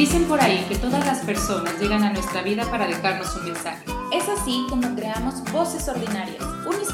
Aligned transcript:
Dicen 0.00 0.24
por 0.24 0.40
ahí 0.40 0.64
que 0.66 0.76
todas 0.76 1.04
las 1.04 1.18
personas 1.18 1.78
llegan 1.78 2.02
a 2.04 2.10
nuestra 2.10 2.40
vida 2.40 2.64
para 2.70 2.86
dejarnos 2.86 3.36
un 3.36 3.44
mensaje. 3.44 3.84
Es 4.10 4.26
así 4.30 4.64
como 4.70 4.96
creamos 4.96 5.34
Voces 5.52 5.86
Ordinarias, 5.88 6.42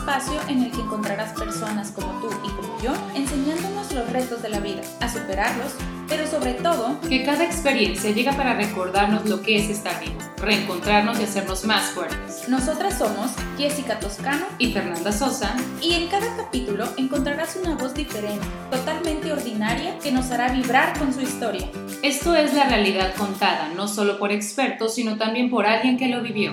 espacio 0.06 0.40
en 0.48 0.62
el 0.62 0.70
que 0.70 0.82
encontrarás 0.82 1.32
personas 1.32 1.90
como 1.90 2.20
tú 2.20 2.30
y 2.44 2.48
como 2.50 2.80
yo 2.80 2.92
enseñándonos 3.16 3.92
los 3.92 4.08
retos 4.12 4.40
de 4.40 4.50
la 4.50 4.60
vida, 4.60 4.82
a 5.00 5.08
superarlos, 5.08 5.72
pero 6.08 6.28
sobre 6.28 6.54
todo 6.54 7.00
que 7.08 7.24
cada 7.24 7.44
experiencia 7.44 8.12
llega 8.12 8.30
para 8.36 8.54
recordarnos 8.54 9.28
lo 9.28 9.42
que 9.42 9.56
es 9.56 9.68
estar 9.68 9.98
vivo, 9.98 10.16
reencontrarnos 10.38 11.18
y 11.18 11.24
hacernos 11.24 11.64
más 11.64 11.90
fuertes. 11.90 12.48
Nosotras 12.48 12.96
somos 12.98 13.32
Jessica 13.58 13.98
Toscano 13.98 14.46
y 14.58 14.72
Fernanda 14.72 15.10
Sosa 15.10 15.56
y 15.82 15.94
en 15.94 16.06
cada 16.06 16.36
capítulo 16.36 16.84
encontrarás 16.96 17.56
una 17.56 17.74
voz 17.74 17.92
diferente, 17.92 18.46
totalmente 18.70 19.32
ordinaria, 19.32 19.98
que 19.98 20.12
nos 20.12 20.30
hará 20.30 20.52
vibrar 20.52 20.96
con 21.00 21.12
su 21.12 21.20
historia. 21.20 21.68
Esto 22.04 22.36
es 22.36 22.54
la 22.54 22.68
realidad 22.68 23.12
contada, 23.16 23.70
no 23.74 23.88
solo 23.88 24.20
por 24.20 24.30
expertos, 24.30 24.94
sino 24.94 25.16
también 25.16 25.50
por 25.50 25.66
alguien 25.66 25.98
que 25.98 26.06
lo 26.06 26.22
vivió. 26.22 26.52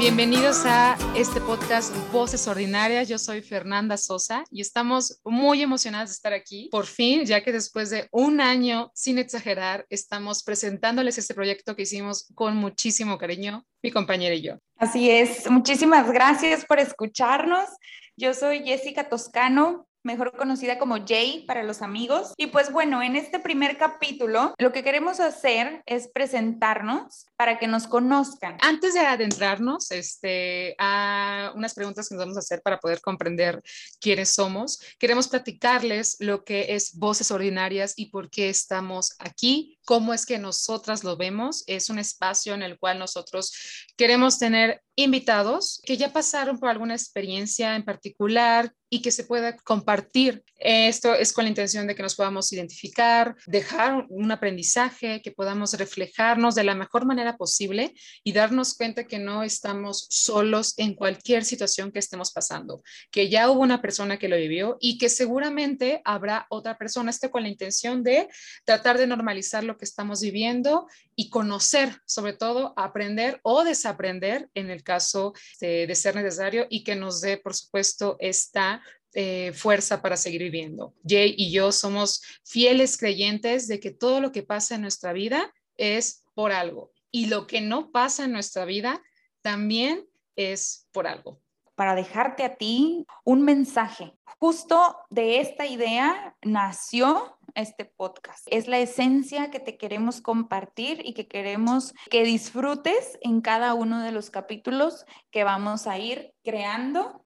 Bienvenidos 0.00 0.64
a 0.64 0.96
este 1.14 1.42
podcast 1.42 1.94
Voces 2.10 2.48
Ordinarias. 2.48 3.06
Yo 3.06 3.18
soy 3.18 3.42
Fernanda 3.42 3.98
Sosa 3.98 4.44
y 4.50 4.62
estamos 4.62 5.20
muy 5.24 5.60
emocionadas 5.60 6.08
de 6.08 6.14
estar 6.14 6.32
aquí. 6.32 6.70
Por 6.72 6.86
fin, 6.86 7.26
ya 7.26 7.44
que 7.44 7.52
después 7.52 7.90
de 7.90 8.08
un 8.10 8.40
año, 8.40 8.90
sin 8.94 9.18
exagerar, 9.18 9.84
estamos 9.90 10.42
presentándoles 10.42 11.18
este 11.18 11.34
proyecto 11.34 11.76
que 11.76 11.82
hicimos 11.82 12.32
con 12.34 12.56
muchísimo 12.56 13.18
cariño, 13.18 13.66
mi 13.82 13.90
compañera 13.90 14.34
y 14.34 14.40
yo. 14.40 14.54
Así 14.78 15.10
es. 15.10 15.50
Muchísimas 15.50 16.10
gracias 16.10 16.64
por 16.64 16.78
escucharnos. 16.78 17.68
Yo 18.16 18.32
soy 18.32 18.60
Jessica 18.64 19.06
Toscano, 19.06 19.86
mejor 20.02 20.36
conocida 20.36 20.78
como 20.78 21.04
Jay 21.06 21.44
para 21.46 21.62
los 21.62 21.82
amigos. 21.82 22.32
Y 22.36 22.48
pues 22.48 22.72
bueno, 22.72 23.02
en 23.02 23.16
este 23.16 23.38
primer 23.38 23.78
capítulo 23.78 24.54
lo 24.58 24.72
que 24.72 24.82
queremos 24.82 25.20
hacer 25.20 25.82
es 25.86 26.08
presentarnos 26.08 27.26
para 27.36 27.58
que 27.58 27.66
nos 27.66 27.86
conozcan. 27.86 28.56
Antes 28.60 28.94
de 28.94 29.00
adentrarnos 29.00 29.90
este, 29.90 30.74
a 30.78 31.52
unas 31.54 31.74
preguntas 31.74 32.08
que 32.08 32.14
nos 32.14 32.24
vamos 32.24 32.36
a 32.36 32.40
hacer 32.40 32.62
para 32.62 32.78
poder 32.78 33.00
comprender 33.00 33.62
quiénes 34.00 34.30
somos, 34.30 34.80
queremos 34.98 35.28
platicarles 35.28 36.16
lo 36.20 36.44
que 36.44 36.74
es 36.74 36.96
Voces 36.98 37.30
Ordinarias 37.30 37.94
y 37.96 38.06
por 38.06 38.30
qué 38.30 38.48
estamos 38.48 39.16
aquí, 39.18 39.78
cómo 39.90 40.14
es 40.14 40.24
que 40.24 40.38
nosotras 40.38 41.02
lo 41.02 41.16
vemos. 41.16 41.64
Es 41.66 41.90
un 41.90 41.98
espacio 41.98 42.54
en 42.54 42.62
el 42.62 42.78
cual 42.78 43.00
nosotros 43.00 43.52
queremos 43.96 44.38
tener 44.38 44.80
invitados 44.94 45.80
que 45.84 45.96
ya 45.96 46.12
pasaron 46.12 46.60
por 46.60 46.68
alguna 46.68 46.94
experiencia 46.94 47.74
en 47.74 47.84
particular 47.84 48.72
y 48.92 49.02
que 49.02 49.12
se 49.12 49.24
pueda 49.24 49.56
compartir. 49.56 50.42
Esto 50.56 51.14
es 51.14 51.32
con 51.32 51.44
la 51.44 51.48
intención 51.48 51.86
de 51.86 51.94
que 51.94 52.02
nos 52.02 52.16
podamos 52.16 52.52
identificar, 52.52 53.36
dejar 53.46 54.04
un 54.08 54.30
aprendizaje, 54.32 55.22
que 55.22 55.30
podamos 55.30 55.74
reflejarnos 55.74 56.56
de 56.56 56.64
la 56.64 56.74
mejor 56.74 57.06
manera 57.06 57.36
posible 57.36 57.94
y 58.24 58.32
darnos 58.32 58.74
cuenta 58.74 59.04
que 59.04 59.20
no 59.20 59.44
estamos 59.44 60.06
solos 60.10 60.74
en 60.76 60.94
cualquier 60.94 61.44
situación 61.44 61.92
que 61.92 62.00
estemos 62.00 62.32
pasando, 62.32 62.82
que 63.12 63.30
ya 63.30 63.48
hubo 63.48 63.60
una 63.60 63.80
persona 63.80 64.18
que 64.18 64.28
lo 64.28 64.36
vivió 64.36 64.76
y 64.80 64.98
que 64.98 65.08
seguramente 65.08 66.02
habrá 66.04 66.46
otra 66.50 66.76
persona. 66.76 67.10
Esto 67.10 67.30
con 67.30 67.44
la 67.44 67.48
intención 67.48 68.02
de 68.02 68.28
tratar 68.64 68.98
de 68.98 69.06
normalizar 69.06 69.62
lo 69.62 69.78
que 69.80 69.84
estamos 69.84 70.20
viviendo 70.20 70.86
y 71.16 71.28
conocer, 71.28 72.00
sobre 72.06 72.34
todo, 72.34 72.72
aprender 72.76 73.40
o 73.42 73.64
desaprender 73.64 74.48
en 74.54 74.70
el 74.70 74.84
caso 74.84 75.32
de, 75.60 75.92
ser 75.96 76.14
necesario 76.14 76.68
y 76.70 76.84
que 76.84 76.94
nos 76.94 77.20
dé, 77.20 77.38
por 77.38 77.54
supuesto, 77.54 78.16
esta 78.20 78.80
eh, 79.14 79.52
fuerza 79.54 80.00
para 80.00 80.16
seguir 80.16 80.42
viviendo. 80.42 80.94
Jay 81.04 81.34
y 81.36 81.50
yo 81.50 81.72
somos 81.72 82.22
fieles 82.44 82.96
creyentes 82.96 83.66
de 83.66 83.80
que 83.80 83.90
todo 83.90 84.20
lo 84.20 84.30
que 84.30 84.44
pasa 84.44 84.76
en 84.76 84.82
nuestra 84.82 85.12
vida 85.12 85.52
es 85.76 86.22
por 86.34 86.52
algo 86.52 86.92
y 87.10 87.26
lo 87.26 87.46
que 87.46 87.60
no 87.60 87.90
pasa 87.90 88.26
en 88.26 88.32
nuestra 88.32 88.64
vida 88.64 89.02
también 89.42 90.06
es 90.36 90.86
por 90.92 91.06
algo. 91.06 91.40
Para 91.80 91.94
dejarte 91.94 92.44
a 92.44 92.56
ti 92.56 93.06
un 93.24 93.40
mensaje. 93.40 94.12
Justo 94.38 94.98
de 95.08 95.40
esta 95.40 95.64
idea 95.64 96.36
nació 96.42 97.38
este 97.54 97.86
podcast. 97.86 98.46
Es 98.50 98.68
la 98.68 98.76
esencia 98.76 99.50
que 99.50 99.60
te 99.60 99.78
queremos 99.78 100.20
compartir 100.20 101.00
y 101.02 101.14
que 101.14 101.26
queremos 101.26 101.94
que 102.10 102.22
disfrutes 102.22 103.18
en 103.22 103.40
cada 103.40 103.72
uno 103.72 104.02
de 104.02 104.12
los 104.12 104.28
capítulos 104.28 105.06
que 105.30 105.42
vamos 105.42 105.86
a 105.86 105.96
ir 105.96 106.34
creando 106.44 107.24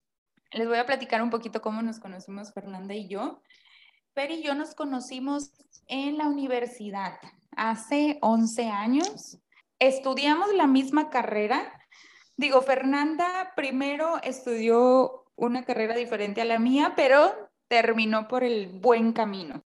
les 0.52 0.68
voy 0.68 0.78
a 0.78 0.86
platicar 0.86 1.20
un 1.20 1.30
poquito 1.30 1.60
cómo 1.60 1.82
nos 1.82 1.98
conocimos 1.98 2.52
Fernanda 2.52 2.94
y 2.94 3.08
yo. 3.08 3.42
Fer 4.14 4.30
y 4.30 4.40
yo 4.44 4.54
nos 4.54 4.76
conocimos 4.76 5.50
en 5.88 6.16
la 6.16 6.28
universidad 6.28 7.18
hace 7.56 8.18
11 8.22 8.70
años. 8.70 9.40
Estudiamos 9.80 10.54
la 10.54 10.68
misma 10.68 11.10
carrera. 11.10 11.83
Digo, 12.36 12.62
Fernanda 12.62 13.52
primero 13.56 14.20
estudió 14.22 15.24
una 15.36 15.64
carrera 15.64 15.94
diferente 15.94 16.40
a 16.40 16.44
la 16.44 16.58
mía, 16.58 16.94
pero 16.96 17.50
terminó 17.68 18.28
por 18.28 18.44
el 18.44 18.68
buen 18.68 19.12
camino. 19.12 19.64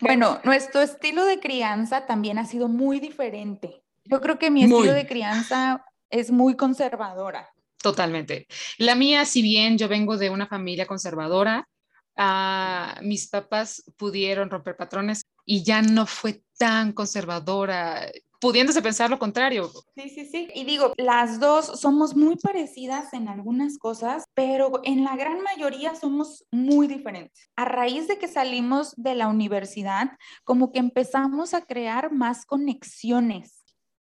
Bueno, 0.00 0.40
nuestro 0.44 0.80
estilo 0.80 1.24
de 1.24 1.40
crianza 1.40 2.06
también 2.06 2.38
ha 2.38 2.46
sido 2.46 2.68
muy 2.68 3.00
diferente. 3.00 3.82
Yo 4.04 4.20
creo 4.20 4.38
que 4.38 4.50
mi 4.50 4.64
estilo 4.64 4.92
de 4.92 5.06
crianza 5.06 5.84
es 6.08 6.30
muy 6.30 6.56
conservadora. 6.56 7.48
Totalmente. 7.82 8.46
La 8.78 8.94
mía, 8.94 9.24
si 9.24 9.42
bien 9.42 9.78
yo 9.78 9.88
vengo 9.88 10.16
de 10.16 10.30
una 10.30 10.46
familia 10.46 10.86
conservadora, 10.86 11.68
ah, 12.16 12.98
mis 13.02 13.28
papás 13.28 13.82
pudieron 13.96 14.50
romper 14.50 14.76
patrones 14.76 15.22
y 15.44 15.64
ya 15.64 15.80
no 15.80 16.06
fue 16.06 16.42
tan 16.58 16.92
conservadora, 16.92 18.06
pudiéndose 18.40 18.82
pensar 18.82 19.10
lo 19.10 19.18
contrario. 19.18 19.70
Sí, 19.94 20.08
sí, 20.08 20.24
sí. 20.24 20.48
Y 20.54 20.64
digo, 20.64 20.92
las 20.96 21.38
dos 21.38 21.66
somos 21.80 22.16
muy 22.16 22.36
parecidas 22.36 23.12
en 23.12 23.28
algunas 23.28 23.78
cosas, 23.78 24.24
pero 24.34 24.80
en 24.84 25.04
la 25.04 25.16
gran 25.16 25.42
mayoría 25.42 25.94
somos 25.94 26.46
muy 26.50 26.86
diferentes. 26.86 27.50
A 27.56 27.64
raíz 27.64 28.08
de 28.08 28.18
que 28.18 28.28
salimos 28.28 28.94
de 28.96 29.14
la 29.14 29.28
universidad, 29.28 30.12
como 30.44 30.72
que 30.72 30.78
empezamos 30.78 31.54
a 31.54 31.62
crear 31.62 32.12
más 32.12 32.46
conexiones 32.46 33.60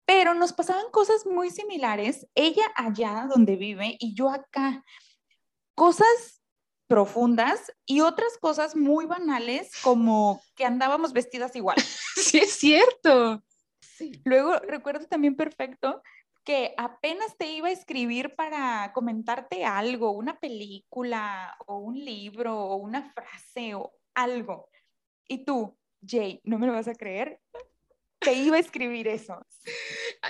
pero 0.08 0.34
nos 0.34 0.54
pasaban 0.54 0.90
cosas 0.90 1.26
muy 1.26 1.50
similares, 1.50 2.26
ella 2.34 2.64
allá 2.76 3.28
donde 3.30 3.58
vive 3.58 3.98
y 4.00 4.16
yo 4.16 4.30
acá. 4.30 4.86
Cosas 5.76 6.42
profundas 6.88 7.74
y 7.86 8.00
otras 8.00 8.38
cosas 8.40 8.76
muy 8.76 9.06
banales 9.06 9.70
como 9.84 10.42
que 10.56 10.64
andábamos 10.64 11.14
vestidas 11.14 11.56
igual. 11.56 11.76
Sí, 12.18 12.40
es 12.40 12.54
cierto. 12.54 13.44
Luego 14.24 14.58
recuerdo 14.60 15.06
también 15.08 15.36
perfecto 15.36 16.02
que 16.44 16.74
apenas 16.78 17.36
te 17.38 17.52
iba 17.52 17.68
a 17.68 17.72
escribir 17.72 18.36
para 18.36 18.92
comentarte 18.94 19.66
algo, 19.66 20.12
una 20.12 20.40
película 20.40 21.58
o 21.66 21.80
un 21.80 21.96
libro 22.04 22.58
o 22.58 22.76
una 22.78 23.12
frase 23.12 23.76
o 23.76 23.94
algo. 24.14 24.70
Y 25.28 25.44
tú, 25.44 25.78
Jay, 26.06 26.40
¿no 26.44 26.58
me 26.58 26.68
lo 26.68 26.74
vas 26.74 26.88
a 26.88 26.96
creer? 26.96 27.42
te 28.20 28.34
iba 28.34 28.58
a 28.58 28.60
escribir 28.60 29.08
eso. 29.08 29.46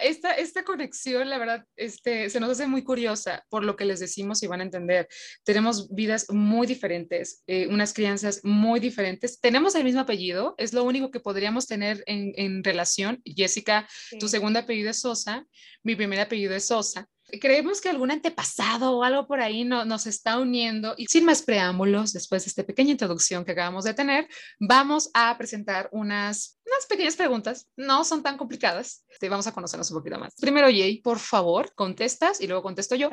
Esta, 0.02 0.34
esta 0.34 0.64
conexión, 0.64 1.30
la 1.30 1.38
verdad, 1.38 1.66
este, 1.76 2.30
se 2.30 2.40
nos 2.40 2.50
hace 2.50 2.68
muy 2.68 2.84
curiosa 2.84 3.44
por 3.50 3.64
lo 3.64 3.76
que 3.76 3.86
les 3.86 4.00
decimos 4.00 4.44
y 4.44 4.48
van 4.48 4.62
a 4.62 4.64
entender. 4.64 5.08
Tenemos 5.44 5.94
vidas 5.94 6.28
muy 6.30 6.68
diferentes, 6.68 7.44
eh, 7.48 7.68
unas 7.68 7.94
crianzas 7.94 8.42
muy 8.44 8.80
diferentes. 8.80 9.40
Tenemos 9.40 9.76
el 9.76 9.84
mismo 9.84 10.02
apellido, 10.02 10.56
es 10.58 10.74
lo 10.74 10.84
único 10.84 11.12
que 11.12 11.20
podríamos 11.20 11.68
tener 11.68 12.04
en, 12.06 12.34
en 12.36 12.64
relación. 12.64 13.22
Jessica, 13.26 13.88
tu 14.20 14.28
segundo 14.28 14.60
apellido 14.60 14.90
es 14.90 15.00
Sosa, 15.00 15.46
mi 15.84 15.96
primer 15.96 16.20
apellido 16.20 16.56
es 16.56 16.68
Sosa. 16.68 17.08
Creemos 17.42 17.82
que 17.82 17.90
algún 17.90 18.12
antepasado 18.12 18.98
o 18.98 19.04
algo 19.04 19.28
por 19.28 19.42
ahí 19.42 19.66
no, 19.66 19.84
nos 19.86 20.08
está 20.08 20.40
uniendo 20.40 20.94
y 20.98 21.08
sin 21.08 21.26
más 21.26 21.42
preámbulos, 21.42 22.14
después 22.14 22.46
de 22.46 22.50
esta 22.50 22.64
pequeña 22.64 22.92
introducción 22.92 23.44
que 23.44 23.52
acabamos 23.52 23.84
de 23.84 23.94
tener, 23.94 24.28
vamos 24.60 25.10
a 25.14 25.38
presentar 25.38 25.90
unas, 25.92 26.60
unas 26.66 26.86
pequeñas 26.88 27.16
preguntas. 27.16 27.68
No 27.76 28.04
son 28.04 28.24
tan 28.24 28.38
complicadas. 28.38 29.06
Te 29.20 29.30
vamos 29.30 29.48
a 29.48 29.54
conocernos 29.54 29.92
un 29.92 29.98
poquito 29.98 30.18
más. 30.18 30.36
Primero, 30.40 30.68
Jay, 30.68 31.02
por 31.02 31.20
favor, 31.20 31.74
contestas 31.76 32.40
y 32.40 32.48
luego 32.48 32.64
contesto 32.64 32.96
yo. 32.96 33.10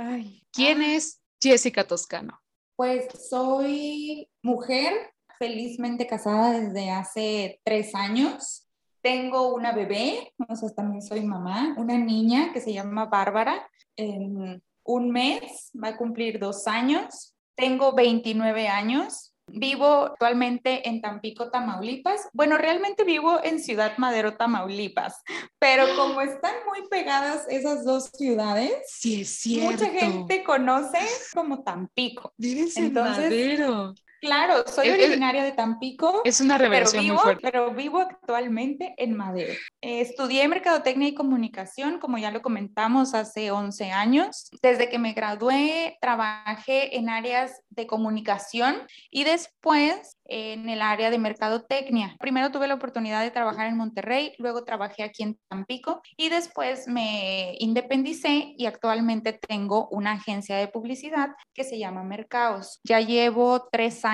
¿Quién 0.52 0.82
es 0.82 1.20
Jessica 1.43 1.87
Toscano? 1.87 2.40
Pues 2.76 3.06
soy 3.28 4.28
mujer, 4.43 4.93
felizmente 5.38 6.06
casada 6.06 6.58
desde 6.58 6.90
hace 6.90 7.60
tres 7.64 7.94
años. 7.94 8.63
Tengo 9.04 9.54
una 9.54 9.72
bebé, 9.72 10.32
o 10.48 10.56
sea, 10.56 10.70
también 10.70 11.02
soy 11.02 11.22
mamá, 11.24 11.74
una 11.76 11.98
niña 11.98 12.54
que 12.54 12.62
se 12.62 12.72
llama 12.72 13.04
Bárbara 13.04 13.68
en 13.96 14.62
un 14.82 15.10
mes, 15.10 15.70
va 15.76 15.88
a 15.88 15.96
cumplir 15.98 16.38
dos 16.38 16.66
años. 16.66 17.34
Tengo 17.54 17.94
29 17.94 18.66
años, 18.66 19.34
Vivo 19.46 20.06
actualmente 20.06 20.88
en 20.88 21.02
Tampico, 21.02 21.50
Tamaulipas. 21.50 22.28
Bueno, 22.32 22.56
realmente 22.56 23.04
vivo 23.04 23.40
en 23.44 23.60
Ciudad 23.60 23.98
Madero, 23.98 24.36
Tamaulipas, 24.36 25.20
pero 25.58 25.84
como 25.96 26.22
están 26.22 26.54
muy 26.66 26.88
pegadas 26.88 27.46
esas 27.48 27.84
dos 27.84 28.10
ciudades, 28.14 28.72
sí 28.86 29.20
es 29.20 29.28
cierto. 29.28 29.72
mucha 29.72 29.90
gente 29.90 30.42
conoce 30.44 30.98
como 31.34 31.62
Tampico. 31.62 32.32
Vives 32.38 32.76
en 32.78 32.94
Madero. 32.94 33.94
Claro, 34.24 34.64
soy 34.66 34.88
originaria 34.88 35.44
de 35.44 35.52
Tampico. 35.52 36.22
Es 36.24 36.40
una 36.40 36.56
revelación 36.56 37.02
pero 37.02 37.02
vivo, 37.02 37.14
muy 37.14 37.22
fuerte. 37.22 37.42
Pero 37.42 37.74
vivo 37.74 37.98
actualmente 37.98 38.94
en 38.96 39.14
Madero. 39.14 39.52
Eh, 39.82 40.00
estudié 40.00 40.48
Mercadotecnia 40.48 41.08
y 41.08 41.14
Comunicación, 41.14 41.98
como 41.98 42.16
ya 42.16 42.30
lo 42.30 42.40
comentamos, 42.40 43.12
hace 43.12 43.50
11 43.50 43.90
años. 43.92 44.48
Desde 44.62 44.88
que 44.88 44.98
me 44.98 45.12
gradué, 45.12 45.98
trabajé 46.00 46.96
en 46.96 47.10
áreas 47.10 47.60
de 47.68 47.86
comunicación 47.86 48.86
y 49.10 49.24
después 49.24 50.16
en 50.26 50.70
el 50.70 50.80
área 50.80 51.10
de 51.10 51.18
mercadotecnia. 51.18 52.16
Primero 52.18 52.50
tuve 52.50 52.66
la 52.66 52.74
oportunidad 52.74 53.22
de 53.22 53.30
trabajar 53.30 53.66
en 53.66 53.76
Monterrey, 53.76 54.32
luego 54.38 54.64
trabajé 54.64 55.02
aquí 55.02 55.22
en 55.22 55.38
Tampico 55.50 56.00
y 56.16 56.30
después 56.30 56.88
me 56.88 57.56
independicé 57.58 58.54
y 58.56 58.64
actualmente 58.64 59.34
tengo 59.34 59.86
una 59.90 60.12
agencia 60.12 60.56
de 60.56 60.68
publicidad 60.68 61.30
que 61.52 61.64
se 61.64 61.78
llama 61.78 62.04
Mercaos. 62.04 62.80
Ya 62.84 63.00
llevo 63.00 63.68
tres 63.70 64.02
años 64.06 64.13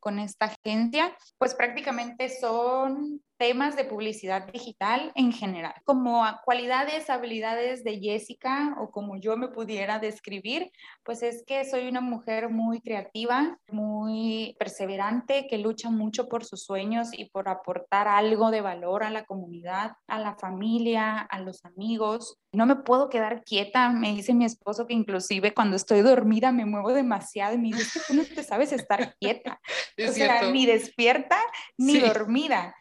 con 0.00 0.18
esta 0.18 0.46
agencia, 0.46 1.14
pues 1.38 1.54
prácticamente 1.54 2.28
son 2.28 3.22
temas 3.38 3.76
de 3.76 3.84
publicidad 3.84 4.50
digital 4.52 5.12
en 5.14 5.32
general, 5.32 5.74
como 5.84 6.24
cualidades, 6.44 7.10
habilidades 7.10 7.84
de 7.84 7.98
Jessica 8.00 8.74
o 8.80 8.90
como 8.90 9.16
yo 9.18 9.36
me 9.36 9.48
pudiera 9.48 9.98
describir, 9.98 10.70
pues 11.04 11.22
es 11.22 11.44
que 11.46 11.64
soy 11.64 11.88
una 11.88 12.00
mujer 12.00 12.48
muy 12.48 12.80
creativa, 12.80 13.58
muy 13.70 14.56
perseverante, 14.58 15.46
que 15.48 15.58
lucha 15.58 15.90
mucho 15.90 16.28
por 16.28 16.44
sus 16.44 16.64
sueños 16.64 17.08
y 17.12 17.26
por 17.30 17.48
aportar 17.48 18.08
algo 18.08 18.50
de 18.50 18.60
valor 18.60 19.02
a 19.04 19.10
la 19.10 19.24
comunidad, 19.24 19.92
a 20.06 20.18
la 20.18 20.34
familia, 20.36 21.18
a 21.20 21.40
los 21.40 21.64
amigos. 21.64 22.38
No 22.52 22.64
me 22.66 22.76
puedo 22.76 23.08
quedar 23.10 23.42
quieta, 23.44 23.90
me 23.90 24.12
dice 24.14 24.32
mi 24.34 24.44
esposo 24.46 24.86
que 24.86 24.94
inclusive 24.94 25.52
cuando 25.52 25.76
estoy 25.76 26.00
dormida 26.00 26.52
me 26.52 26.64
muevo 26.64 26.92
demasiado 26.92 27.54
y 27.54 27.58
me 27.58 27.68
dice, 27.68 28.00
tú 28.08 28.14
no 28.14 28.24
te 28.24 28.42
sabes 28.42 28.72
estar 28.72 29.14
quieta, 29.18 29.60
Es 29.96 30.10
o 30.10 30.12
sea, 30.14 30.50
ni 30.50 30.66
despierta 30.66 31.36
ni 31.78 31.94
Sí. 31.94 32.00
dormida. 32.00 32.74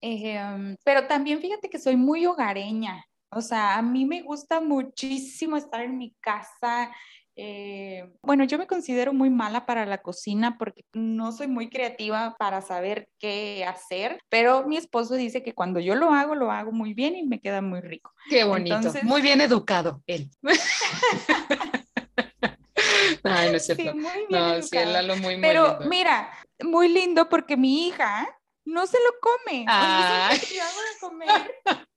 Eh, 0.00 0.76
pero 0.84 1.06
también 1.06 1.40
fíjate 1.40 1.68
que 1.68 1.78
soy 1.78 1.96
muy 1.96 2.24
hogareña, 2.26 3.04
o 3.30 3.40
sea, 3.40 3.76
a 3.76 3.82
mí 3.82 4.04
me 4.06 4.22
gusta 4.22 4.60
muchísimo 4.60 5.56
estar 5.56 5.82
en 5.82 5.98
mi 5.98 6.14
casa. 6.20 6.90
eh, 7.40 8.04
bueno, 8.22 8.42
yo 8.44 8.58
me 8.58 8.66
considero 8.66 9.12
muy 9.12 9.30
mala 9.30 9.64
para 9.66 9.86
la 9.86 9.98
cocina 9.98 10.56
porque 10.58 10.82
no 10.92 11.30
soy 11.30 11.46
muy 11.46 11.68
creativa 11.70 12.34
para 12.38 12.60
saber 12.62 13.08
qué 13.20 13.64
hacer, 13.64 14.20
pero 14.28 14.66
mi 14.66 14.76
esposo 14.76 15.14
dice 15.14 15.42
que 15.44 15.54
cuando 15.54 15.78
yo 15.78 15.94
lo 15.94 16.12
hago, 16.12 16.34
lo 16.34 16.50
hago 16.50 16.72
muy 16.72 16.94
bien 16.94 17.14
y 17.14 17.22
me 17.24 17.40
queda 17.40 17.60
muy 17.62 17.80
rico. 17.80 18.12
Qué 18.28 18.42
bonito. 18.44 18.76
Entonces- 18.76 19.04
Muy 19.04 19.22
bien 19.22 19.40
educado 19.40 20.02
él. 20.06 20.28
Ay, 23.24 23.50
no 23.50 23.56
es 23.56 23.66
cierto. 23.66 23.82
Sí, 23.82 23.90
muy 23.98 24.26
bien 24.28 24.30
no, 24.30 24.62
sí, 24.62 24.76
educado. 24.76 24.92
Lalo 24.92 25.16
muy, 25.16 25.34
muy 25.36 25.42
Pero 25.42 25.68
lindo. 25.68 25.88
mira, 25.88 26.30
muy 26.62 26.88
lindo 26.88 27.28
porque 27.28 27.56
mi 27.56 27.86
hija 27.88 28.28
no 28.68 28.86
se 28.86 28.98
lo 28.98 29.14
come. 29.20 29.62
O 29.62 29.70
sea, 29.70 30.30
de 30.30 30.98
comer, 31.00 31.54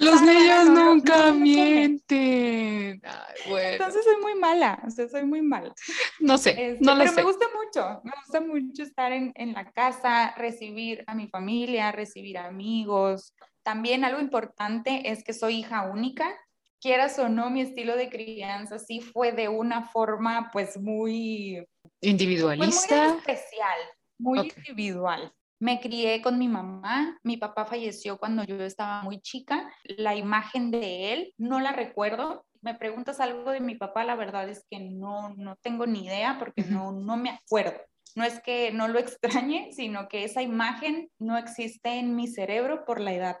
Los 0.00 0.22
niños 0.22 0.64
no, 0.66 0.74
no, 0.74 0.94
nunca 0.94 1.26
no, 1.28 1.34
mienten. 1.34 3.00
Ay, 3.04 3.34
bueno, 3.50 3.68
entonces 3.72 4.02
soy 4.04 4.16
muy 4.22 4.34
mala, 4.34 4.82
o 4.86 4.90
sea, 4.90 5.08
soy 5.08 5.24
muy 5.24 5.42
mala. 5.42 5.72
no 6.20 6.38
sé, 6.38 6.50
Este, 6.50 6.78
no 6.84 6.94
lo 6.94 7.00
pero 7.00 7.10
sé. 7.10 7.16
me 7.16 7.22
gusta 7.22 7.46
mucho, 7.54 8.00
me 8.04 8.12
gusta 8.24 8.40
mucho 8.40 8.82
estar 8.82 9.12
en, 9.12 9.32
en 9.36 9.52
la 9.52 9.70
casa, 9.70 10.34
recibir 10.36 11.04
a 11.06 11.14
mi 11.14 11.28
familia, 11.28 11.92
recibir 11.92 12.38
amigos. 12.38 13.34
También 13.62 14.04
algo 14.04 14.20
importante 14.20 15.10
es 15.10 15.22
que 15.22 15.34
soy 15.34 15.56
hija 15.58 15.82
única. 15.90 16.34
Quieras 16.80 17.18
o 17.18 17.28
no, 17.28 17.50
mi 17.50 17.60
estilo 17.60 17.94
de 17.94 18.08
crianza 18.08 18.78
sí 18.78 19.00
fue 19.02 19.32
de 19.32 19.48
una 19.48 19.88
forma 19.90 20.48
pues 20.50 20.78
muy, 20.78 21.56
pues, 21.56 21.68
muy 22.00 22.10
Individualista. 22.10 23.16
especial, 23.18 23.78
muy 24.18 24.50
individual. 24.56 25.30
Me 25.60 25.78
crié 25.78 26.22
con 26.22 26.38
mi 26.38 26.48
mamá, 26.48 27.18
mi 27.22 27.36
papá 27.36 27.66
falleció 27.66 28.18
cuando 28.18 28.44
yo 28.44 28.56
estaba 28.62 29.02
muy 29.02 29.20
chica, 29.20 29.70
la 29.84 30.16
imagen 30.16 30.70
de 30.70 31.12
él 31.12 31.34
no 31.36 31.60
la 31.60 31.72
recuerdo. 31.72 32.46
Me 32.62 32.74
preguntas 32.74 33.20
algo 33.20 33.50
de 33.50 33.60
mi 33.60 33.74
papá, 33.74 34.04
la 34.04 34.16
verdad 34.16 34.48
es 34.48 34.66
que 34.70 34.80
no, 34.80 35.34
no 35.36 35.56
tengo 35.56 35.86
ni 35.86 36.06
idea 36.06 36.36
porque 36.38 36.62
no, 36.62 36.92
no 36.92 37.16
me 37.18 37.30
acuerdo. 37.30 37.78
No 38.16 38.24
es 38.24 38.40
que 38.40 38.72
no 38.72 38.88
lo 38.88 38.98
extrañe, 38.98 39.70
sino 39.72 40.08
que 40.08 40.24
esa 40.24 40.42
imagen 40.42 41.10
no 41.18 41.36
existe 41.36 41.90
en 41.98 42.16
mi 42.16 42.26
cerebro 42.26 42.84
por 42.84 42.98
la 42.98 43.12
edad 43.12 43.36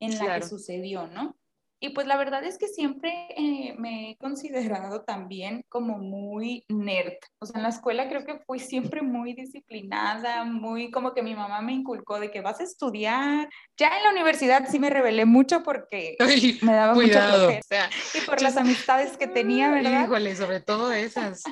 en 0.00 0.12
la 0.12 0.24
Claro. 0.24 0.42
que 0.42 0.48
sucedió, 0.48 1.08
¿no? 1.08 1.36
Y 1.84 1.90
pues 1.90 2.06
la 2.06 2.16
verdad 2.16 2.42
es 2.44 2.56
que 2.56 2.66
siempre 2.66 3.12
eh, 3.36 3.74
me 3.76 4.12
he 4.12 4.16
considerado 4.16 5.02
también 5.02 5.66
como 5.68 5.98
muy 5.98 6.64
nerd. 6.70 7.18
O 7.40 7.44
sea, 7.44 7.58
en 7.58 7.62
la 7.64 7.68
escuela 7.68 8.08
creo 8.08 8.24
que 8.24 8.38
fui 8.46 8.58
siempre 8.58 9.02
muy 9.02 9.34
disciplinada, 9.34 10.44
muy 10.44 10.90
como 10.90 11.12
que 11.12 11.22
mi 11.22 11.34
mamá 11.34 11.60
me 11.60 11.74
inculcó 11.74 12.20
de 12.20 12.30
que 12.30 12.40
vas 12.40 12.58
a 12.60 12.62
estudiar. 12.62 13.50
Ya 13.76 13.98
en 13.98 14.02
la 14.02 14.12
universidad 14.12 14.66
sí 14.66 14.78
me 14.78 14.88
rebelé 14.88 15.26
mucho 15.26 15.62
porque 15.62 16.16
me 16.62 16.72
daba 16.72 16.94
cuidado. 16.94 17.48
mucho 17.48 17.58
O 17.58 17.62
sea, 17.68 17.90
Y 18.14 18.24
por 18.24 18.40
las 18.40 18.56
amistades 18.56 19.18
que 19.18 19.26
tenía, 19.26 19.70
¿verdad? 19.70 20.06
Híjole, 20.06 20.36
sobre 20.36 20.60
todo 20.60 20.90
esas. 20.90 21.42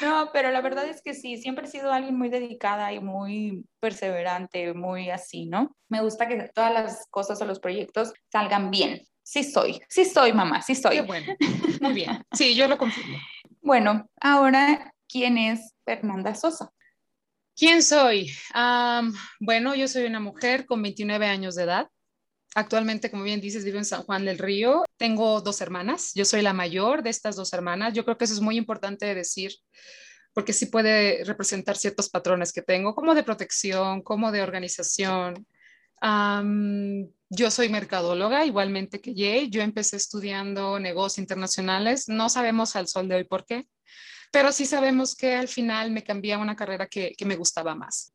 No, 0.00 0.30
pero 0.32 0.50
la 0.50 0.60
verdad 0.60 0.86
es 0.88 1.00
que 1.02 1.14
sí, 1.14 1.36
siempre 1.38 1.66
he 1.66 1.70
sido 1.70 1.92
alguien 1.92 2.16
muy 2.16 2.28
dedicada 2.28 2.92
y 2.92 3.00
muy 3.00 3.64
perseverante, 3.80 4.74
muy 4.74 5.10
así, 5.10 5.46
¿no? 5.46 5.76
Me 5.88 6.00
gusta 6.02 6.26
que 6.28 6.50
todas 6.54 6.72
las 6.72 7.06
cosas 7.10 7.40
o 7.40 7.44
los 7.44 7.60
proyectos 7.60 8.12
salgan 8.30 8.70
bien. 8.70 9.02
Sí 9.22 9.42
soy, 9.42 9.80
sí 9.88 10.04
soy 10.04 10.32
mamá, 10.32 10.60
sí 10.62 10.74
Qué 10.74 10.80
soy. 10.80 11.00
bueno. 11.00 11.34
Muy 11.80 11.92
bien. 11.94 12.22
Sí, 12.32 12.54
yo 12.54 12.68
lo 12.68 12.78
confirmo. 12.78 13.18
Bueno, 13.66 14.10
ahora, 14.20 14.92
¿quién 15.08 15.38
es 15.38 15.72
Fernanda 15.86 16.34
Sosa? 16.34 16.70
¿Quién 17.56 17.82
soy? 17.82 18.30
Bueno, 19.40 19.74
yo 19.74 19.88
soy 19.88 20.04
una 20.04 20.20
mujer 20.20 20.66
con 20.66 20.82
29 20.82 21.26
años 21.26 21.54
de 21.54 21.62
edad. 21.62 21.88
Actualmente, 22.54 23.10
como 23.10 23.24
bien 23.24 23.40
dices, 23.40 23.64
vivo 23.64 23.78
en 23.78 23.84
San 23.84 24.04
Juan 24.04 24.24
del 24.24 24.38
Río. 24.38 24.84
Tengo 24.96 25.40
dos 25.40 25.60
hermanas. 25.60 26.12
Yo 26.14 26.24
soy 26.24 26.40
la 26.40 26.52
mayor 26.52 27.02
de 27.02 27.10
estas 27.10 27.34
dos 27.34 27.52
hermanas. 27.52 27.94
Yo 27.94 28.04
creo 28.04 28.16
que 28.16 28.24
eso 28.24 28.34
es 28.34 28.40
muy 28.40 28.56
importante 28.56 29.06
de 29.06 29.16
decir, 29.16 29.52
porque 30.32 30.52
sí 30.52 30.66
puede 30.66 31.24
representar 31.24 31.76
ciertos 31.76 32.08
patrones 32.08 32.52
que 32.52 32.62
tengo, 32.62 32.94
como 32.94 33.14
de 33.14 33.24
protección, 33.24 34.02
como 34.02 34.30
de 34.30 34.42
organización. 34.42 35.46
Yo 37.28 37.50
soy 37.50 37.68
mercadóloga, 37.70 38.46
igualmente 38.46 39.00
que 39.00 39.14
Jay. 39.16 39.50
Yo 39.50 39.60
empecé 39.62 39.96
estudiando 39.96 40.78
negocios 40.78 41.18
internacionales. 41.18 42.08
No 42.08 42.28
sabemos 42.28 42.76
al 42.76 42.86
sol 42.86 43.08
de 43.08 43.16
hoy 43.16 43.24
por 43.24 43.44
qué, 43.44 43.66
pero 44.30 44.52
sí 44.52 44.64
sabemos 44.64 45.16
que 45.16 45.34
al 45.34 45.48
final 45.48 45.90
me 45.90 46.04
cambié 46.04 46.34
a 46.34 46.38
una 46.38 46.54
carrera 46.54 46.86
que 46.86 47.16
me 47.24 47.34
gustaba 47.34 47.74
más, 47.74 48.12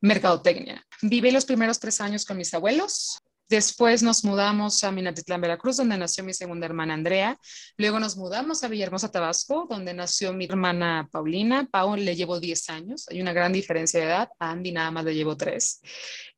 mercadotecnia. 0.00 0.84
Viví 1.02 1.30
los 1.30 1.44
primeros 1.44 1.78
tres 1.78 2.00
años 2.00 2.24
con 2.24 2.36
mis 2.36 2.52
abuelos. 2.52 3.22
Después 3.48 4.02
nos 4.02 4.24
mudamos 4.24 4.82
a 4.82 4.90
Minatitlán, 4.90 5.40
Veracruz, 5.40 5.76
donde 5.76 5.96
nació 5.96 6.24
mi 6.24 6.34
segunda 6.34 6.66
hermana 6.66 6.94
Andrea. 6.94 7.38
Luego 7.76 8.00
nos 8.00 8.16
mudamos 8.16 8.64
a 8.64 8.68
Villahermosa, 8.68 9.12
Tabasco, 9.12 9.66
donde 9.70 9.94
nació 9.94 10.32
mi 10.32 10.46
hermana 10.46 11.08
Paulina. 11.12 11.68
Pau 11.70 11.94
le 11.94 12.16
llevo 12.16 12.40
10 12.40 12.70
años, 12.70 13.06
hay 13.08 13.20
una 13.20 13.32
gran 13.32 13.52
diferencia 13.52 14.00
de 14.00 14.06
edad. 14.06 14.28
A 14.40 14.50
Andy 14.50 14.72
nada 14.72 14.90
más 14.90 15.04
le 15.04 15.14
llevo 15.14 15.36
3. 15.36 15.80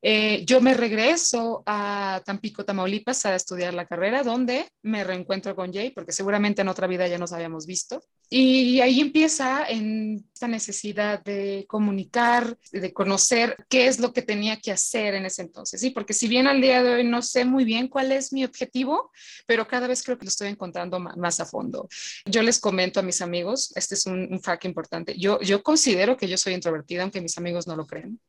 Eh, 0.01 0.45
yo 0.45 0.61
me 0.61 0.73
regreso 0.73 1.63
a 1.65 2.21
Tampico, 2.25 2.63
Tamaulipas, 2.63 3.25
a 3.25 3.35
estudiar 3.35 3.73
la 3.73 3.85
carrera, 3.85 4.23
donde 4.23 4.69
me 4.83 5.03
reencuentro 5.03 5.55
con 5.55 5.73
Jay, 5.73 5.89
porque 5.91 6.11
seguramente 6.11 6.61
en 6.61 6.69
otra 6.69 6.87
vida 6.87 7.07
ya 7.07 7.17
nos 7.17 7.33
habíamos 7.33 7.65
visto. 7.65 8.01
Y 8.29 8.79
ahí 8.81 9.01
empieza 9.01 9.67
en 9.67 10.23
esta 10.31 10.47
necesidad 10.47 11.23
de 11.23 11.65
comunicar, 11.67 12.57
de 12.71 12.93
conocer 12.93 13.57
qué 13.67 13.87
es 13.87 13.99
lo 13.99 14.13
que 14.13 14.21
tenía 14.21 14.57
que 14.57 14.71
hacer 14.71 15.15
en 15.15 15.25
ese 15.25 15.41
entonces, 15.41 15.81
¿sí? 15.81 15.89
Porque 15.89 16.13
si 16.13 16.27
bien 16.27 16.45
al 16.45 16.61
día 16.61 16.83
de 16.83 16.93
hoy 16.93 16.98
no 17.03 17.21
sé 17.21 17.45
muy 17.45 17.63
bien 17.65 17.87
cuál 17.87 18.11
es 18.11 18.33
mi 18.33 18.43
objetivo, 18.43 19.11
pero 19.45 19.67
cada 19.67 19.87
vez 19.87 20.03
creo 20.03 20.17
que 20.17 20.25
lo 20.25 20.29
estoy 20.29 20.49
encontrando 20.49 20.99
más 20.99 21.39
a 21.39 21.45
fondo. 21.45 21.87
Yo 22.25 22.41
les 22.41 22.59
comento 22.59 22.99
a 22.99 23.03
mis 23.03 23.21
amigos, 23.21 23.71
este 23.75 23.95
es 23.95 24.05
un, 24.05 24.27
un 24.31 24.41
fact 24.41 24.65
importante, 24.65 25.17
yo, 25.17 25.39
yo 25.41 25.63
considero 25.63 26.17
que 26.17 26.27
yo 26.27 26.37
soy 26.37 26.53
introvertida, 26.53 27.03
aunque 27.03 27.21
mis 27.21 27.37
amigos 27.37 27.67
no 27.67 27.75
lo 27.75 27.85
creen. 27.85 28.19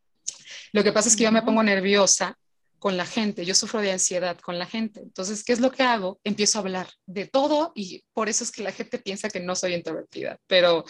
Lo 0.73 0.85
que 0.85 0.93
pasa 0.93 1.09
es 1.09 1.17
que 1.17 1.25
yo 1.25 1.33
me 1.33 1.43
pongo 1.43 1.63
nerviosa 1.63 2.37
con 2.81 2.97
la 2.97 3.07
gente, 3.07 3.45
yo 3.45 3.55
sufro 3.55 3.81
de 3.81 3.93
ansiedad 3.93 4.37
con 4.39 4.59
la 4.59 4.67
gente. 4.67 5.01
Entonces, 5.01 5.45
¿qué 5.45 5.53
es 5.53 5.61
lo 5.61 5.71
que 5.71 5.85
hago? 5.85 6.19
Empiezo 6.25 6.59
a 6.59 6.63
hablar 6.63 6.89
de 7.07 7.27
todo 7.27 7.73
y 7.75 8.03
por 8.13 8.29
eso 8.29 8.43
es 8.43 8.51
que 8.51 8.63
la 8.63 8.73
gente 8.73 8.99
piensa 8.99 9.29
que 9.29 9.39
no 9.39 9.55
soy 9.55 9.75
introvertida, 9.75 10.39
pero 10.49 10.85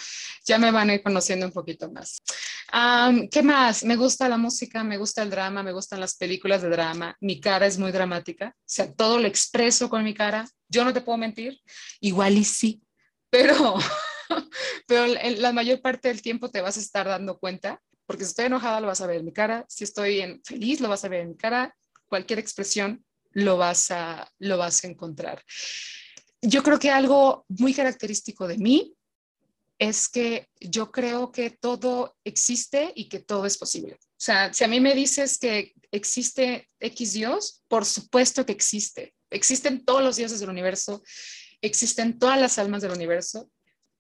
ya 0.47 0.59
me 0.59 0.71
van 0.71 0.89
a 0.89 0.95
ir 0.95 1.03
conociendo 1.03 1.45
un 1.45 1.53
poquito 1.53 1.91
más. 1.91 2.23
¿Qué 3.31 3.43
más? 3.43 3.85
Me 3.85 3.97
gusta 3.97 4.29
la 4.29 4.39
música, 4.39 4.85
me 4.85 4.97
gusta 4.97 5.23
el 5.23 5.31
drama, 5.31 5.63
me 5.63 5.73
gustan 5.73 6.01
las 6.01 6.17
películas 6.17 6.63
de 6.63 6.71
drama. 6.71 7.17
Mi 7.21 7.41
cara 7.41 7.67
es 7.67 7.77
muy 7.77 7.91
dramática, 7.91 8.55
o 8.57 8.63
sea, 8.65 8.93
todo 8.93 9.19
lo 9.19 9.27
expreso 9.27 9.91
con 9.91 10.05
mi 10.05 10.15
cara. 10.15 10.49
Yo 10.69 10.85
no 10.85 10.93
te 10.93 11.01
puedo 11.01 11.19
mentir, 11.19 11.61
igual 12.01 12.39
y 12.39 12.45
sí, 12.45 12.81
pero, 13.29 13.75
pero 14.87 15.07
la 15.07 15.53
mayor 15.53 15.81
parte 15.81 16.09
del 16.09 16.23
tiempo 16.23 16.51
te 16.51 16.61
vas 16.61 16.77
a 16.77 16.81
estar 16.81 17.07
dando 17.07 17.39
cuenta, 17.39 17.81
porque 18.07 18.25
si 18.25 18.31
estoy 18.31 18.47
enojada 18.47 18.81
lo 18.81 18.87
vas 18.87 19.01
a 19.01 19.07
ver 19.07 19.19
en 19.19 19.25
mi 19.25 19.33
cara, 19.33 19.65
si 19.69 19.85
estoy 19.85 20.21
en, 20.21 20.43
feliz 20.45 20.81
lo 20.81 20.89
vas 20.89 21.05
a 21.05 21.09
ver 21.09 21.21
en 21.21 21.31
mi 21.31 21.37
cara, 21.37 21.77
cualquier 22.07 22.39
expresión 22.39 23.05
lo 23.33 23.57
vas 23.57 23.91
a, 23.91 24.29
lo 24.39 24.59
vas 24.59 24.85
a 24.85 24.89
encontrar. 24.89 25.43
Yo 26.43 26.63
creo 26.63 26.79
que 26.79 26.91
algo 26.91 27.45
muy 27.49 27.75
característico 27.75 28.49
de 28.49 28.59
mí 28.59 28.95
es 29.79 30.09
que 30.09 30.49
yo 30.61 30.91
creo 30.91 31.33
que 31.33 31.51
todo 31.51 32.17
existe 32.25 32.93
y 32.95 33.09
que 33.09 33.21
todo 33.21 33.47
es 33.47 33.57
posible. 33.57 33.99
O 34.03 34.23
sea, 34.23 34.53
si 34.53 34.63
a 34.63 34.69
mí 34.69 34.81
me 34.81 34.95
dices 34.95 35.39
que 35.39 35.73
existe 35.91 36.69
X 36.81 37.15
Dios, 37.15 37.63
por 37.69 37.87
supuesto 37.87 38.45
que 38.45 38.53
existe. 38.53 39.15
Existen 39.31 39.85
todos 39.85 40.03
los 40.03 40.17
dioses 40.17 40.41
del 40.41 40.51
universo, 40.51 41.03
existen 41.63 42.19
todas 42.19 42.39
las 42.39 42.59
almas 42.59 42.83
del 42.83 42.93
universo, 42.93 43.51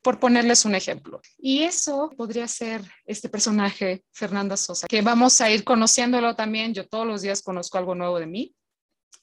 por 0.02 0.19
ponerles 0.19 0.64
un 0.64 0.75
ejemplo. 0.75 1.21
Y 1.38 1.62
eso 1.62 2.11
podría 2.16 2.49
ser 2.49 2.83
este 3.04 3.28
personaje, 3.28 4.04
Fernanda 4.12 4.57
Sosa, 4.57 4.87
que 4.87 5.02
vamos 5.02 5.40
a 5.40 5.50
ir 5.50 5.64
conociéndolo 5.64 6.35
también. 6.35 6.75
Yo 6.75 6.87
todos 6.87 7.07
los 7.07 7.23
días 7.23 7.42
conozco 7.42 7.78
algo 7.78 7.95
nuevo 7.95 8.19
de 8.19 8.26
mí. 8.26 8.54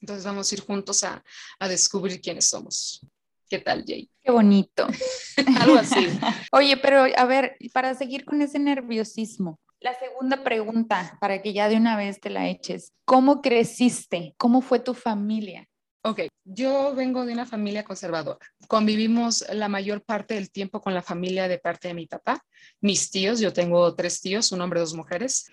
Entonces 0.00 0.24
vamos 0.24 0.50
a 0.50 0.54
ir 0.54 0.60
juntos 0.60 1.02
a, 1.02 1.22
a 1.58 1.68
descubrir 1.68 2.20
quiénes 2.20 2.48
somos. 2.48 3.04
¿Qué 3.48 3.58
tal, 3.58 3.84
Jay? 3.86 4.08
Qué 4.22 4.30
bonito. 4.30 4.86
algo 5.60 5.76
así. 5.76 6.06
Oye, 6.52 6.76
pero 6.76 7.06
a 7.16 7.24
ver, 7.24 7.56
para 7.72 7.94
seguir 7.94 8.24
con 8.24 8.42
ese 8.42 8.58
nerviosismo, 8.58 9.58
la 9.80 9.96
segunda 9.98 10.42
pregunta, 10.42 11.16
para 11.20 11.40
que 11.40 11.52
ya 11.52 11.68
de 11.68 11.76
una 11.76 11.96
vez 11.96 12.20
te 12.20 12.30
la 12.30 12.48
eches. 12.48 12.92
¿Cómo 13.04 13.40
creciste? 13.40 14.34
¿Cómo 14.36 14.60
fue 14.60 14.80
tu 14.80 14.92
familia? 14.92 15.68
Ok, 16.08 16.20
yo 16.46 16.94
vengo 16.94 17.26
de 17.26 17.34
una 17.34 17.44
familia 17.44 17.84
conservadora. 17.84 18.38
Convivimos 18.66 19.44
la 19.52 19.68
mayor 19.68 20.02
parte 20.02 20.32
del 20.32 20.50
tiempo 20.50 20.80
con 20.80 20.94
la 20.94 21.02
familia 21.02 21.48
de 21.48 21.58
parte 21.58 21.88
de 21.88 21.92
mi 21.92 22.06
papá, 22.06 22.42
mis 22.80 23.10
tíos, 23.10 23.40
yo 23.40 23.52
tengo 23.52 23.94
tres 23.94 24.22
tíos, 24.22 24.50
un 24.50 24.62
hombre 24.62 24.80
dos 24.80 24.94
mujeres. 24.94 25.44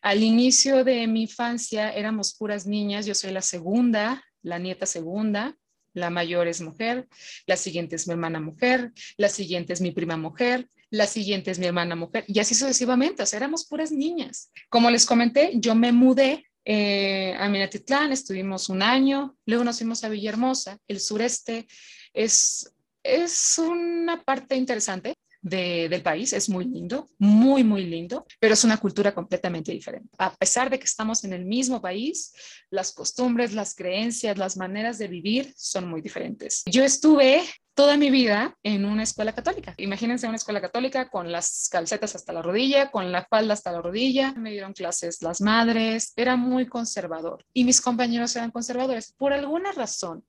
Al 0.00 0.22
inicio 0.22 0.82
de 0.82 1.06
mi 1.06 1.24
infancia 1.24 1.90
éramos 1.90 2.34
puras 2.34 2.66
niñas, 2.66 3.04
yo 3.04 3.14
soy 3.14 3.32
la 3.32 3.42
segunda, 3.42 4.24
la 4.40 4.58
nieta 4.58 4.86
segunda, 4.86 5.54
la 5.92 6.08
mayor 6.08 6.48
es 6.48 6.62
mujer, 6.62 7.06
la 7.44 7.58
siguiente 7.58 7.96
es 7.96 8.06
mi 8.06 8.12
hermana 8.12 8.40
mujer, 8.40 8.92
la 9.18 9.28
siguiente 9.28 9.74
es 9.74 9.82
mi 9.82 9.90
prima 9.90 10.16
mujer, 10.16 10.70
la 10.88 11.06
siguiente 11.06 11.50
es 11.50 11.58
mi 11.58 11.66
hermana 11.66 11.96
mujer, 11.96 12.24
y 12.28 12.38
así 12.38 12.54
sucesivamente, 12.54 13.22
o 13.22 13.26
sea, 13.26 13.40
éramos 13.40 13.66
puras 13.66 13.92
niñas. 13.92 14.50
Como 14.70 14.90
les 14.90 15.04
comenté, 15.04 15.52
yo 15.56 15.74
me 15.74 15.92
mudé 15.92 16.47
eh, 16.70 17.34
a 17.38 17.48
Minatitlán, 17.48 18.12
estuvimos 18.12 18.68
un 18.68 18.82
año, 18.82 19.38
luego 19.46 19.64
nos 19.64 19.78
fuimos 19.78 20.04
a 20.04 20.10
Villahermosa. 20.10 20.76
El 20.86 21.00
sureste 21.00 21.66
es, 22.12 22.70
es 23.02 23.56
una 23.56 24.22
parte 24.22 24.54
interesante 24.54 25.16
del 25.40 26.02
país, 26.02 26.32
es 26.32 26.48
muy 26.48 26.64
lindo, 26.64 27.08
muy, 27.18 27.64
muy 27.64 27.84
lindo, 27.84 28.26
pero 28.40 28.54
es 28.54 28.64
una 28.64 28.76
cultura 28.76 29.14
completamente 29.14 29.72
diferente. 29.72 30.08
A 30.18 30.34
pesar 30.34 30.68
de 30.70 30.78
que 30.78 30.84
estamos 30.84 31.24
en 31.24 31.32
el 31.32 31.44
mismo 31.44 31.80
país, 31.80 32.32
las 32.70 32.92
costumbres, 32.92 33.54
las 33.54 33.74
creencias, 33.74 34.36
las 34.36 34.56
maneras 34.56 34.98
de 34.98 35.08
vivir 35.08 35.52
son 35.56 35.88
muy 35.88 36.00
diferentes. 36.00 36.62
Yo 36.66 36.84
estuve 36.84 37.42
toda 37.78 37.96
mi 37.96 38.10
vida 38.10 38.58
en 38.64 38.84
una 38.84 39.04
escuela 39.04 39.32
católica. 39.32 39.72
Imagínense 39.76 40.26
una 40.26 40.34
escuela 40.34 40.60
católica 40.60 41.08
con 41.08 41.30
las 41.30 41.68
calcetas 41.70 42.16
hasta 42.16 42.32
la 42.32 42.42
rodilla, 42.42 42.90
con 42.90 43.12
la 43.12 43.24
falda 43.24 43.54
hasta 43.54 43.70
la 43.70 43.80
rodilla. 43.80 44.32
Me 44.32 44.50
dieron 44.50 44.72
clases 44.72 45.22
las 45.22 45.40
madres. 45.40 46.12
Era 46.16 46.34
muy 46.34 46.66
conservador 46.66 47.44
y 47.52 47.62
mis 47.62 47.80
compañeros 47.80 48.34
eran 48.34 48.50
conservadores. 48.50 49.14
Por 49.16 49.32
alguna 49.32 49.70
razón 49.70 50.24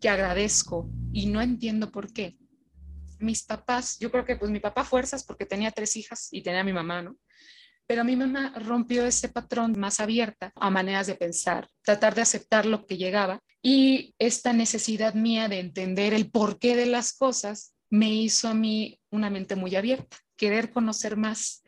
que 0.00 0.08
agradezco 0.08 0.90
y 1.12 1.26
no 1.26 1.40
entiendo 1.40 1.92
por 1.92 2.12
qué. 2.12 2.36
Mis 3.20 3.44
papás, 3.44 3.98
yo 3.98 4.10
creo 4.10 4.24
que 4.24 4.36
pues 4.36 4.50
mi 4.50 4.60
papá 4.60 4.84
fuerzas 4.84 5.24
porque 5.24 5.46
tenía 5.46 5.70
tres 5.70 5.96
hijas 5.96 6.28
y 6.30 6.42
tenía 6.42 6.60
a 6.60 6.64
mi 6.64 6.72
mamá, 6.72 7.02
¿no? 7.02 7.16
Pero 7.86 8.04
mi 8.04 8.16
mamá 8.16 8.54
rompió 8.56 9.04
ese 9.04 9.28
patrón 9.28 9.78
más 9.78 10.00
abierta 10.00 10.52
a 10.54 10.70
maneras 10.70 11.06
de 11.06 11.16
pensar, 11.16 11.68
tratar 11.82 12.14
de 12.14 12.22
aceptar 12.22 12.64
lo 12.64 12.86
que 12.86 12.96
llegaba 12.96 13.42
y 13.62 14.14
esta 14.18 14.52
necesidad 14.52 15.14
mía 15.14 15.48
de 15.48 15.58
entender 15.58 16.14
el 16.14 16.30
porqué 16.30 16.76
de 16.76 16.86
las 16.86 17.12
cosas 17.12 17.74
me 17.90 18.12
hizo 18.12 18.48
a 18.48 18.54
mí 18.54 19.00
una 19.10 19.28
mente 19.28 19.56
muy 19.56 19.74
abierta, 19.74 20.16
querer 20.36 20.70
conocer 20.70 21.16
más, 21.16 21.62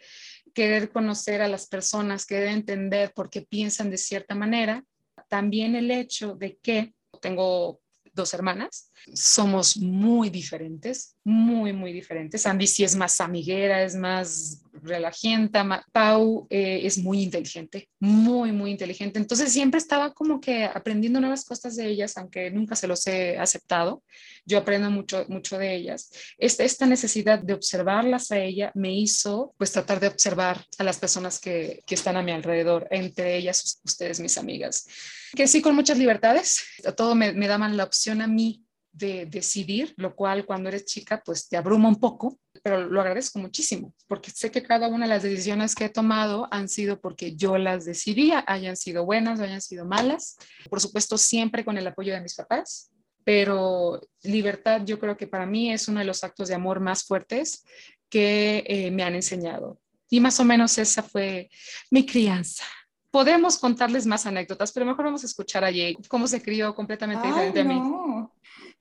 querer 0.54 0.90
conocer 0.92 1.42
a 1.42 1.48
las 1.48 1.66
personas, 1.66 2.24
querer 2.24 2.48
entender 2.48 3.12
por 3.12 3.28
qué 3.28 3.42
piensan 3.42 3.90
de 3.90 3.98
cierta 3.98 4.34
manera. 4.34 4.84
También 5.28 5.74
el 5.74 5.90
hecho 5.90 6.34
de 6.34 6.56
que 6.62 6.94
tengo 7.20 7.80
dos 8.14 8.34
hermanas, 8.34 8.90
somos 9.14 9.76
muy 9.78 10.30
diferentes, 10.30 11.11
muy, 11.24 11.72
muy 11.72 11.92
diferentes. 11.92 12.46
Andy 12.46 12.66
sí 12.66 12.82
es 12.84 12.96
más 12.96 13.20
amiguera, 13.20 13.82
es 13.82 13.94
más 13.94 14.62
relajienta. 14.82 15.84
Pau 15.92 16.46
eh, 16.50 16.80
es 16.84 16.98
muy 16.98 17.22
inteligente, 17.22 17.88
muy, 18.00 18.50
muy 18.50 18.72
inteligente. 18.72 19.18
Entonces 19.18 19.52
siempre 19.52 19.78
estaba 19.78 20.12
como 20.12 20.40
que 20.40 20.64
aprendiendo 20.64 21.20
nuevas 21.20 21.44
cosas 21.44 21.76
de 21.76 21.86
ellas, 21.86 22.16
aunque 22.16 22.50
nunca 22.50 22.74
se 22.74 22.88
los 22.88 23.06
he 23.06 23.38
aceptado. 23.38 24.02
Yo 24.44 24.58
aprendo 24.58 24.90
mucho, 24.90 25.24
mucho 25.28 25.58
de 25.58 25.74
ellas. 25.74 26.10
Esta, 26.38 26.64
esta 26.64 26.86
necesidad 26.86 27.38
de 27.38 27.54
observarlas 27.54 28.32
a 28.32 28.38
ella 28.38 28.72
me 28.74 28.92
hizo 28.92 29.54
pues 29.56 29.70
tratar 29.70 30.00
de 30.00 30.08
observar 30.08 30.64
a 30.78 30.84
las 30.84 30.98
personas 30.98 31.38
que, 31.38 31.82
que 31.86 31.94
están 31.94 32.16
a 32.16 32.22
mi 32.22 32.32
alrededor, 32.32 32.88
entre 32.90 33.36
ellas 33.36 33.80
ustedes, 33.84 34.18
mis 34.18 34.38
amigas. 34.38 34.88
Que 35.34 35.46
sí, 35.46 35.62
con 35.62 35.76
muchas 35.76 35.98
libertades. 35.98 36.64
Todo 36.96 37.14
me, 37.14 37.32
me 37.32 37.46
daban 37.46 37.76
la 37.76 37.84
opción 37.84 38.20
a 38.20 38.26
mí 38.26 38.64
de 38.92 39.26
decidir, 39.26 39.94
lo 39.96 40.14
cual 40.14 40.44
cuando 40.44 40.68
eres 40.68 40.84
chica 40.84 41.22
pues 41.24 41.48
te 41.48 41.56
abruma 41.56 41.88
un 41.88 41.98
poco, 41.98 42.38
pero 42.62 42.88
lo 42.88 43.00
agradezco 43.00 43.38
muchísimo 43.38 43.94
porque 44.06 44.30
sé 44.30 44.50
que 44.50 44.62
cada 44.62 44.88
una 44.88 45.06
de 45.06 45.08
las 45.08 45.22
decisiones 45.22 45.74
que 45.74 45.86
he 45.86 45.88
tomado 45.88 46.46
han 46.50 46.68
sido 46.68 47.00
porque 47.00 47.34
yo 47.34 47.56
las 47.56 47.86
decidía, 47.86 48.44
hayan 48.46 48.76
sido 48.76 49.06
buenas 49.06 49.40
o 49.40 49.44
hayan 49.44 49.62
sido 49.62 49.86
malas. 49.86 50.36
Por 50.68 50.80
supuesto, 50.80 51.16
siempre 51.16 51.64
con 51.64 51.78
el 51.78 51.86
apoyo 51.86 52.12
de 52.12 52.20
mis 52.20 52.34
papás, 52.34 52.90
pero 53.24 54.00
libertad 54.22 54.82
yo 54.84 54.98
creo 54.98 55.16
que 55.16 55.26
para 55.26 55.46
mí 55.46 55.72
es 55.72 55.88
uno 55.88 56.00
de 56.00 56.06
los 56.06 56.22
actos 56.22 56.48
de 56.48 56.54
amor 56.54 56.80
más 56.80 57.04
fuertes 57.04 57.64
que 58.10 58.62
eh, 58.66 58.90
me 58.90 59.02
han 59.02 59.14
enseñado. 59.14 59.80
Y 60.10 60.20
más 60.20 60.38
o 60.38 60.44
menos 60.44 60.76
esa 60.76 61.02
fue 61.02 61.48
mi 61.90 62.04
crianza 62.04 62.64
podemos 63.10 63.58
contarles 63.58 64.06
más 64.06 64.24
anécdotas, 64.24 64.72
pero 64.72 64.86
mejor 64.86 65.04
vamos 65.04 65.22
a 65.22 65.26
escuchar 65.26 65.64
a 65.64 65.70
Jay, 65.70 65.94
cómo 66.08 66.26
se 66.26 66.40
crió 66.40 66.74
completamente 66.74 67.28
diferente 67.28 67.60
a 67.60 67.64
mí 67.64 67.78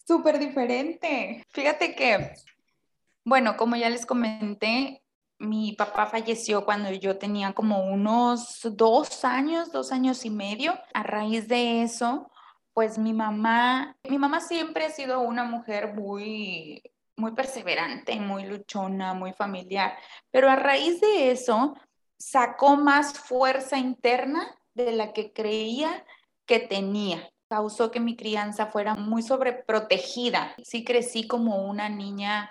súper 0.06 0.40
diferente. 0.40 1.44
Fíjate 1.50 1.96
que, 1.96 2.34
bueno, 3.24 3.58
como 3.58 3.76
ya 3.76 3.90
les 3.90 4.06
comenté, 4.06 5.04
mi 5.40 5.74
papá 5.74 6.06
falleció 6.06 6.66
cuando 6.66 6.92
yo 6.92 7.18
tenía 7.18 7.54
como 7.54 7.84
unos 7.84 8.60
dos 8.64 9.26
años, 9.26 9.72
dos 9.72 9.92
años 9.92 10.24
y 10.26 10.30
medio. 10.30 10.80
A 10.94 11.04
raíz 11.04 11.48
de 11.48 11.82
eso, 11.82 12.32
pues 12.74 12.98
mi 12.98 13.14
mamá, 13.14 13.98
mi 14.08 14.18
mamá 14.18 14.40
siempre 14.40 14.86
ha 14.86 14.90
sido 14.90 15.22
una 15.22 15.44
mujer 15.44 15.94
muy, 15.96 16.84
muy 17.18 17.32
perseverante, 17.32 18.20
muy 18.20 18.46
luchona, 18.46 19.14
muy 19.14 19.34
familiar, 19.34 19.98
pero 20.30 20.50
a 20.50 20.56
raíz 20.56 21.02
de 21.02 21.32
eso 21.32 21.76
sacó 22.18 22.78
más 22.78 23.18
fuerza 23.18 23.78
interna 23.78 24.56
de 24.74 24.92
la 24.92 25.12
que 25.12 25.34
creía 25.34 26.06
que 26.46 26.60
tenía 26.60 27.32
causó 27.52 27.92
que 27.92 28.00
mi 28.00 28.16
crianza 28.16 28.68
fuera 28.68 28.96
muy 28.96 29.22
sobreprotegida. 29.22 30.56
Sí 30.64 30.86
crecí 30.86 31.28
como 31.28 31.70
una 31.70 31.90
niña 31.90 32.50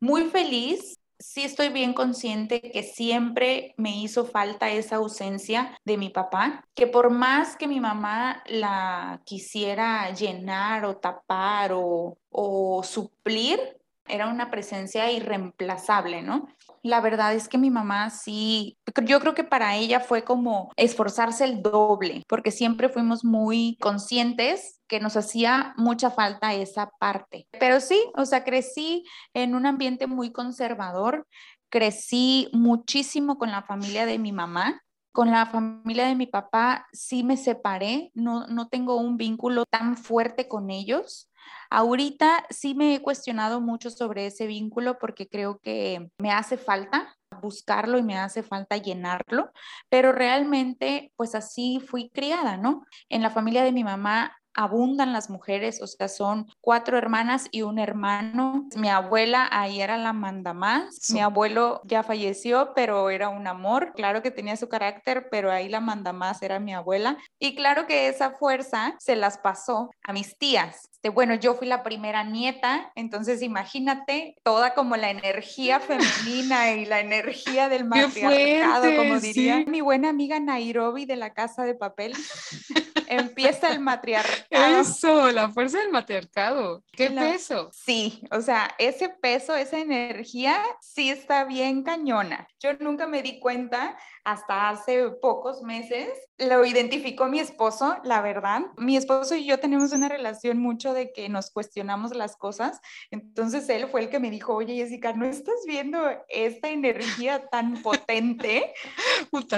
muy 0.00 0.24
feliz. 0.24 0.98
Sí 1.20 1.44
estoy 1.44 1.68
bien 1.68 1.94
consciente 1.94 2.60
que 2.60 2.82
siempre 2.82 3.74
me 3.76 3.96
hizo 3.96 4.24
falta 4.24 4.68
esa 4.68 4.96
ausencia 4.96 5.78
de 5.84 5.96
mi 5.96 6.08
papá, 6.10 6.64
que 6.74 6.88
por 6.88 7.10
más 7.10 7.56
que 7.56 7.68
mi 7.68 7.78
mamá 7.78 8.42
la 8.46 9.22
quisiera 9.24 10.10
llenar 10.14 10.84
o 10.84 10.96
tapar 10.96 11.70
o, 11.72 12.18
o 12.30 12.82
suplir, 12.82 13.79
era 14.10 14.28
una 14.28 14.50
presencia 14.50 15.10
irreemplazable, 15.10 16.22
¿no? 16.22 16.48
La 16.82 17.00
verdad 17.00 17.34
es 17.34 17.48
que 17.48 17.58
mi 17.58 17.70
mamá 17.70 18.10
sí, 18.10 18.78
yo 19.04 19.20
creo 19.20 19.34
que 19.34 19.44
para 19.44 19.76
ella 19.76 20.00
fue 20.00 20.24
como 20.24 20.72
esforzarse 20.76 21.44
el 21.44 21.62
doble, 21.62 22.24
porque 22.28 22.50
siempre 22.50 22.88
fuimos 22.88 23.24
muy 23.24 23.76
conscientes 23.80 24.80
que 24.86 25.00
nos 25.00 25.16
hacía 25.16 25.74
mucha 25.76 26.10
falta 26.10 26.54
esa 26.54 26.90
parte. 26.98 27.46
Pero 27.58 27.80
sí, 27.80 28.00
o 28.16 28.24
sea, 28.24 28.44
crecí 28.44 29.04
en 29.34 29.54
un 29.54 29.66
ambiente 29.66 30.06
muy 30.06 30.32
conservador, 30.32 31.26
crecí 31.68 32.48
muchísimo 32.52 33.38
con 33.38 33.50
la 33.50 33.62
familia 33.62 34.06
de 34.06 34.18
mi 34.18 34.32
mamá, 34.32 34.82
con 35.12 35.30
la 35.30 35.46
familia 35.46 36.06
de 36.06 36.14
mi 36.14 36.26
papá 36.26 36.86
sí 36.92 37.22
me 37.22 37.36
separé, 37.36 38.10
no, 38.14 38.46
no 38.46 38.68
tengo 38.68 38.96
un 38.96 39.16
vínculo 39.16 39.64
tan 39.66 39.96
fuerte 39.96 40.48
con 40.48 40.70
ellos. 40.70 41.30
Ahorita 41.70 42.44
sí 42.50 42.74
me 42.74 42.94
he 42.94 43.02
cuestionado 43.02 43.60
mucho 43.60 43.90
sobre 43.90 44.26
ese 44.26 44.46
vínculo 44.46 44.98
porque 44.98 45.28
creo 45.28 45.58
que 45.58 46.10
me 46.18 46.32
hace 46.32 46.56
falta 46.56 47.16
buscarlo 47.40 47.98
y 47.98 48.02
me 48.02 48.18
hace 48.18 48.42
falta 48.42 48.76
llenarlo, 48.76 49.50
pero 49.88 50.12
realmente 50.12 51.12
pues 51.16 51.34
así 51.34 51.80
fui 51.80 52.10
criada, 52.10 52.56
¿no? 52.56 52.84
En 53.08 53.22
la 53.22 53.30
familia 53.30 53.62
de 53.62 53.72
mi 53.72 53.84
mamá 53.84 54.36
abundan 54.54 55.12
las 55.12 55.30
mujeres, 55.30 55.80
o 55.82 55.86
sea, 55.86 56.08
son 56.08 56.46
cuatro 56.60 56.98
hermanas 56.98 57.48
y 57.50 57.62
un 57.62 57.78
hermano. 57.78 58.68
Mi 58.76 58.88
abuela 58.88 59.48
ahí 59.50 59.80
era 59.80 59.96
la 59.96 60.12
manda 60.12 60.52
más. 60.52 61.10
Mi 61.10 61.20
abuelo 61.20 61.80
ya 61.84 62.02
falleció, 62.02 62.72
pero 62.74 63.10
era 63.10 63.28
un 63.28 63.46
amor. 63.46 63.92
Claro 63.94 64.22
que 64.22 64.30
tenía 64.30 64.56
su 64.56 64.68
carácter, 64.68 65.28
pero 65.30 65.50
ahí 65.50 65.68
la 65.68 65.80
manda 65.80 66.12
más 66.12 66.42
era 66.42 66.58
mi 66.58 66.74
abuela. 66.74 67.16
Y 67.38 67.54
claro 67.54 67.86
que 67.86 68.08
esa 68.08 68.32
fuerza 68.32 68.96
se 68.98 69.16
las 69.16 69.38
pasó 69.38 69.90
a 70.02 70.12
mis 70.12 70.36
tías. 70.38 70.90
Este, 71.02 71.08
bueno, 71.08 71.32
yo 71.34 71.54
fui 71.54 71.66
la 71.66 71.82
primera 71.82 72.24
nieta, 72.24 72.92
entonces 72.94 73.40
imagínate 73.40 74.36
toda 74.42 74.74
como 74.74 74.98
la 74.98 75.08
energía 75.08 75.80
femenina 75.80 76.72
y 76.72 76.84
la 76.84 77.00
energía 77.00 77.70
del 77.70 77.84
matriarcado, 77.86 78.94
como 78.96 79.18
diría 79.18 79.64
mi 79.66 79.80
buena 79.80 80.10
amiga 80.10 80.38
Nairobi 80.40 81.06
de 81.06 81.16
la 81.16 81.32
Casa 81.32 81.64
de 81.64 81.74
Papel. 81.74 82.12
Empieza 83.10 83.72
el 83.72 83.80
matriarcado. 83.80 84.80
Eso, 84.80 85.32
la 85.32 85.48
fuerza 85.50 85.78
del 85.78 85.90
matriarcado. 85.90 86.84
¿Qué 86.92 87.10
peso? 87.10 87.70
Sí, 87.72 88.22
o 88.30 88.40
sea, 88.40 88.72
ese 88.78 89.08
peso, 89.08 89.56
esa 89.56 89.78
energía 89.78 90.62
sí 90.80 91.10
está 91.10 91.44
bien 91.44 91.82
cañona. 91.82 92.46
Yo 92.60 92.74
nunca 92.74 93.08
me 93.08 93.22
di 93.22 93.40
cuenta 93.40 93.98
hasta 94.24 94.68
hace 94.68 95.10
pocos 95.10 95.62
meses. 95.62 96.08
Lo 96.38 96.64
identificó 96.64 97.26
mi 97.26 97.40
esposo, 97.40 97.96
la 98.04 98.22
verdad. 98.22 98.62
Mi 98.76 98.96
esposo 98.96 99.34
y 99.34 99.44
yo 99.44 99.60
tenemos 99.60 99.92
una 99.92 100.08
relación 100.08 100.58
mucho 100.58 100.92
de 100.94 101.12
que 101.12 101.28
nos 101.28 101.50
cuestionamos 101.50 102.14
las 102.14 102.36
cosas. 102.36 102.80
Entonces 103.10 103.68
él 103.68 103.88
fue 103.88 104.02
el 104.02 104.10
que 104.10 104.20
me 104.20 104.30
dijo, 104.30 104.54
oye 104.54 104.74
Jessica, 104.74 105.12
¿no 105.12 105.26
estás 105.26 105.56
viendo 105.66 106.00
esta 106.28 106.70
energía 106.70 107.46
tan 107.48 107.82
potente? 107.82 108.72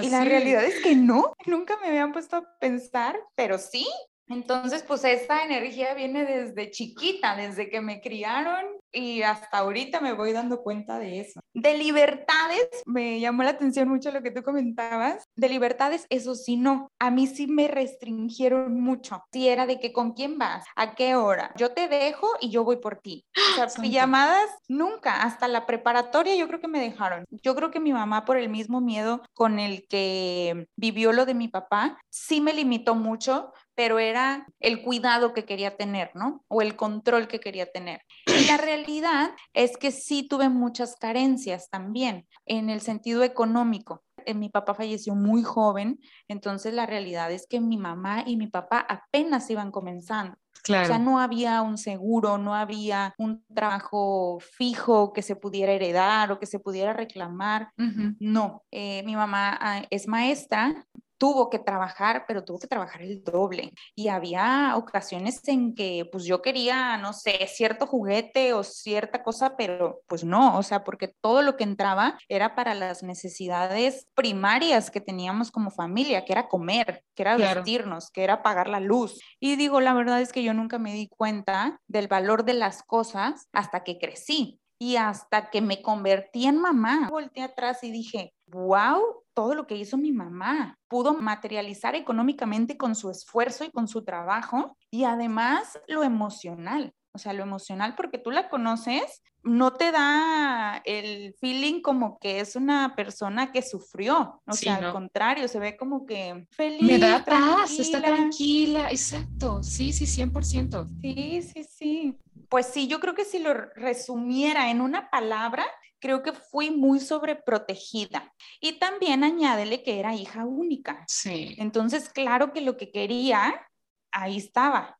y 0.02 0.08
la 0.08 0.24
realidad 0.24 0.64
es 0.64 0.82
que 0.82 0.94
no, 0.94 1.34
nunca 1.46 1.76
me 1.80 1.88
habían 1.88 2.12
puesto 2.12 2.36
a 2.36 2.58
pensar, 2.58 3.18
pero 3.34 3.58
sí, 3.58 3.86
entonces, 4.34 4.82
pues 4.82 5.04
esta 5.04 5.44
energía 5.44 5.94
viene 5.94 6.24
desde 6.24 6.70
chiquita, 6.70 7.36
desde 7.36 7.68
que 7.68 7.80
me 7.80 8.00
criaron 8.00 8.64
y 8.92 9.22
hasta 9.22 9.58
ahorita 9.58 10.00
me 10.00 10.12
voy 10.12 10.32
dando 10.32 10.62
cuenta 10.62 10.98
de 10.98 11.20
eso. 11.20 11.40
De 11.54 11.76
libertades, 11.76 12.68
me 12.86 13.20
llamó 13.20 13.42
la 13.42 13.50
atención 13.50 13.88
mucho 13.88 14.10
lo 14.10 14.22
que 14.22 14.30
tú 14.30 14.42
comentabas. 14.42 15.24
De 15.36 15.48
libertades, 15.48 16.06
eso 16.10 16.34
sí, 16.34 16.56
no. 16.56 16.90
A 16.98 17.10
mí 17.10 17.26
sí 17.26 17.46
me 17.46 17.68
restringieron 17.68 18.80
mucho. 18.80 19.22
Si 19.32 19.48
era 19.48 19.66
de 19.66 19.80
que 19.80 19.92
con 19.92 20.12
quién 20.12 20.38
vas, 20.38 20.64
a 20.76 20.94
qué 20.94 21.14
hora, 21.14 21.52
yo 21.56 21.72
te 21.72 21.88
dejo 21.88 22.28
y 22.40 22.50
yo 22.50 22.64
voy 22.64 22.76
por 22.76 22.98
ti. 22.98 23.24
O 23.52 23.54
sea, 23.54 23.66
llamadas 23.82 24.50
nunca, 24.68 25.22
hasta 25.22 25.48
la 25.48 25.66
preparatoria 25.66 26.34
yo 26.34 26.48
creo 26.48 26.60
que 26.60 26.68
me 26.68 26.80
dejaron. 26.80 27.24
Yo 27.30 27.54
creo 27.54 27.70
que 27.70 27.80
mi 27.80 27.92
mamá 27.92 28.24
por 28.24 28.36
el 28.36 28.48
mismo 28.48 28.80
miedo 28.80 29.22
con 29.34 29.58
el 29.58 29.86
que 29.88 30.66
vivió 30.76 31.12
lo 31.12 31.26
de 31.26 31.34
mi 31.34 31.48
papá, 31.48 31.98
sí 32.10 32.40
me 32.40 32.52
limitó 32.52 32.94
mucho 32.94 33.52
pero 33.74 33.98
era 33.98 34.46
el 34.60 34.82
cuidado 34.82 35.32
que 35.32 35.44
quería 35.44 35.76
tener, 35.76 36.10
¿no? 36.14 36.44
O 36.48 36.62
el 36.62 36.76
control 36.76 37.28
que 37.28 37.40
quería 37.40 37.66
tener. 37.66 38.02
Y 38.26 38.46
la 38.46 38.56
realidad 38.56 39.30
es 39.54 39.76
que 39.76 39.90
sí 39.90 40.26
tuve 40.28 40.48
muchas 40.48 40.96
carencias 40.96 41.68
también 41.70 42.26
en 42.46 42.70
el 42.70 42.80
sentido 42.80 43.22
económico. 43.22 44.02
Eh, 44.24 44.34
mi 44.34 44.48
papá 44.48 44.74
falleció 44.74 45.14
muy 45.14 45.42
joven, 45.42 45.98
entonces 46.28 46.74
la 46.74 46.86
realidad 46.86 47.32
es 47.32 47.46
que 47.48 47.60
mi 47.60 47.76
mamá 47.76 48.24
y 48.26 48.36
mi 48.36 48.46
papá 48.46 48.86
apenas 48.88 49.48
iban 49.50 49.70
comenzando. 49.70 50.36
Claro. 50.62 50.84
O 50.84 50.86
sea, 50.86 50.98
no 50.98 51.18
había 51.18 51.60
un 51.62 51.76
seguro, 51.76 52.38
no 52.38 52.54
había 52.54 53.14
un 53.18 53.44
trabajo 53.52 54.38
fijo 54.40 55.12
que 55.12 55.22
se 55.22 55.34
pudiera 55.34 55.72
heredar 55.72 56.30
o 56.30 56.38
que 56.38 56.46
se 56.46 56.60
pudiera 56.60 56.92
reclamar. 56.92 57.72
No, 58.20 58.62
eh, 58.70 59.02
mi 59.04 59.16
mamá 59.16 59.58
ah, 59.60 59.82
es 59.90 60.06
maestra, 60.06 60.86
tuvo 61.22 61.50
que 61.50 61.60
trabajar, 61.60 62.24
pero 62.26 62.42
tuvo 62.42 62.58
que 62.58 62.66
trabajar 62.66 63.00
el 63.00 63.22
doble. 63.22 63.72
Y 63.94 64.08
había 64.08 64.74
ocasiones 64.74 65.40
en 65.46 65.72
que 65.72 66.04
pues 66.10 66.24
yo 66.24 66.42
quería, 66.42 66.96
no 66.98 67.12
sé, 67.12 67.46
cierto 67.46 67.86
juguete 67.86 68.54
o 68.54 68.64
cierta 68.64 69.22
cosa, 69.22 69.56
pero 69.56 70.00
pues 70.08 70.24
no, 70.24 70.58
o 70.58 70.64
sea, 70.64 70.82
porque 70.82 71.06
todo 71.06 71.42
lo 71.42 71.56
que 71.56 71.62
entraba 71.62 72.18
era 72.26 72.56
para 72.56 72.74
las 72.74 73.04
necesidades 73.04 74.08
primarias 74.14 74.90
que 74.90 75.00
teníamos 75.00 75.52
como 75.52 75.70
familia, 75.70 76.24
que 76.24 76.32
era 76.32 76.48
comer, 76.48 77.04
que 77.14 77.22
era 77.22 77.36
vestirnos, 77.36 78.10
que 78.10 78.24
era 78.24 78.42
pagar 78.42 78.68
la 78.68 78.80
luz. 78.80 79.20
Y 79.38 79.54
digo, 79.54 79.80
la 79.80 79.94
verdad 79.94 80.20
es 80.20 80.32
que 80.32 80.42
yo 80.42 80.54
nunca 80.54 80.80
me 80.80 80.92
di 80.92 81.06
cuenta 81.06 81.80
del 81.86 82.08
valor 82.08 82.44
de 82.44 82.54
las 82.54 82.82
cosas 82.82 83.46
hasta 83.52 83.84
que 83.84 84.00
crecí 84.00 84.58
y 84.82 84.96
hasta 84.96 85.48
que 85.48 85.60
me 85.60 85.80
convertí 85.80 86.46
en 86.46 86.58
mamá. 86.58 87.06
Volté 87.08 87.40
atrás 87.40 87.84
y 87.84 87.92
dije, 87.92 88.34
wow, 88.48 89.22
todo 89.32 89.54
lo 89.54 89.68
que 89.68 89.76
hizo 89.76 89.96
mi 89.96 90.10
mamá. 90.10 90.76
Pudo 90.88 91.14
materializar 91.14 91.94
económicamente 91.94 92.76
con 92.76 92.96
su 92.96 93.08
esfuerzo 93.08 93.64
y 93.64 93.70
con 93.70 93.86
su 93.86 94.02
trabajo 94.02 94.76
y 94.90 95.04
además 95.04 95.78
lo 95.86 96.02
emocional. 96.02 96.92
O 97.14 97.18
sea, 97.18 97.32
lo 97.32 97.44
emocional 97.44 97.94
porque 97.94 98.18
tú 98.18 98.32
la 98.32 98.48
conoces, 98.48 99.22
no 99.44 99.74
te 99.74 99.92
da 99.92 100.82
el 100.84 101.34
feeling 101.38 101.80
como 101.80 102.18
que 102.18 102.40
es 102.40 102.56
una 102.56 102.96
persona 102.96 103.52
que 103.52 103.62
sufrió. 103.62 104.42
O 104.46 104.52
sea, 104.54 104.76
al 104.76 104.92
contrario, 104.92 105.46
se 105.46 105.60
ve 105.60 105.76
como 105.76 106.06
que 106.06 106.44
feliz. 106.50 106.82
Me 106.82 106.98
da 106.98 107.24
paz, 107.24 107.78
está 107.78 108.02
tranquila. 108.02 108.90
Exacto, 108.90 109.62
sí, 109.62 109.92
sí, 109.92 110.06
100%. 110.06 110.88
Sí, 111.02 111.42
sí, 111.42 111.64
sí. 111.64 112.18
Pues 112.52 112.66
sí, 112.66 112.86
yo 112.86 113.00
creo 113.00 113.14
que 113.14 113.24
si 113.24 113.38
lo 113.38 113.54
resumiera 113.54 114.70
en 114.70 114.82
una 114.82 115.08
palabra, 115.08 115.64
creo 115.98 116.22
que 116.22 116.34
fui 116.34 116.70
muy 116.70 117.00
sobreprotegida. 117.00 118.30
Y 118.60 118.78
también 118.78 119.24
añádele 119.24 119.82
que 119.82 119.98
era 119.98 120.14
hija 120.14 120.44
única. 120.44 121.02
Sí. 121.08 121.54
Entonces, 121.56 122.10
claro 122.10 122.52
que 122.52 122.60
lo 122.60 122.76
que 122.76 122.92
quería, 122.92 123.66
ahí 124.10 124.36
estaba. 124.36 124.98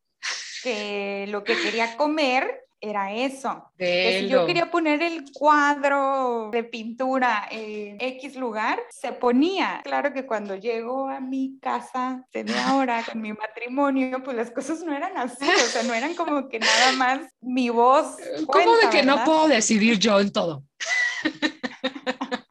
Que 0.63 1.27
lo 1.29 1.45
que 1.45 1.61
quería 1.61 1.99
comer 1.99 2.65
era 2.83 3.13
eso. 3.13 3.71
si 3.79 4.29
yo 4.29 4.45
quería 4.45 4.71
poner 4.71 5.03
el 5.03 5.31
cuadro 5.33 6.51
de 6.51 6.65
pintura 6.65 7.47
en 7.51 7.97
X 8.01 8.35
lugar, 8.37 8.81
se 8.91 9.13
ponía. 9.13 9.81
Claro 9.85 10.13
que 10.13 10.27
cuando 10.27 10.57
llego 10.57 11.09
a 11.09 11.21
mi 11.21 11.59
casa 11.61 12.27
de 12.33 12.45
ahora 12.67 13.05
con 13.05 13.23
mi 13.23 13.33
matrimonio, 13.33 14.23
pues 14.25 14.37
las 14.37 14.51
cosas 14.51 14.83
no 14.83 14.95
eran 14.95 15.17
así, 15.17 15.49
o 15.49 15.69
sea, 15.69 15.85
no 15.85 15.95
eran 15.95 16.15
como 16.15 16.49
que 16.49 16.59
nada 16.59 16.93
más 16.97 17.21
mi 17.41 17.71
voz. 17.71 18.17
¿Cómo 18.47 18.77
de 18.77 18.91
que 18.91 19.05
no 19.05 19.23
puedo 19.25 19.47
decidir 19.47 19.99
yo 19.99 20.19
en 20.19 20.33
todo? 20.33 20.65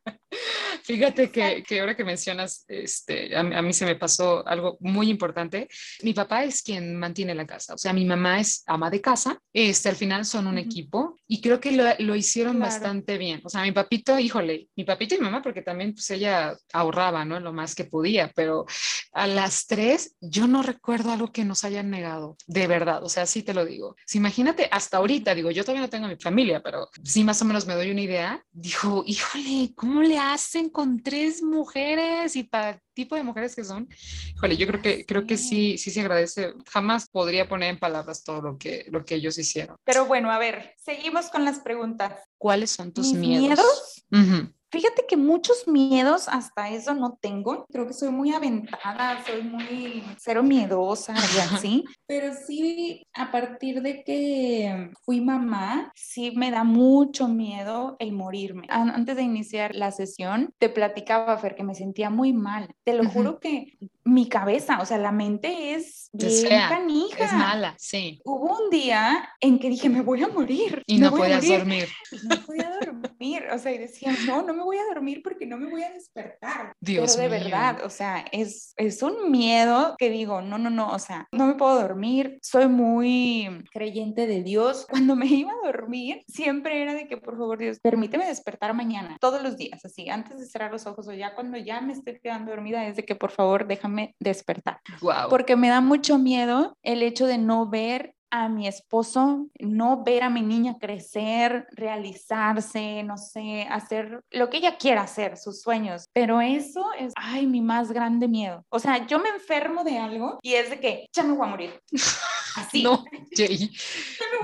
Fíjate 0.91 1.31
que, 1.31 1.63
que, 1.63 1.79
ahora 1.79 1.95
que 1.95 2.03
mencionas, 2.03 2.65
este, 2.67 3.33
a, 3.35 3.43
mí 3.43 3.71
se 3.71 3.85
me 3.85 3.95
pasó 3.95 4.45
algo 4.45 4.77
muy 4.81 5.09
importante. 5.09 5.69
Mi 6.03 6.13
papá 6.13 6.43
es 6.43 6.61
quien 6.61 6.97
mantiene 6.97 7.33
la 7.33 7.47
casa, 7.47 7.75
o 7.75 7.77
sea, 7.77 7.93
mi 7.93 8.03
mamá 8.03 8.41
es 8.41 8.63
ama 8.65 8.89
de 8.89 8.99
casa, 8.99 9.39
este, 9.53 9.87
al 9.87 9.95
final 9.95 10.25
son 10.25 10.47
un 10.47 10.57
equipo 10.57 11.17
y 11.27 11.39
creo 11.39 11.61
que 11.61 11.71
lo, 11.71 11.85
lo 11.99 12.15
hicieron 12.15 12.59
bastante 12.59 13.17
bien. 13.17 13.39
O 13.45 13.49
sea, 13.49 13.61
mi 13.61 13.71
papito, 13.71 14.19
híjole, 14.19 14.67
mi 14.75 14.83
papito 14.83 15.15
y 15.15 15.19
mi 15.19 15.23
mamá, 15.23 15.41
porque 15.41 15.61
también 15.61 15.93
pues 15.93 16.09
ella 16.11 16.57
ahorraba, 16.73 17.23
¿no? 17.23 17.39
Lo 17.39 17.53
más 17.53 17.73
que 17.73 17.85
podía, 17.85 18.29
pero 18.35 18.65
a 19.13 19.27
las 19.27 19.67
tres 19.67 20.15
yo 20.19 20.47
no 20.47 20.61
recuerdo 20.61 21.11
algo 21.11 21.31
que 21.31 21.45
nos 21.45 21.63
hayan 21.63 21.89
negado, 21.89 22.35
de 22.47 22.67
verdad, 22.67 23.01
o 23.01 23.07
sea, 23.07 23.25
sí 23.25 23.43
te 23.43 23.53
lo 23.53 23.65
digo. 23.65 23.95
Si 24.05 24.17
imagínate, 24.17 24.67
hasta 24.71 24.97
ahorita, 24.97 25.33
digo, 25.35 25.51
yo 25.51 25.63
todavía 25.63 25.83
no 25.83 25.89
tengo 25.89 26.07
mi 26.07 26.17
familia, 26.17 26.61
pero 26.61 26.89
sí 27.03 27.23
más 27.23 27.41
o 27.41 27.45
menos 27.45 27.65
me 27.65 27.75
doy 27.75 27.91
una 27.91 28.01
idea. 28.01 28.43
Dijo, 28.51 29.03
híjole, 29.05 29.71
¿cómo 29.75 30.01
le 30.01 30.17
hacen 30.17 30.69
con 30.69 30.80
con 30.81 31.03
tres 31.03 31.43
mujeres 31.43 32.35
y 32.35 32.41
para 32.41 32.71
el 32.71 32.79
tipo 32.95 33.15
de 33.15 33.21
mujeres 33.21 33.55
que 33.55 33.63
son, 33.63 33.87
híjole, 34.33 34.57
yo 34.57 34.65
creo 34.65 34.81
que, 34.81 35.05
creo 35.05 35.27
que 35.27 35.37
sí, 35.37 35.77
sí 35.77 35.91
se 35.91 36.01
agradece. 36.01 36.55
Jamás 36.71 37.07
podría 37.07 37.47
poner 37.47 37.69
en 37.69 37.77
palabras 37.77 38.23
todo 38.23 38.41
lo 38.41 38.57
que, 38.57 38.87
lo 38.89 39.05
que 39.05 39.13
ellos 39.13 39.37
hicieron. 39.37 39.77
Pero 39.83 40.07
bueno, 40.07 40.31
a 40.31 40.39
ver, 40.39 40.73
seguimos 40.83 41.29
con 41.29 41.45
las 41.45 41.59
preguntas. 41.59 42.13
¿Cuáles 42.39 42.71
son 42.71 42.91
tus 42.91 43.13
miedos? 43.13 44.05
miedos? 44.09 44.49
Fíjate 44.71 45.05
que 45.07 45.17
muchos 45.17 45.67
miedos 45.67 46.29
hasta 46.29 46.69
eso 46.69 46.93
no 46.93 47.17
tengo. 47.21 47.65
Creo 47.71 47.87
que 47.87 47.93
soy 47.93 48.09
muy 48.09 48.31
aventada, 48.31 49.21
soy 49.25 49.43
muy 49.43 50.03
cero 50.17 50.43
miedosa 50.43 51.13
y 51.13 51.39
así. 51.39 51.83
Pero 52.07 52.33
sí, 52.33 53.05
a 53.13 53.31
partir 53.31 53.81
de 53.81 54.03
que 54.03 54.91
fui 55.03 55.19
mamá, 55.19 55.91
sí 55.95 56.31
me 56.35 56.51
da 56.51 56.63
mucho 56.63 57.27
miedo 57.27 57.97
el 57.99 58.13
morirme. 58.13 58.67
Antes 58.69 59.17
de 59.17 59.23
iniciar 59.23 59.75
la 59.75 59.91
sesión, 59.91 60.53
te 60.57 60.69
platicaba, 60.69 61.37
Fer, 61.37 61.55
que 61.55 61.63
me 61.63 61.75
sentía 61.75 62.09
muy 62.09 62.31
mal. 62.31 62.73
Te 62.85 62.93
lo 62.93 63.03
juro 63.09 63.39
que 63.39 63.77
mi 64.03 64.27
cabeza, 64.27 64.79
o 64.81 64.85
sea, 64.85 64.97
la 64.97 65.11
mente 65.11 65.73
es 65.75 66.09
bien 66.13 66.47
canija. 66.69 67.25
Es 67.25 67.33
mala, 67.33 67.75
sí. 67.77 68.19
Hubo 68.25 68.57
un 68.63 68.69
día 68.69 69.29
en 69.39 69.59
que 69.59 69.69
dije, 69.69 69.89
me 69.89 70.01
voy 70.01 70.23
a 70.23 70.27
morir. 70.27 70.83
Y 70.87 70.97
no 70.97 71.11
podías 71.11 71.47
dormir. 71.47 71.87
no 72.23 72.41
podía 72.45 72.71
dormir, 72.83 73.43
o 73.53 73.59
sea, 73.59 73.71
y 73.71 73.77
decía, 73.77 74.15
no, 74.25 74.41
no 74.41 74.53
me 74.53 74.60
voy 74.63 74.77
a 74.77 74.85
dormir 74.85 75.21
porque 75.23 75.45
no 75.45 75.57
me 75.57 75.69
voy 75.69 75.83
a 75.83 75.91
despertar. 75.91 76.73
Dios 76.79 77.15
Pero 77.15 77.29
de 77.29 77.39
verdad, 77.39 77.83
o 77.83 77.89
sea, 77.89 78.25
es, 78.31 78.73
es 78.77 79.01
un 79.03 79.31
miedo 79.31 79.95
que 79.97 80.09
digo, 80.09 80.41
no, 80.41 80.57
no, 80.57 80.69
no, 80.69 80.89
o 80.89 80.99
sea, 80.99 81.27
no 81.31 81.47
me 81.47 81.55
puedo 81.55 81.81
dormir, 81.81 82.39
soy 82.41 82.67
muy 82.67 83.63
creyente 83.71 84.27
de 84.27 84.43
Dios. 84.43 84.85
Cuando 84.89 85.15
me 85.15 85.25
iba 85.27 85.51
a 85.51 85.67
dormir, 85.67 86.23
siempre 86.27 86.81
era 86.81 86.93
de 86.93 87.07
que, 87.07 87.17
por 87.17 87.37
favor, 87.37 87.57
Dios, 87.57 87.79
permíteme 87.79 88.25
despertar 88.25 88.73
mañana, 88.73 89.17
todos 89.19 89.41
los 89.41 89.57
días, 89.57 89.83
así, 89.85 90.09
antes 90.09 90.39
de 90.39 90.45
cerrar 90.45 90.71
los 90.71 90.85
ojos 90.85 91.07
o 91.07 91.13
ya 91.13 91.35
cuando 91.35 91.57
ya 91.57 91.81
me 91.81 91.93
estoy 91.93 92.19
quedando 92.19 92.51
dormida, 92.51 92.85
es 92.87 92.95
de 92.95 93.05
que, 93.05 93.15
por 93.15 93.31
favor, 93.31 93.67
déjame 93.67 94.15
despertar. 94.19 94.79
Wow. 95.01 95.29
Porque 95.29 95.55
me 95.55 95.69
da 95.69 95.81
mucho 95.81 96.17
miedo 96.17 96.77
el 96.83 97.03
hecho 97.03 97.27
de 97.27 97.37
no 97.37 97.69
ver 97.69 98.15
a 98.31 98.49
mi 98.49 98.67
esposo, 98.67 99.47
no 99.59 100.03
ver 100.03 100.23
a 100.23 100.29
mi 100.29 100.41
niña 100.41 100.77
crecer, 100.79 101.67
realizarse, 101.71 103.03
no 103.03 103.17
sé, 103.17 103.67
hacer 103.69 104.23
lo 104.31 104.49
que 104.49 104.57
ella 104.57 104.77
quiera 104.77 105.01
hacer, 105.01 105.37
sus 105.37 105.61
sueños. 105.61 106.07
Pero 106.13 106.41
eso 106.41 106.91
es, 106.97 107.13
ay, 107.15 107.45
mi 107.45 107.61
más 107.61 107.91
grande 107.91 108.27
miedo. 108.27 108.65
O 108.69 108.79
sea, 108.79 109.05
yo 109.05 109.19
me 109.19 109.29
enfermo 109.29 109.83
de 109.83 109.99
algo 109.99 110.39
y 110.41 110.53
es 110.53 110.69
de 110.69 110.79
que 110.79 111.07
ya 111.13 111.23
me 111.23 111.33
voy 111.33 111.47
a 111.47 111.49
morir. 111.51 111.81
Así. 112.55 112.83
no, 112.83 113.03
Jay. 113.35 113.71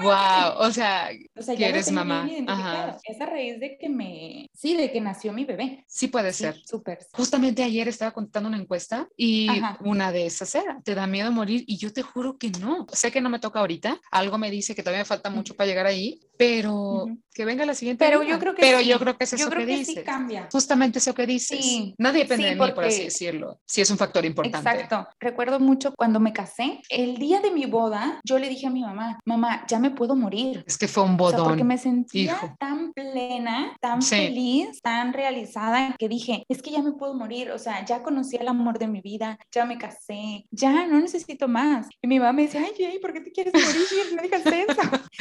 wow, 0.02 0.60
o 0.60 0.72
sea, 0.72 1.10
o 1.36 1.42
sea 1.42 1.54
ya 1.56 1.68
eres 1.68 1.92
mamá. 1.92 2.30
Ajá. 2.48 2.98
Es 3.04 3.20
a 3.22 3.26
raíz 3.26 3.60
de 3.60 3.78
que 3.78 3.90
me, 3.90 4.50
sí, 4.54 4.76
de 4.76 4.92
que 4.92 5.02
nació 5.02 5.34
mi 5.34 5.46
bebé. 5.46 5.84
Sí 5.88 6.08
puede 6.08 6.34
ser. 6.34 6.62
Súper. 6.66 7.00
Justamente 7.14 7.64
ayer 7.64 7.88
estaba 7.88 8.12
contando 8.12 8.50
una 8.50 8.58
encuesta 8.58 9.08
y 9.16 9.50
una 9.82 10.12
de 10.12 10.26
esas 10.26 10.54
era, 10.56 10.82
¿te 10.84 10.96
da 10.96 11.08
miedo 11.08 11.32
morir? 11.32 11.64
Y 11.68 11.78
yo 11.78 11.92
te 11.94 12.02
juro 12.02 12.38
que 12.38 12.50
no. 12.52 12.86
Sé 12.92 13.12
que 13.12 13.22
no 13.22 13.30
me 13.30 13.40
toca 13.40 13.60
ahorita 13.60 14.00
algo 14.12 14.38
me 14.38 14.52
dice 14.52 14.76
que 14.76 14.84
todavía 14.84 15.06
falta 15.06 15.30
mucho 15.30 15.56
para 15.56 15.68
llegar 15.68 15.86
ahí, 15.86 16.20
pero 16.38 17.08
que 17.34 17.46
venga 17.46 17.66
la 17.66 17.74
siguiente. 17.74 18.06
Pero 18.06 18.24
yo 18.24 18.40
creo 18.40 18.56
que 18.56 18.62
Pero 18.62 18.80
sí. 18.80 18.88
yo 18.88 19.00
creo 19.00 19.18
que 19.18 19.24
es 19.24 19.34
eso 19.34 19.44
yo 19.44 19.50
creo 19.50 19.66
que, 19.66 19.72
que 19.72 19.78
dices. 19.80 19.96
Sí 19.96 20.04
cambia. 20.04 20.48
Justamente 20.52 21.00
eso 21.00 21.14
que 21.14 21.26
dices. 21.26 21.60
Sí. 21.60 21.96
Nadie 21.98 22.24
depende 22.24 22.50
de 22.50 22.56
mí, 22.56 22.72
por 22.72 22.84
así 22.84 23.06
decirlo. 23.06 23.60
Sí 23.66 23.82
es 23.82 23.90
un 23.90 23.98
factor 23.98 24.26
importante. 24.26 24.70
Exacto. 24.70 25.08
Recuerdo 25.20 25.60
mucho 25.60 25.94
cuando 25.96 26.20
me 26.20 26.34
casé, 26.34 26.82
el 26.90 27.18
día 27.18 27.40
de 27.42 27.52
mi 27.52 27.66
boda, 27.66 27.97
yo 28.24 28.40
le 28.40 28.50
dije 28.50 28.68
a 28.68 28.70
mi 28.70 28.82
mamá, 28.82 29.20
mamá, 29.26 29.66
ya 29.68 29.80
me 29.80 29.92
puedo 29.92 30.16
morir. 30.16 30.64
Es 30.68 30.78
que 30.78 30.88
fue 30.88 31.04
un 31.04 31.18
bodón. 31.18 31.48
porque 31.48 31.64
me 31.64 31.78
sentía 31.78 32.56
tan 32.60 32.94
plena, 32.94 33.76
tan 33.82 34.02
feliz, 34.02 34.82
tan 34.82 35.14
realizada, 35.14 35.96
que 35.98 36.08
dije, 36.10 36.46
es 36.50 36.62
que 36.62 36.72
ya 36.72 36.82
me 36.82 36.94
puedo 36.94 37.14
morir. 37.14 37.52
O 37.52 37.60
sea, 37.60 37.86
ya 37.86 38.04
conocí 38.04 38.38
el 38.38 38.48
amor 38.48 38.80
de 38.80 38.88
mi 38.88 39.02
vida, 39.02 39.38
ya 39.52 39.66
me 39.66 39.78
casé, 39.78 40.46
ya 40.52 40.88
no 40.88 41.00
necesito 41.00 41.48
más. 41.48 41.88
Y 42.02 42.08
mi 42.08 42.20
mamá 42.20 42.34
me 42.34 42.44
decía, 42.44 42.62
ay, 42.64 42.74
Jay, 42.78 43.00
¿por 43.00 43.14
qué 43.14 43.22
te 43.22 43.32
quieres 43.32 43.54
morir? 43.54 44.16
No 44.16 44.22
digas 44.22 44.46
eso. 44.46 44.82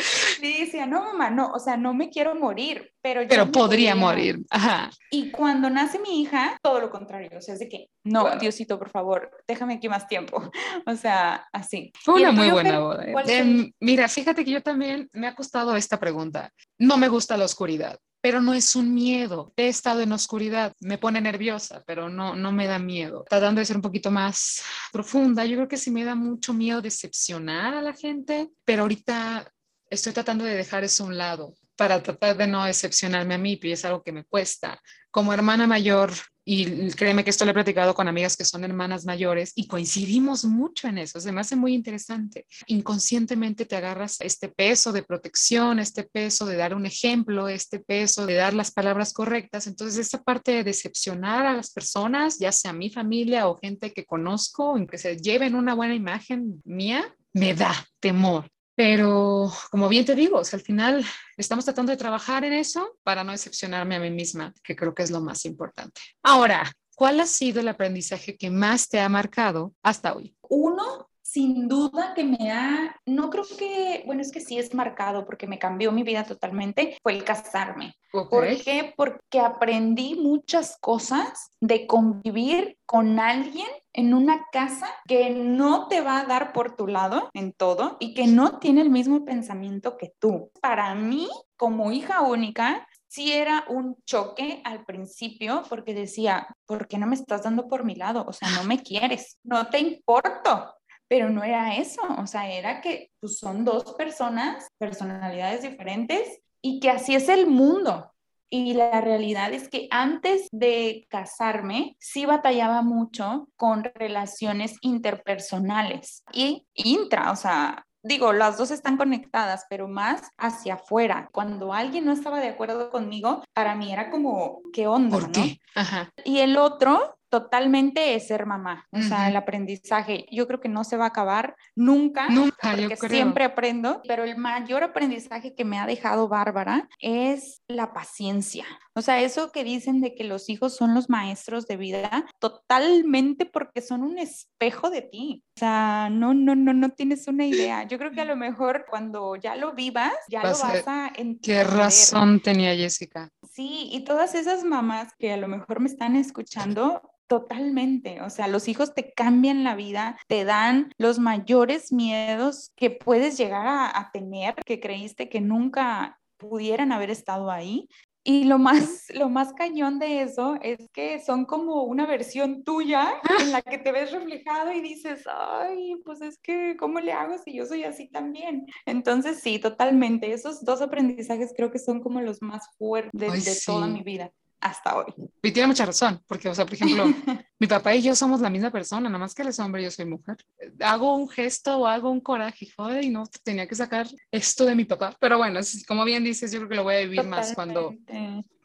Y 0.43 0.61
decía, 0.61 0.87
no, 0.87 1.01
mamá, 1.01 1.31
no, 1.31 1.49
o 1.49 1.59
sea, 1.59 1.77
no 1.77 1.95
me 1.95 2.11
quiero 2.11 2.35
morir, 2.35 2.93
pero 3.01 3.23
yo 3.23 3.29
Pero 3.29 3.51
podría 3.51 3.95
morir. 3.95 4.39
Ajá. 4.51 4.91
Y 5.11 5.31
cuando 5.31 5.71
nace 5.71 5.99
mi 5.99 6.21
hija, 6.21 6.59
todo 6.63 6.79
lo 6.79 6.91
contrario, 6.91 7.31
o 7.37 7.41
sea, 7.41 7.55
es 7.55 7.61
de 7.61 7.69
que, 7.69 7.89
no, 8.05 8.37
Diosito, 8.39 8.79
por 8.79 8.91
favor, 8.91 9.31
déjame 9.49 9.75
aquí 9.75 9.89
más 9.89 10.07
tiempo. 10.07 10.43
O 10.87 10.95
sea, 10.95 11.47
así. 11.53 11.93
Fue 12.03 12.15
una 12.15 12.33
muy 12.33 12.51
buena 12.51 12.66
boda. 12.73 13.05
¿eh? 13.05 13.15
Em, 13.29 13.73
mira, 13.81 14.09
fíjate 14.09 14.45
que 14.45 14.51
yo 14.51 14.63
también 14.63 15.09
me 15.13 15.27
ha 15.27 15.35
costado 15.35 15.77
esta 15.77 15.99
pregunta. 15.99 16.51
No 16.79 16.97
me 16.97 17.09
gusta 17.09 17.37
la 17.37 17.45
oscuridad 17.45 17.99
pero 18.27 18.41
no 18.41 18.55
es 18.55 18.75
un 18.75 18.93
miedo. 18.93 19.53
He 19.57 19.69
estado 19.69 20.01
en 20.01 20.11
oscuridad, 20.11 20.73
me 20.81 20.99
pone 20.99 21.21
nerviosa, 21.21 21.85
pero 21.87 22.09
no, 22.09 22.35
no 22.35 22.51
me 22.51 22.67
da 22.67 22.77
miedo. 22.77 23.25
Tratando 23.29 23.61
de 23.61 23.65
ser 23.65 23.77
un 23.77 23.83
poquito 23.83 24.11
más 24.11 24.65
profunda, 24.93 25.45
yo 25.45 25.55
creo 25.55 25.69
que 25.69 25.77
sí 25.77 25.93
me 25.93 26.05
da 26.05 26.17
mucho 26.17 26.53
miedo 26.53 26.83
decepcionar 26.83 27.75
a 27.75 27.83
la 27.83 27.93
gente, 27.93 28.51
pero 28.65 28.83
ahorita 28.83 29.49
estoy 29.89 30.13
tratando 30.13 30.45
de 30.45 30.57
dejar 30.57 30.83
eso 30.83 31.05
a 31.05 31.07
un 31.07 31.17
lado 31.17 31.55
para 31.77 32.03
tratar 32.03 32.37
de 32.37 32.49
no 32.49 32.65
decepcionarme 32.65 33.35
a 33.35 33.39
mí, 33.39 33.61
y 33.63 33.71
es 33.71 33.85
algo 33.85 34.03
que 34.03 34.11
me 34.11 34.25
cuesta. 34.25 34.83
Como 35.13 35.33
hermana 35.33 35.69
mayor, 35.69 36.11
y 36.49 36.91
créeme 36.93 37.25
que 37.25 37.31
esto 37.31 37.45
lo 37.45 37.51
he 37.51 37.55
platicado 37.55 37.93
con 37.93 38.07
amigas 38.07 38.37
que 38.37 38.45
son 38.45 38.63
hermanas 38.63 39.05
mayores 39.05 39.51
y 39.57 39.67
coincidimos 39.67 40.45
mucho 40.45 40.87
en 40.87 40.99
eso, 40.99 41.21
se 41.21 41.33
me 41.33 41.41
hace 41.41 41.57
muy 41.57 41.75
interesante. 41.75 42.47
Inconscientemente 42.69 43.67
te 43.67 43.75
agarras 43.75 44.21
este 44.21 44.49
peso 44.49 44.93
de 44.93 45.03
protección, 45.03 45.81
este 45.81 46.05
peso 46.05 46.47
de 46.47 46.57
dar 46.57 46.73
un 46.73 46.87
ejemplo, 46.87 47.49
este 47.49 47.81
peso 47.81 48.27
de 48.27 48.35
dar 48.35 48.55
las 48.55 48.71
palabras 48.71 49.13
correctas. 49.13 49.67
Entonces, 49.67 49.99
esta 49.99 50.23
parte 50.23 50.53
de 50.53 50.63
decepcionar 50.63 51.47
a 51.47 51.57
las 51.57 51.73
personas, 51.73 52.39
ya 52.39 52.53
sea 52.53 52.73
mi 52.73 52.91
familia 52.91 53.49
o 53.49 53.59
gente 53.59 53.93
que 53.93 54.05
conozco, 54.05 54.77
en 54.77 54.87
que 54.87 54.99
se 54.99 55.17
lleven 55.17 55.57
una 55.57 55.75
buena 55.75 55.97
imagen 55.97 56.63
mía, 56.65 57.13
me 57.33 57.55
da 57.55 57.75
temor. 57.99 58.49
Pero 58.77 59.51
como 59.71 59.89
bien 59.89 60.05
te 60.05 60.15
digo, 60.15 60.39
al 60.39 60.61
final 60.61 61.05
estamos 61.39 61.65
tratando 61.65 61.91
de 61.91 61.97
trabajar 61.97 62.45
en 62.45 62.53
eso 62.53 62.99
para 63.03 63.25
no 63.25 63.33
decepcionarme 63.33 63.97
a 63.97 64.01
mí 64.01 64.11
misma, 64.11 64.53
que 64.63 64.77
creo 64.77 64.95
que 64.95 65.03
es 65.03 65.11
lo 65.11 65.21
más 65.21 65.47
importante. 65.47 66.01
Ahora, 66.23 66.71
¿cuál 66.95 67.19
ha 67.21 67.27
sido 67.27 67.61
el 67.61 67.69
aprendizaje 67.69 68.37
que 68.37 68.51
más 68.51 68.89
te 68.89 69.01
ha 69.01 69.09
marcado 69.09 69.73
hasta 69.83 70.15
hoy? 70.15 70.37
Uno, 70.43 71.09
sin 71.23 71.69
duda 71.69 72.13
que 72.15 72.25
me 72.25 72.53
ha, 72.53 73.01
no 73.07 73.31
creo 73.31 73.45
que, 73.59 74.03
bueno, 74.05 74.21
es 74.21 74.31
que 74.31 74.41
sí 74.41 74.59
es 74.59 74.75
marcado 74.75 75.25
porque 75.25 75.47
me 75.47 75.59
cambió 75.59 75.91
mi 75.91 76.03
vida 76.03 76.25
totalmente, 76.25 76.99
fue 77.03 77.15
el 77.15 77.25
casarme. 77.25 77.95
¿Por 78.13 78.47
qué? 78.63 78.95
Porque 78.97 79.41
aprendí 79.41 80.15
muchas 80.15 80.77
cosas 80.81 81.51
de 81.61 81.87
convivir 81.87 82.79
con 82.87 83.19
alguien 83.19 83.67
en 83.97 84.15
una 84.15 84.47
casa 84.53 84.89
que 85.07 85.31
no 85.31 85.89
te 85.89 86.01
va 86.01 86.21
a 86.21 86.25
dar 86.27 86.53
por 86.53 86.77
tu 86.77 86.87
lado 86.87 87.31
en 87.33 87.53
todo 87.53 87.97
y 87.99 88.15
que 88.15 88.27
no 88.27 88.59
tiene 88.59 88.83
el 88.83 88.91
mismo 88.91 89.25
pensamiento 89.25 89.97
que 89.97 90.13
tú. 90.19 90.51
Para 90.61 90.95
mí, 90.95 91.29
como 91.57 91.91
hija 91.91 92.21
única, 92.21 92.87
sí 93.09 93.33
era 93.33 93.65
un 93.69 93.97
choque 94.05 94.61
al 94.65 94.85
principio 94.85 95.63
porque 95.69 95.95
decía, 95.95 96.47
¿por 96.67 96.87
qué 96.87 96.99
no 96.99 97.07
me 97.07 97.15
estás 97.15 97.43
dando 97.43 97.69
por 97.69 97.85
mi 97.85 97.95
lado? 97.95 98.25
O 98.29 98.33
sea, 98.33 98.51
no 98.51 98.65
me 98.65 98.83
quieres, 98.83 99.39
no 99.43 99.67
te 99.69 99.81
importo 99.81 100.73
pero 101.09 101.31
no 101.31 101.45
era 101.45 101.77
eso, 101.77 102.01
o 102.19 102.27
sea, 102.27 102.51
era 102.51 102.81
que 102.81 103.13
pues, 103.21 103.39
son 103.39 103.65
dos 103.65 103.95
personas, 103.95 104.67
personalidades 104.79 105.63
diferentes 105.63 106.41
y 106.61 106.81
que 106.81 106.91
así 106.91 107.15
es 107.15 107.29
el 107.29 107.47
mundo. 107.47 108.13
Y 108.49 108.75
la 108.75 109.01
realidad 109.01 109.53
es 109.53 109.69
que 109.69 109.89
antes 109.91 110.49
de 110.53 111.07
casarme, 111.11 111.97
sí 111.99 112.27
batallaba 112.27 112.83
mucho 112.83 113.49
con 113.57 113.85
relaciones 113.95 114.77
interpersonales 114.83 116.23
y 116.33 116.65
intra, 116.75 117.33
o 117.33 117.37
sea, 117.37 117.87
digo, 118.07 118.33
las 118.33 118.57
dos 118.57 118.71
están 118.71 118.97
conectadas, 118.97 119.67
pero 119.69 119.89
más 119.89 120.31
hacia 120.39 120.75
afuera. 120.75 121.29
Cuando 121.33 121.73
alguien 121.73 122.05
no 122.05 122.13
estaba 122.13 122.41
de 122.41 122.49
acuerdo 122.49 122.91
conmigo, 122.91 123.43
para 123.53 123.75
mí 123.75 123.93
era 123.93 124.11
como, 124.11 124.61
¿qué 124.73 124.87
onda? 124.87 125.19
¿Por 125.19 125.33
qué? 125.33 125.59
Ajá. 125.75 126.11
Y 126.25 126.39
el 126.39 126.57
otro 126.57 127.16
totalmente 127.29 128.15
es 128.15 128.29
ser 128.29 128.47
mamá. 128.47 128.87
O 128.93 129.01
sea, 129.03 129.29
el 129.29 129.37
aprendizaje, 129.37 130.27
yo 130.31 130.47
creo 130.47 130.61
que 130.61 130.69
no 130.69 130.85
se 130.85 130.97
va 130.97 131.05
a 131.05 131.09
acabar 131.09 131.57
nunca. 131.75 132.29
Nunca, 132.29 132.75
porque 132.77 132.97
siempre 132.97 133.45
aprendo, 133.45 134.03
pero 134.07 134.25
el 134.25 134.37
mayor 134.37 134.83
aprendizaje 134.83 135.55
que 135.55 135.65
me 135.65 135.79
ha 135.79 135.87
dejado 135.87 136.29
Bárbara 136.29 136.89
es 137.01 137.63
la 137.69 137.93
paciencia. 137.93 138.67
O 138.97 139.03
sea, 139.03 139.21
eso 139.21 139.53
que 139.53 139.63
dicen 139.63 140.01
de 140.01 140.15
que 140.15 140.25
los 140.25 140.49
hijos 140.49 140.75
son 140.75 140.95
los 140.95 141.11
maestros 141.11 141.67
de 141.67 141.77
vida, 141.77 142.27
totalmente 142.39 143.47
porque 143.47 143.83
son 143.83 144.03
un 144.03 144.19
espejo 144.19 144.91
de 144.91 145.03
ti. 145.03 145.45
O 145.57 145.61
sea, 145.61 146.09
no, 146.11 146.35
no, 146.35 146.57
no, 146.57 146.73
no 146.73 146.91
tienes 146.91 147.29
una 147.29 147.47
idea. 147.47 147.87
Yo 147.87 147.99
creo 147.99 148.11
que 148.11 148.23
a 148.23 148.25
lo 148.25 148.37
mejor 148.37 148.87
cuando 148.89 149.37
ya 149.37 149.55
lo 149.55 149.75
vivas, 149.75 150.15
ya 150.29 150.43
lo 150.43 150.59
vas 150.59 150.89
a 150.89 151.09
entender. 151.09 151.41
Qué 151.43 151.65
razón 151.65 152.41
tenía 152.41 152.75
Jessica. 152.75 153.31
Sí, 153.53 153.89
y 153.93 154.05
todas 154.05 154.35
esas 154.35 154.65
mamás 154.65 155.13
que 155.19 155.33
a 155.33 155.37
lo 155.37 155.47
mejor 155.47 155.81
me 155.81 155.89
están 155.89 156.17
escuchando, 156.17 157.03
Totalmente, 157.27 158.23
o 158.23 158.31
sea, 158.31 158.47
los 158.47 158.69
hijos 158.69 158.95
te 158.95 159.13
cambian 159.13 159.65
la 159.65 159.75
vida, 159.75 160.17
te 160.29 160.45
dan 160.45 160.93
los 160.97 161.19
mayores 161.19 161.93
miedos 161.93 162.73
que 162.77 162.93
puedes 162.93 163.37
llegar 163.37 163.67
a, 163.67 164.11
tener, 164.13 164.55
que 164.65 164.79
creíste 164.79 165.29
que 165.29 165.41
nunca 165.41 166.21
pudieran 166.37 166.93
haber 166.93 167.11
estado 167.11 167.51
ahí. 167.51 167.89
Y 168.29 168.43
lo 168.43 168.59
más, 168.59 169.05
lo 169.15 169.29
más 169.29 169.53
cañón 169.53 170.01
de 170.01 170.23
eso 170.23 170.57
es 170.61 170.89
que 170.93 171.21
son 171.21 171.45
como 171.45 171.85
una 171.85 172.07
versión 172.07 172.65
tuya 172.65 173.15
en 173.41 173.53
la 173.53 173.63
que 173.63 173.79
te 173.79 173.93
ves 173.93 174.11
reflejado 174.11 174.73
y 174.73 174.81
dices, 174.81 175.23
ay, 175.33 175.95
pues 176.05 176.21
es 176.23 176.37
que, 176.39 176.77
¿cómo 176.77 176.99
le 176.99 177.13
hago 177.13 177.39
si 177.39 177.55
yo 177.55 177.65
soy 177.67 177.85
así 177.85 178.09
también? 178.09 178.67
Entonces, 178.85 179.39
sí, 179.39 179.61
totalmente. 179.61 180.33
Esos 180.33 180.65
dos 180.65 180.83
aprendizajes 180.83 181.55
creo 181.57 181.71
que 181.71 181.79
son 181.79 182.01
como 182.01 182.21
los 182.21 182.43
más 182.43 182.69
fuertes 182.77 183.45
de 183.45 183.57
toda 183.65 183.87
mi 183.87 184.03
vida 184.03 184.33
hasta 184.61 184.97
hoy. 184.97 185.13
Y 185.43 185.53
tiene 185.53 185.69
mucha 185.69 185.87
razón, 185.87 186.21
porque, 186.27 186.49
o 186.49 186.55
sea, 186.55 186.65
por 186.65 186.75
ejemplo, 186.75 187.05
mi 187.59 187.67
papá 187.67 187.95
y 187.95 188.03
yo 188.03 188.15
somos 188.15 188.41
la 188.41 188.51
misma 188.51 188.71
persona, 188.71 189.09
nada 189.09 189.19
más 189.19 189.35
que 189.35 189.43
él 189.43 189.49
es 189.49 189.59
hombre 189.59 189.83
y 189.83 189.85
yo 189.85 189.91
soy 189.91 190.07
mujer. 190.07 190.37
Hago 190.81 191.17
un 191.17 191.29
gesto 191.29 191.79
o 191.79 191.87
hago 191.87 192.11
un 192.11 192.21
coraje, 192.21 192.69
joder, 192.77 193.05
y 193.05 193.11
no, 193.11 193.25
tenía 193.43 193.67
que 193.67 193.75
sacar 193.75 194.07
esto 194.31 194.65
de 194.65 194.75
mi 194.75 194.85
papá. 194.85 195.17
Pero 195.21 195.39
bueno, 195.39 195.61
como 195.87 196.05
bien 196.05 196.25
dices, 196.25 196.53
yo 196.53 196.59
creo 196.61 196.69
que 196.69 196.77
lo 196.77 196.85
voy 196.85 196.95
a 196.97 197.01
vivir 197.01 197.25
más 197.25 197.55
cuando 197.55 197.95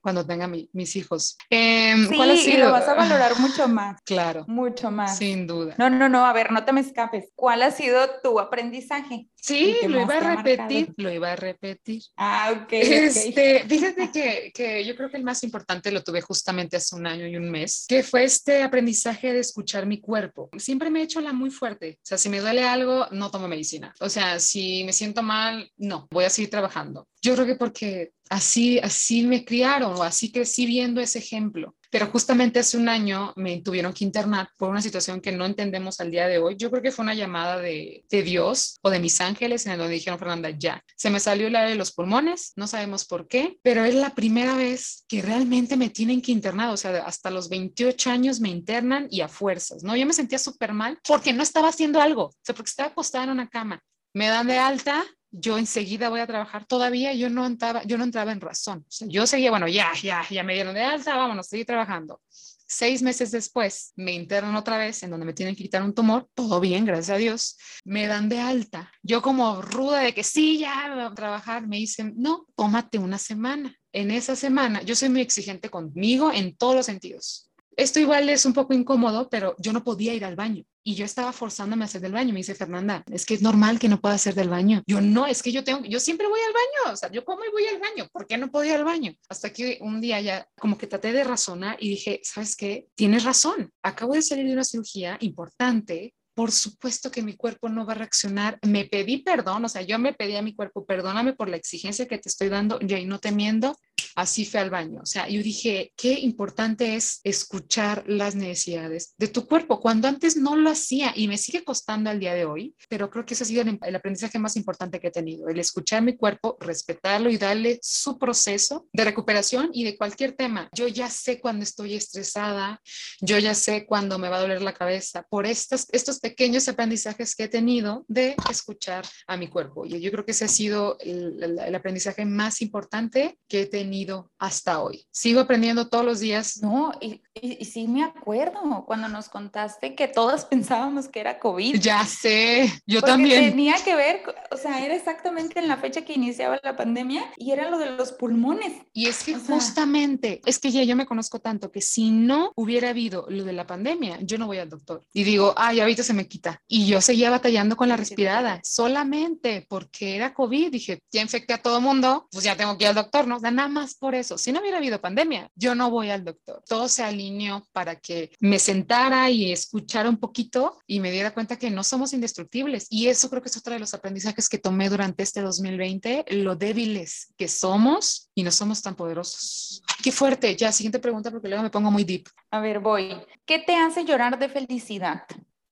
cuando 0.02 0.26
tenga 0.26 0.48
mis 0.48 0.96
hijos. 0.96 1.38
Eh, 1.50 1.94
sí, 2.10 2.16
¿cuál 2.16 2.32
ha 2.32 2.38
sido? 2.38 2.58
y 2.58 2.62
lo 2.62 2.72
vas 2.72 2.88
a 2.88 2.94
valorar 2.94 3.40
mucho 3.40 3.68
más. 3.68 4.00
Claro. 4.06 4.46
Mucho 4.48 4.92
más. 4.92 5.18
Sin 5.18 5.48
duda. 5.48 5.76
No, 5.78 5.90
no, 5.90 6.10
no, 6.10 6.26
a 6.26 6.34
ver, 6.34 6.52
no 6.52 6.66
te 6.66 6.74
me 6.74 6.82
escapes. 6.82 7.30
¿Cuál 7.36 7.62
ha 7.62 7.72
sido 7.72 8.10
tu 8.22 8.40
aprendizaje? 8.40 9.28
Sí, 9.36 9.78
lo 9.88 10.02
iba 10.02 10.18
a 10.18 10.36
repetir, 10.36 10.94
lo 10.98 11.12
iba 11.12 11.32
a 11.32 11.36
repetir. 11.36 12.02
Ah, 12.18 12.54
ok. 12.54 12.74
Este, 12.74 13.64
Fíjate 13.70 14.12
que, 14.12 14.52
que 14.54 14.86
yo 14.86 14.96
creo 14.96 15.10
que 15.10 15.18
el 15.18 15.24
más 15.24 15.44
importante 15.44 15.92
lo 15.92 16.04
tuve 16.04 16.22
justamente 16.22 16.78
hace 16.78 16.96
un 16.96 17.08
año 17.08 17.26
y 17.26 17.38
un 17.38 17.50
mes, 17.50 17.86
que 17.88 18.04
fue 18.04 18.24
este 18.24 18.64
aprendizaje 18.64 19.34
de 19.34 19.40
escuchar 19.40 19.86
mi 19.86 20.02
cuerpo. 20.02 20.50
Siempre 20.58 20.90
me 20.90 21.00
he 21.00 21.04
hecho 21.04 21.22
la 21.22 21.34
muy 21.34 21.50
fuerte. 21.50 21.98
O 21.98 22.06
sea, 22.06 22.18
si 22.18 22.30
me 22.30 22.40
duele 22.40 22.68
algo, 22.68 23.08
no 23.12 23.32
tomo 23.32 23.48
medicina. 23.48 23.94
O 24.00 24.10
sea, 24.10 24.40
si 24.40 24.84
me 24.84 24.94
siento 24.94 25.22
mal, 25.22 25.72
no, 25.78 26.08
voy 26.12 26.26
a 26.26 26.30
seguir 26.30 26.50
trabajando. 26.50 27.08
Yo 27.22 27.34
creo 27.36 27.46
que 27.46 27.56
porque 27.56 28.12
así, 28.32 28.80
así 28.80 29.24
me 29.24 29.44
criaron 29.44 29.94
o 29.96 30.04
así 30.04 30.32
crecí 30.32 30.66
viendo 30.66 31.02
ese 31.02 31.20
ejemplo. 31.20 31.76
Pero 31.92 32.08
justamente 32.08 32.60
hace 32.60 32.78
un 32.78 32.88
año 32.88 33.34
me 33.36 33.62
tuvieron 33.62 33.92
que 33.92 34.06
internar 34.06 34.48
por 34.58 34.70
una 34.70 34.82
situación 34.82 35.20
que 35.20 35.34
no 35.34 35.46
entendemos 35.46 36.00
al 36.00 36.10
día 36.10 36.30
de 36.30 36.38
hoy. 36.38 36.56
Yo 36.56 36.72
creo 36.72 36.82
que 36.82 36.92
fue 36.92 37.04
una 37.04 37.14
llamada 37.14 37.60
de, 37.60 38.06
de 38.10 38.24
Dios 38.24 38.80
o 38.82 38.90
de 38.90 39.02
mis 39.02 39.20
ángeles 39.20 39.66
en 39.66 39.78
donde 39.78 39.96
dijeron, 39.96 40.18
Fernanda, 40.18 40.50
ya, 40.50 40.82
se 40.96 41.10
me 41.10 41.20
salió 41.20 41.48
el 41.48 41.56
aire 41.58 41.72
de 41.72 41.76
los 41.76 41.92
pulmones, 41.92 42.54
no 42.56 42.68
sabemos 42.68 43.04
por 43.04 43.28
qué, 43.28 43.60
pero 43.62 43.84
es 43.84 43.96
la 43.96 44.16
primera 44.16 44.56
vez 44.56 45.04
que 45.10 45.22
realmente 45.22 45.76
me 45.76 45.90
tienen 45.90 46.22
que 46.22 46.32
internar. 46.32 46.70
O 46.70 46.78
sea, 46.78 47.04
hasta 47.04 47.30
los 47.30 47.50
28 47.50 48.10
años 48.10 48.40
me 48.40 48.48
internan 48.48 49.08
y 49.12 49.20
a 49.20 49.28
fuerzas, 49.28 49.84
¿no? 49.84 49.98
Yo 49.98 50.06
me 50.06 50.14
sentía 50.14 50.40
súper 50.40 50.72
mal 50.72 50.98
porque 51.06 51.34
no 51.34 51.44
estaba 51.44 51.68
haciendo 51.68 52.00
algo, 52.00 52.28
o 52.28 52.36
sea, 52.42 52.56
porque 52.56 52.70
estaba 52.70 52.90
acostada 52.90 53.26
en 53.26 53.32
una 53.32 53.50
cama. 53.50 53.84
Me 54.14 54.28
dan 54.28 54.48
de 54.48 54.58
alta, 54.58 55.04
yo 55.32 55.58
enseguida 55.58 56.10
voy 56.10 56.20
a 56.20 56.28
trabajar. 56.28 56.66
Todavía 56.66 57.14
yo 57.14 57.30
no 57.30 57.46
entraba, 57.46 57.84
yo 57.84 57.98
no 57.98 58.04
entraba 58.04 58.32
en 58.32 58.42
razón. 58.42 58.86
yo 59.08 59.26
seguía, 59.26 59.50
bueno, 59.50 59.68
ya, 59.68 59.92
ya, 60.02 60.26
ya 60.30 60.44
me 60.44 60.54
dieron 60.54 60.74
de 60.74 60.82
alta, 60.82 61.16
vámonos, 61.16 61.48
seguir 61.48 61.66
trabajando. 61.66 62.22
Seis 62.68 63.02
meses 63.02 63.32
después 63.32 63.92
me 63.98 64.14
internan 64.14 64.56
otra 64.56 64.78
vez 64.78 65.04
en 65.04 65.10
donde 65.10 65.26
me 65.26 65.34
tienen 65.34 65.56
que 65.56 65.64
quitar 65.64 65.84
un 65.84 65.94
tumor, 65.94 66.30
todo 66.34 66.62
bien, 66.62 66.86
gracias 66.86 67.10
a 67.10 67.18
Dios. 67.18 67.58
Me 67.84 68.08
dan 68.08 68.30
de 68.30 68.40
alta. 68.40 68.90
Yo 69.04 69.22
como 69.22 69.62
ruda 69.62 70.00
de 70.00 70.14
que 70.14 70.24
sí, 70.24 70.58
ya 70.58 70.94
voy 70.94 71.04
a 71.04 71.14
trabajar, 71.14 71.68
me 71.68 71.76
dicen, 71.78 72.14
no, 72.16 72.46
tómate 72.56 72.98
una 72.98 73.18
semana. 73.18 73.76
En 73.92 74.10
esa 74.10 74.38
semana, 74.38 74.82
yo 74.84 74.96
soy 74.96 75.10
muy 75.10 75.20
exigente 75.20 75.70
conmigo 75.70 76.32
en 76.32 76.56
todos 76.56 76.76
los 76.76 76.86
sentidos. 76.86 77.51
Esto 77.82 78.00
igual 78.00 78.30
es 78.30 78.46
un 78.46 78.54
poco 78.54 78.76
incómodo, 78.76 79.28
pero 79.28 79.56
yo 79.58 79.74
no 79.74 79.84
podía 79.84 80.14
ir 80.14 80.24
al 80.24 80.36
baño 80.36 80.64
y 80.84 80.94
yo 80.94 81.04
estaba 81.04 81.34
forzándome 81.34 81.84
a 81.84 81.86
hacer 81.86 82.00
del 82.00 82.12
baño. 82.12 82.32
Me 82.32 82.42
dice 82.42 82.54
Fernanda, 82.54 83.04
es 83.12 83.26
que 83.26 83.34
es 83.34 83.42
normal 83.42 83.80
que 83.80 83.90
no 83.90 84.00
pueda 84.00 84.14
hacer 84.14 84.36
del 84.36 84.50
baño. 84.50 84.84
Yo 84.86 85.02
no, 85.02 85.26
es 85.26 85.42
que 85.42 85.52
yo 85.52 85.64
tengo, 85.64 85.84
yo 85.86 86.00
siempre 86.00 86.28
voy 86.28 86.40
al 86.42 86.54
baño. 86.54 86.94
O 86.94 86.96
sea, 86.96 87.10
yo 87.12 87.26
como 87.26 87.44
y 87.44 87.50
voy 87.50 87.66
al 87.66 87.80
baño. 87.80 88.08
¿Por 88.14 88.28
qué 88.28 88.38
no 88.38 88.52
podía 88.52 88.74
ir 88.74 88.78
al 88.78 88.86
baño? 88.86 89.14
Hasta 89.30 89.52
que 89.52 89.80
un 89.82 90.00
día 90.00 90.22
ya 90.22 90.48
como 90.60 90.78
que 90.78 90.86
traté 90.86 91.12
de 91.12 91.24
razonar 91.24 91.76
y 91.80 91.90
dije, 91.90 92.22
¿sabes 92.24 92.56
qué? 92.56 92.86
Tienes 92.94 93.24
razón. 93.24 93.72
Acabo 93.82 94.14
de 94.14 94.22
salir 94.22 94.46
de 94.46 94.54
una 94.54 94.64
cirugía 94.64 95.18
importante 95.20 96.14
por 96.42 96.52
supuesto 96.52 97.12
que 97.12 97.22
mi 97.22 97.36
cuerpo 97.36 97.70
no 97.70 97.86
va 97.86 97.94
a 97.94 97.98
reaccionar. 97.98 98.58
Me 98.64 98.86
pedí 98.86 99.20
perdón, 99.20 99.64
o 99.64 99.70
sea, 99.70 99.84
yo 99.84 100.00
me 100.00 100.12
pedí 100.12 100.36
a 100.36 100.42
mi 100.42 100.56
cuerpo, 100.56 100.88
perdóname 100.88 101.34
por 101.34 101.48
la 101.48 101.56
exigencia 101.56 102.08
que 102.08 102.18
te 102.18 102.30
estoy 102.30 102.50
dando, 102.50 102.80
y 102.82 102.92
ahí 102.96 103.06
no 103.06 103.20
temiendo, 103.20 103.78
así 104.16 104.46
fue 104.46 104.60
al 104.60 104.72
baño. 104.72 105.02
O 105.04 105.06
sea, 105.06 105.30
yo 105.30 105.44
dije, 105.44 105.94
qué 105.96 106.14
importante 106.14 106.96
es 106.96 107.20
escuchar 107.24 108.04
las 108.08 108.34
necesidades 108.34 109.14
de 109.20 109.28
tu 109.28 109.46
cuerpo, 109.46 109.80
cuando 109.80 110.08
antes 110.08 110.36
no 110.36 110.56
lo 110.56 110.72
hacía 110.72 111.14
y 111.16 111.28
me 111.28 111.38
sigue 111.38 111.64
costando 111.64 112.10
al 112.10 112.20
día 112.20 112.34
de 112.34 112.46
hoy, 112.46 112.76
pero 112.90 113.12
creo 113.12 113.24
que 113.24 113.36
ese 113.36 113.44
ha 113.44 113.48
sido 113.48 113.62
el, 113.62 113.96
aprendizaje 113.96 114.40
más 114.40 114.56
importante 114.56 115.00
que 115.00 115.10
he 115.10 115.12
tenido, 115.12 115.48
el 115.48 115.60
escuchar 115.60 116.02
mi 116.02 116.18
cuerpo, 116.18 116.58
respetarlo 116.60 117.30
y 117.30 117.38
darle 117.38 117.78
su 117.84 118.18
proceso 118.18 118.88
de 118.92 119.06
recuperación 119.06 119.70
y 119.74 119.84
de 119.84 119.96
cualquier 119.96 120.32
tema. 120.32 120.70
Yo 120.74 120.88
ya 120.88 121.08
sé 121.08 121.40
cuando 121.40 121.62
estoy 121.62 121.94
estresada, 121.94 122.82
yo 123.20 123.38
ya 123.38 123.54
sé 123.54 123.86
cuando 123.86 124.18
me 124.18 124.28
va 124.28 124.38
a 124.38 124.42
doler 124.42 124.64
la 124.64 124.74
cabeza 124.74 125.22
por 125.30 125.46
estas, 125.46 125.88
estos 125.92 126.20
pequeños 126.20 126.31
aprendizajes 126.68 127.36
que 127.36 127.44
he 127.44 127.48
tenido 127.48 128.06
de 128.08 128.36
escuchar 128.50 129.06
a 129.28 129.38
mi 129.38 129.48
cuerpo. 129.48 129.86
Y 129.86 130.00
yo 130.00 130.12
creo 130.12 130.26
que 130.26 130.32
ese 130.32 130.46
ha 130.46 130.50
sido 130.50 130.98
el, 131.00 131.60
el 131.60 131.76
aprendizaje 131.76 132.26
más 132.26 132.62
importante 132.62 133.38
que 133.48 133.62
he 133.62 133.66
tenido 133.66 134.32
hasta 134.40 134.82
hoy. 134.82 135.06
Sigo 135.12 135.42
aprendiendo 135.42 135.88
todos 135.88 136.06
los 136.06 136.20
días. 136.20 136.62
No, 136.62 136.92
y, 137.00 137.22
y, 137.34 137.66
sí 137.66 137.88
me 137.88 138.04
acuerdo 138.04 138.84
cuando 138.86 139.08
nos 139.08 139.30
contaste 139.30 139.96
que 139.96 140.08
todos 140.08 140.46
pensábamos 140.52 141.08
que 141.08 141.20
era 141.20 141.40
COVID. 141.40 141.80
Ya 141.80 142.06
sé, 142.06 142.72
yo 142.86 143.02
también. 143.02 143.52
Tenía 143.52 143.76
que 143.84 143.96
ver, 143.96 144.24
o 144.52 144.58
sea, 144.58 144.84
era 144.84 144.96
exactamente 144.96 145.60
en 145.60 145.68
la 145.68 145.78
fecha 145.78 146.04
que 146.04 146.14
iniciaba 146.14 146.60
la 146.64 146.76
pandemia 146.76 147.24
y 147.38 147.52
era 147.52 147.70
lo 147.70 147.78
de 147.78 147.92
los 147.92 148.12
pulmones. 148.12 148.74
Y 148.94 149.08
es 149.08 149.24
que 149.24 149.36
justamente, 149.36 150.42
es 150.46 150.60
que 150.60 150.72
ya 150.72 150.84
yo 150.84 150.96
me 150.96 151.06
conozco 151.06 151.40
tanto 151.40 151.72
que 151.72 151.82
si 151.82 152.12
no 152.12 152.52
hubiera 152.56 152.90
habido 152.90 153.26
lo 153.30 153.44
de 153.44 153.54
la 153.54 153.68
pandemia, 153.68 154.20
yo 154.22 154.38
no 154.38 154.48
voy 154.48 154.58
al 154.58 154.70
doctor. 154.70 155.04
Y 155.14 155.24
digo, 155.24 155.54
ay, 155.58 155.80
ahorita 155.80 156.04
se 156.04 156.11
me 156.14 156.28
quita. 156.28 156.62
Y 156.68 156.88
yo 156.88 157.02
seguía 157.02 157.30
batallando 157.30 157.76
con 157.76 157.90
la 157.90 157.98
respirada, 157.98 158.62
solamente 158.64 159.66
porque 159.70 160.16
era 160.16 160.34
COVID. 160.34 160.72
Dije, 160.72 161.00
ya 161.12 161.22
infecté 161.22 161.54
a 161.54 161.62
todo 161.62 161.82
mundo, 161.82 162.28
pues 162.32 162.44
ya 162.44 162.56
tengo 162.56 162.78
que 162.78 162.86
ir 162.86 162.90
al 162.90 162.96
doctor, 162.96 163.28
¿no? 163.28 163.38
O 163.38 163.40
sea, 163.40 163.52
nada 163.52 163.68
más 163.68 163.96
por 163.96 164.16
eso. 164.16 164.38
Si 164.38 164.52
no 164.52 164.60
hubiera 164.60 164.78
habido 164.78 165.02
pandemia, 165.02 165.50
yo 165.56 165.76
no 165.76 165.90
voy 165.90 166.10
al 166.10 166.24
doctor. 166.24 166.64
Todo 166.68 166.88
se 166.88 167.04
alineó 167.04 167.66
para 167.72 167.96
que 167.96 168.32
me 168.40 168.60
sentara 168.60 169.30
y 169.30 169.52
escuchara 169.52 170.10
un 170.10 170.18
poquito 170.18 170.80
y 170.88 171.00
me 171.00 171.12
diera 171.12 171.34
cuenta 171.34 171.58
que 171.58 171.72
no 171.72 171.84
somos 171.84 172.14
indestructibles. 172.14 172.88
Y 172.90 173.08
eso 173.08 173.30
creo 173.30 173.42
que 173.42 173.50
es 173.50 173.58
otro 173.58 173.74
de 173.74 173.80
los 173.80 173.94
aprendizajes 173.94 174.50
que 174.50 174.58
tomé 174.58 174.90
durante 174.90 175.24
este 175.24 175.42
2020, 175.42 176.26
lo 176.30 176.56
débiles 176.56 177.34
que 177.38 177.48
somos 177.48 178.30
y 178.36 178.44
no 178.44 178.52
somos 178.52 178.82
tan 178.82 178.96
poderosos. 178.96 179.84
Qué 180.04 180.12
fuerte. 180.12 180.56
Ya, 180.56 180.72
siguiente 180.72 181.00
pregunta 181.00 181.32
porque 181.32 181.48
luego 181.48 181.64
me 181.64 181.70
pongo 181.70 181.92
muy 181.92 182.04
deep. 182.04 182.28
A 182.50 182.60
ver, 182.60 182.80
voy. 182.80 183.16
¿Qué 183.46 183.60
te 183.60 183.76
hace 183.76 184.04
llorar 184.04 184.40
de 184.40 184.50
felicidad? 184.50 185.24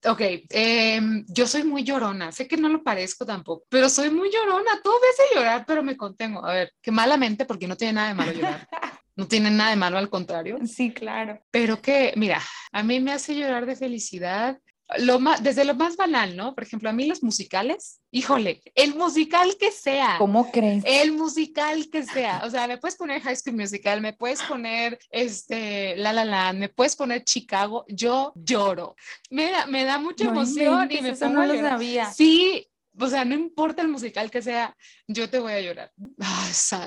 Ok, 0.06 0.22
em, 0.50 1.26
yo 1.28 1.46
soy 1.46 1.64
muy 1.64 1.84
llorona, 1.84 2.32
sé 2.32 2.48
que 2.48 2.56
no 2.56 2.70
lo 2.70 2.84
parezco 2.84 3.26
tampoco, 3.26 3.66
pero 3.70 3.90
soy 3.90 4.10
muy 4.10 4.32
llorona, 4.32 4.80
tú 4.82 4.92
ves 4.92 5.20
a 5.20 5.36
llorar, 5.36 5.66
pero 5.68 5.84
me 5.84 5.98
contengo. 5.98 6.46
A 6.46 6.54
ver, 6.54 6.72
que 6.82 6.92
malamente, 6.92 7.46
porque 7.46 7.68
no 7.68 7.76
tiene 7.76 7.94
nada 7.94 8.08
de 8.10 8.14
malo 8.14 8.32
llorar. 8.32 8.68
No 9.16 9.28
tiene 9.28 9.52
nada 9.52 9.72
de 9.72 9.76
malo, 9.76 9.98
al 9.98 10.10
contrario. 10.10 10.60
Sí, 10.66 10.94
claro. 10.94 11.42
Pero 11.52 11.82
que, 11.82 12.14
mira, 12.16 12.42
a 12.72 12.84
mí 12.84 13.02
me 13.02 13.12
hace 13.12 13.36
llorar 13.36 13.66
de 13.66 13.76
felicidad 13.76 14.58
lo 14.98 15.20
más, 15.20 15.44
desde 15.44 15.66
lo 15.66 15.76
más 15.76 15.96
banal, 15.96 16.36
¿no? 16.36 16.56
Por 16.56 16.64
ejemplo, 16.64 16.90
a 16.90 16.94
mí 16.94 17.06
los 17.06 17.22
musicales, 17.22 18.02
híjole, 18.12 18.62
el 18.74 18.96
musical 18.96 19.56
que 19.60 19.72
sea. 19.72 20.16
¿Cómo 20.18 20.52
crees? 20.52 20.84
El 20.86 21.12
musical 21.12 21.90
que 21.92 22.04
sea. 22.04 22.42
O 22.44 22.50
sea, 22.50 22.68
me 22.68 22.78
puedes 22.78 22.98
poner 22.98 23.22
High 23.22 23.36
School 23.36 23.56
Musical, 23.56 24.02
me 24.02 24.14
puedes 24.14 24.42
poner 24.44 24.98
este, 25.12 25.96
La 25.98 26.12
La 26.12 26.26
Land, 26.26 26.60
me 26.60 26.70
puedes 26.70 26.96
poner 26.96 27.24
Chicago, 27.24 27.86
yo 27.88 28.34
lloro. 28.36 28.96
Me 29.30 29.52
da, 29.52 29.68
me 29.68 29.84
da 29.84 30.00
mucha 30.00 30.26
emoción 30.26 30.92
y 30.92 31.02
me 31.02 31.16
pongo 31.16 31.34
no 31.34 31.46
lo 31.46 31.60
sabía. 31.60 32.12
Sí, 32.12 32.68
o 33.00 33.08
sea, 33.08 33.26
no 33.26 33.36
importa 33.36 33.82
el 33.82 33.88
musical 33.88 34.30
que 34.30 34.42
sea, 34.42 34.76
yo 35.08 35.30
te 35.30 35.40
voy 35.40 35.54
a 35.54 35.62
llorar. 35.62 35.92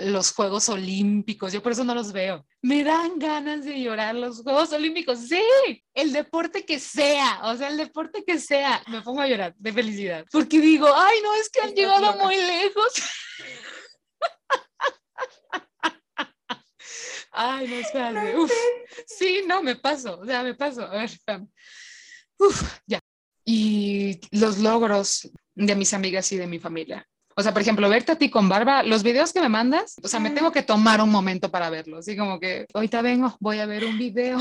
los 0.03 0.33
Juegos 0.33 0.68
Olímpicos, 0.68 1.53
yo 1.53 1.62
por 1.62 1.72
eso 1.72 1.85
no 1.85 1.94
los 1.94 2.12
veo. 2.12 2.46
Me 2.61 2.85
dan 2.85 3.18
ganas 3.18 3.64
de 3.64 3.81
llorar 3.81 4.14
los 4.14 4.42
Juegos 4.42 4.72
Olímpicos. 4.72 5.18
Sí, 5.29 5.42
el 5.94 6.12
deporte 6.12 6.64
que 6.64 6.79
sea, 6.79 7.40
o 7.44 7.57
sea, 7.57 7.68
el 7.68 7.77
deporte 7.77 8.25
que 8.25 8.38
sea, 8.38 8.83
me 8.88 9.03
pongo 9.03 9.20
a 9.20 9.29
llorar 9.29 9.55
de 9.57 9.72
felicidad. 9.72 10.27
Porque 10.31 10.61
digo, 10.61 10.88
ay, 10.94 11.18
no, 11.22 11.35
es 11.35 11.48
que 11.48 11.61
han 11.61 11.75
llegado 11.75 12.16
muy 12.18 12.37
lejos. 12.37 12.92
Ay, 17.33 17.66
no, 17.66 17.77
espérate. 17.77 18.37
Uf. 18.37 18.53
Sí, 19.07 19.42
no, 19.46 19.62
me 19.62 19.77
paso, 19.77 20.20
o 20.20 20.27
sea, 20.27 20.42
me 20.42 20.55
paso. 20.55 20.83
A 20.83 20.90
ver, 20.90 21.11
Uf, 22.38 22.79
ya. 22.87 23.01
Y 23.44 24.20
los 24.37 24.59
logros, 24.59 25.31
de 25.55 25.75
mis 25.75 25.95
amigas 25.95 26.31
y 26.33 26.37
de 26.37 26.47
mi 26.47 26.59
familia. 26.59 27.07
O 27.35 27.43
sea, 27.43 27.53
por 27.53 27.62
ejemplo, 27.62 27.88
verte 27.88 28.12
a 28.12 28.17
ti 28.17 28.31
con 28.31 28.49
barba, 28.49 28.83
los 28.83 29.03
videos 29.03 29.33
que 29.33 29.41
me 29.41 29.49
mandas, 29.49 29.97
o 30.03 30.09
sea, 30.09 30.21
me 30.21 30.31
tengo 30.31 30.53
que 30.53 30.62
tomar 30.62 31.01
un 31.01 31.11
momento 31.11 31.51
para 31.51 31.71
verlos. 31.71 32.01
Así 32.01 32.17
como 32.17 32.38
que, 32.38 32.67
ahorita 32.75 33.01
vengo, 33.01 33.37
voy 33.41 33.59
a 33.59 33.67
ver 33.67 33.85
un 33.85 33.99
video. 33.99 34.38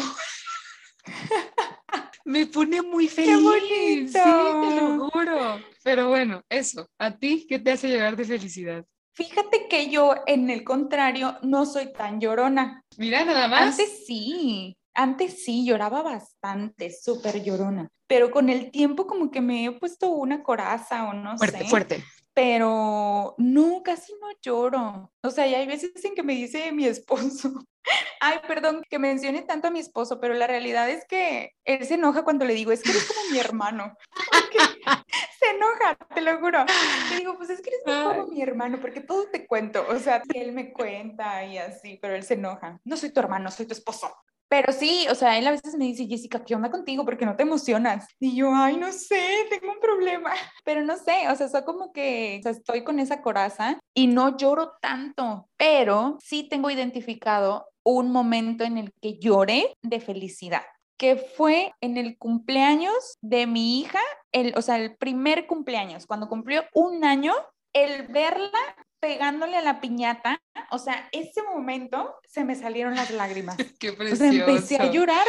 me 2.26 2.46
pone 2.48 2.82
muy 2.82 3.08
feliz. 3.08 3.30
¡Qué 3.30 3.42
bonito! 3.42 4.12
Sí, 4.12 4.70
te 4.70 4.82
lo 4.82 5.10
juro. 5.10 5.62
Pero 5.84 6.10
bueno, 6.10 6.44
eso, 6.50 6.90
¿a 6.98 7.16
ti 7.16 7.46
qué 7.48 7.60
te 7.60 7.72
hace 7.72 7.88
llegar 7.88 8.16
de 8.16 8.26
felicidad? 8.26 8.86
Fíjate 9.14 9.68
que 9.70 9.90
yo, 9.90 10.16
en 10.26 10.50
el 10.50 10.64
contrario, 10.64 11.38
no 11.44 11.66
soy 11.66 11.92
tan 11.92 12.20
llorona. 12.20 12.84
Mira, 12.98 13.26
nada 13.26 13.48
más. 13.48 13.80
Antes 13.80 14.06
sí, 14.06 14.78
antes 14.94 15.44
sí, 15.44 15.66
lloraba 15.66 16.02
bastante, 16.02 16.92
súper 16.92 17.44
llorona, 17.44 17.90
pero 18.08 18.32
con 18.32 18.50
el 18.50 18.72
tiempo 18.72 19.08
como 19.08 19.32
que 19.32 19.42
me 19.42 19.66
he 19.66 19.72
puesto 19.72 20.10
una 20.10 20.44
coraza 20.44 21.06
o 21.06 21.14
no 21.14 21.38
fuerte, 21.38 21.60
sé. 21.60 21.66
Fuerte, 21.66 22.04
Pero 22.34 23.36
no, 23.38 23.82
casi 23.84 24.14
no 24.20 24.28
lloro. 24.42 25.12
O 25.24 25.30
sea, 25.30 25.48
y 25.48 25.56
hay 25.56 25.66
veces 25.68 25.92
en 26.04 26.14
que 26.14 26.24
me 26.24 26.34
dice 26.34 26.72
mi 26.72 26.86
esposo, 26.86 27.54
ay, 28.20 28.40
perdón 28.48 28.84
que 28.90 29.00
mencione 29.00 29.42
tanto 29.44 29.68
a 29.68 29.72
mi 29.72 29.80
esposo, 29.80 30.20
pero 30.20 30.34
la 30.34 30.48
realidad 30.48 30.90
es 30.90 31.06
que 31.08 31.54
él 31.64 31.86
se 31.86 31.96
enoja 31.96 32.24
cuando 32.24 32.46
le 32.46 32.54
digo, 32.54 32.72
es 32.72 32.84
que 32.84 32.92
eres 32.92 33.06
como 33.06 33.32
mi 33.32 33.40
hermano. 33.40 33.96
se 35.40 35.50
enoja, 35.56 35.98
te 36.14 36.22
lo 36.22 36.38
juro. 36.40 36.66
Le 37.10 37.18
digo, 37.18 37.38
pues 37.38 37.50
es 37.50 37.62
que 37.62 37.70
eres 37.70 37.82
como 37.84 38.28
mi 38.28 38.42
hermano, 38.42 38.80
porque 38.82 39.02
todo 39.02 39.28
te 39.30 39.48
cuento. 39.48 39.86
O 39.90 40.00
sea, 40.00 40.22
él 40.34 40.52
me 40.52 40.74
cuenta 40.74 41.46
y 41.46 41.58
así, 41.58 41.98
pero 42.02 42.16
él 42.16 42.24
se 42.24 42.36
enoja. 42.36 42.80
No 42.84 42.98
soy 42.98 43.12
tu 43.12 43.20
hermano, 43.20 43.52
soy 43.52 43.66
tu 43.66 43.74
esposo. 43.74 44.14
Pero 44.52 44.74
sí, 44.74 45.08
o 45.10 45.16
sea, 45.16 45.38
él 45.38 45.48
a 45.48 45.52
veces 45.52 45.76
me 45.76 45.86
dice, 45.86 46.08
Jessica, 46.08 46.44
¿qué 46.44 46.56
onda 46.56 46.70
contigo? 46.70 47.06
Porque 47.06 47.26
no 47.26 47.38
te 47.38 47.44
emocionas. 47.44 48.06
Y 48.20 48.36
yo, 48.36 48.54
ay, 48.54 48.76
no 48.76 48.92
sé, 48.92 49.48
tengo 49.50 49.72
un 49.72 49.80
problema. 49.80 50.34
Pero 50.66 50.84
no 50.84 50.98
sé, 50.98 51.30
o 51.30 51.36
sea, 51.38 51.48
soy 51.48 51.64
como 51.64 51.94
que 51.94 52.40
o 52.42 52.44
sea, 52.44 52.52
estoy 52.52 52.84
con 52.84 53.00
esa 53.00 53.22
coraza 53.22 53.80
y 53.96 54.08
no 54.08 54.36
lloro 54.36 54.74
tanto, 54.82 55.48
pero 55.56 56.18
sí 56.22 56.44
tengo 56.50 56.70
identificado 56.70 57.66
un 57.84 58.12
momento 58.12 58.66
en 58.66 58.78
el 58.78 58.92
que 59.02 59.18
lloré 59.20 59.74
de 59.82 60.02
felicidad 60.02 60.64
que 60.98 61.16
fue 61.16 61.74
en 61.82 61.98
el 61.98 62.18
cumpleaños 62.20 63.18
de 63.22 63.48
mi 63.48 63.80
hija, 63.80 64.00
el, 64.32 64.54
o 64.56 64.62
sea, 64.62 64.76
el 64.76 64.98
primer 64.98 65.48
cumpleaños, 65.48 66.06
cuando 66.06 66.30
cumplió 66.30 66.64
un 66.76 67.04
año, 67.04 67.34
el 67.74 68.08
verla 68.08 68.76
pegándole 69.02 69.58
a 69.58 69.62
la 69.62 69.82
piñata, 69.82 70.42
o 70.70 70.78
sea, 70.78 71.10
ese 71.12 71.42
momento 71.44 72.16
se 72.30 72.46
me 72.46 72.56
salieron 72.56 72.96
las 72.96 73.12
lágrimas. 73.12 73.58
Qué 73.80 73.90
O 73.90 74.16
sea, 74.16 74.32
empecé 74.32 74.78
a 74.78 74.90
llorar 74.90 75.26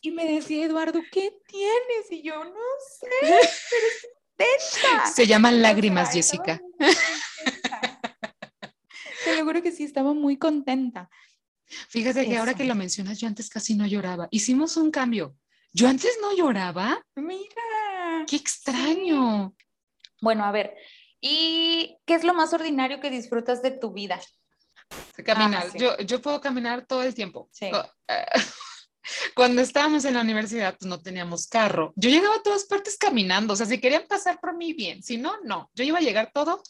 y 0.00 0.12
me 0.12 0.24
decía 0.24 0.64
Eduardo, 0.64 1.02
¿qué 1.12 1.36
tienes? 1.46 2.10
Y 2.10 2.22
yo, 2.22 2.42
no 2.42 2.50
sé, 2.98 3.06
pero 3.20 3.36
es 3.36 4.06
intensa. 4.30 5.12
Se 5.12 5.26
llaman 5.26 5.60
lágrimas, 5.60 6.08
O 6.08 6.12
sea, 6.12 6.22
Jessica. 6.22 6.62
Te 9.24 9.36
lo 9.36 9.44
juro 9.44 9.62
que 9.62 9.72
sí, 9.72 9.84
estaba 9.84 10.14
muy 10.14 10.38
contenta. 10.38 11.10
Fíjate 11.88 12.26
que 12.26 12.38
ahora 12.38 12.54
que 12.54 12.64
lo 12.64 12.74
mencionas, 12.74 13.20
yo 13.20 13.28
antes 13.28 13.50
casi 13.50 13.74
no 13.74 13.86
lloraba. 13.86 14.28
Hicimos 14.30 14.76
un 14.76 14.90
cambio. 14.90 15.36
Yo 15.72 15.88
antes 15.88 16.18
no 16.22 16.34
lloraba. 16.34 17.04
Mira. 17.16 18.24
Qué 18.26 18.36
extraño. 18.36 19.54
Bueno, 20.20 20.44
a 20.44 20.52
ver, 20.52 20.74
¿y 21.20 21.98
qué 22.06 22.14
es 22.14 22.24
lo 22.24 22.34
más 22.34 22.52
ordinario 22.52 23.00
que 23.00 23.10
disfrutas 23.10 23.62
de 23.62 23.72
tu 23.72 23.92
vida? 23.92 24.20
Caminar. 25.24 25.70
sí. 25.70 25.78
yo, 25.78 25.96
yo 25.98 26.20
puedo 26.20 26.40
caminar 26.40 26.86
todo 26.86 27.02
el 27.02 27.14
tiempo. 27.14 27.48
Sí. 27.52 27.70
Eh, 28.08 28.26
Cuando 29.34 29.62
estábamos 29.62 30.04
en 30.04 30.14
la 30.14 30.20
universidad, 30.20 30.76
pues 30.78 30.88
no 30.88 31.00
teníamos 31.00 31.46
carro. 31.46 31.92
Yo 31.96 32.10
llegaba 32.10 32.36
a 32.36 32.42
todas 32.42 32.64
partes 32.64 32.96
caminando. 32.96 33.54
O 33.54 33.56
sea, 33.56 33.66
si 33.66 33.78
querían 33.78 34.06
pasar 34.06 34.38
por 34.40 34.56
mí, 34.56 34.72
bien. 34.72 35.02
Si 35.02 35.16
no, 35.16 35.38
no. 35.44 35.70
Yo 35.74 35.84
iba 35.84 35.98
a 35.98 36.02
llegar 36.02 36.30
todo 36.32 36.62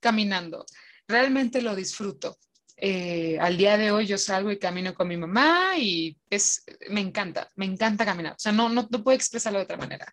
caminando. 0.00 0.64
Realmente 1.06 1.62
lo 1.62 1.74
disfruto. 1.74 2.38
Eh, 2.76 3.38
al 3.40 3.56
día 3.56 3.76
de 3.76 3.92
hoy 3.92 4.06
yo 4.06 4.18
salgo 4.18 4.50
y 4.50 4.58
camino 4.58 4.94
con 4.94 5.06
mi 5.06 5.16
mamá 5.16 5.78
y 5.78 6.18
es, 6.28 6.64
me 6.90 7.00
encanta, 7.00 7.50
me 7.54 7.66
encanta 7.66 8.04
caminar. 8.04 8.32
O 8.32 8.38
sea, 8.38 8.52
no, 8.52 8.68
no, 8.68 8.88
no 8.90 9.04
puedo 9.04 9.14
expresarlo 9.14 9.58
de 9.58 9.64
otra 9.64 9.76
manera. 9.76 10.12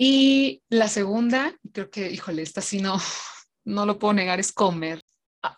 Y 0.00 0.62
la 0.68 0.86
segunda, 0.86 1.52
creo 1.72 1.90
que, 1.90 2.08
híjole, 2.10 2.42
esta 2.42 2.60
sí 2.60 2.80
no, 2.80 2.96
no 3.64 3.84
lo 3.84 3.98
puedo 3.98 4.14
negar, 4.14 4.38
es 4.40 4.52
comer. 4.52 5.02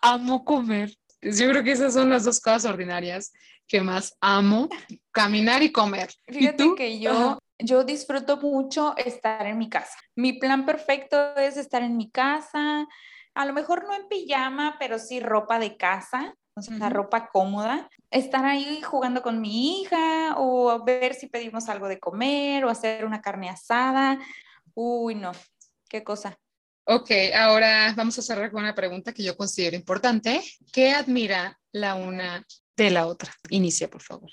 Amo 0.01 0.43
comer. 0.43 0.93
Yo 1.21 1.47
creo 1.49 1.63
que 1.63 1.73
esas 1.73 1.93
son 1.93 2.09
las 2.09 2.25
dos 2.25 2.39
cosas 2.39 2.65
ordinarias 2.65 3.31
que 3.67 3.81
más 3.81 4.17
amo, 4.19 4.67
caminar 5.11 5.61
y 5.61 5.71
comer. 5.71 6.09
¿Y 6.27 6.33
Fíjate 6.33 6.57
tú? 6.57 6.75
que 6.75 6.99
yo, 6.99 7.37
yo 7.59 7.83
disfruto 7.83 8.37
mucho 8.37 8.95
estar 8.97 9.45
en 9.45 9.59
mi 9.59 9.69
casa. 9.69 9.97
Mi 10.15 10.33
plan 10.33 10.65
perfecto 10.65 11.35
es 11.37 11.55
estar 11.55 11.83
en 11.83 11.95
mi 11.95 12.09
casa, 12.09 12.87
a 13.35 13.45
lo 13.45 13.53
mejor 13.53 13.83
no 13.83 13.93
en 13.93 14.07
pijama, 14.07 14.77
pero 14.79 14.97
sí 14.97 15.19
ropa 15.19 15.59
de 15.59 15.77
casa, 15.77 16.35
o 16.55 16.61
sea, 16.61 16.75
Ujú. 16.77 16.89
ropa 16.89 17.29
cómoda. 17.29 17.89
Estar 18.09 18.45
ahí 18.45 18.81
jugando 18.81 19.21
con 19.21 19.39
mi 19.41 19.81
hija 19.81 20.35
o 20.37 20.83
ver 20.83 21.13
si 21.13 21.27
pedimos 21.27 21.69
algo 21.69 21.87
de 21.87 21.99
comer 21.99 22.65
o 22.65 22.69
hacer 22.69 23.05
una 23.05 23.21
carne 23.21 23.49
asada. 23.49 24.19
Uy, 24.73 25.15
no, 25.15 25.31
qué 25.89 26.03
cosa. 26.03 26.37
Ok, 26.85 27.11
ahora 27.35 27.93
vamos 27.95 28.17
a 28.17 28.21
cerrar 28.21 28.51
con 28.51 28.63
una 28.63 28.75
pregunta 28.75 29.13
que 29.13 29.23
yo 29.23 29.37
considero 29.37 29.75
importante. 29.75 30.41
¿Qué 30.73 30.91
admira 30.91 31.59
la 31.71 31.95
una 31.95 32.45
de 32.75 32.89
la 32.89 33.05
otra? 33.07 33.31
Inicia, 33.49 33.89
por 33.89 34.01
favor. 34.01 34.29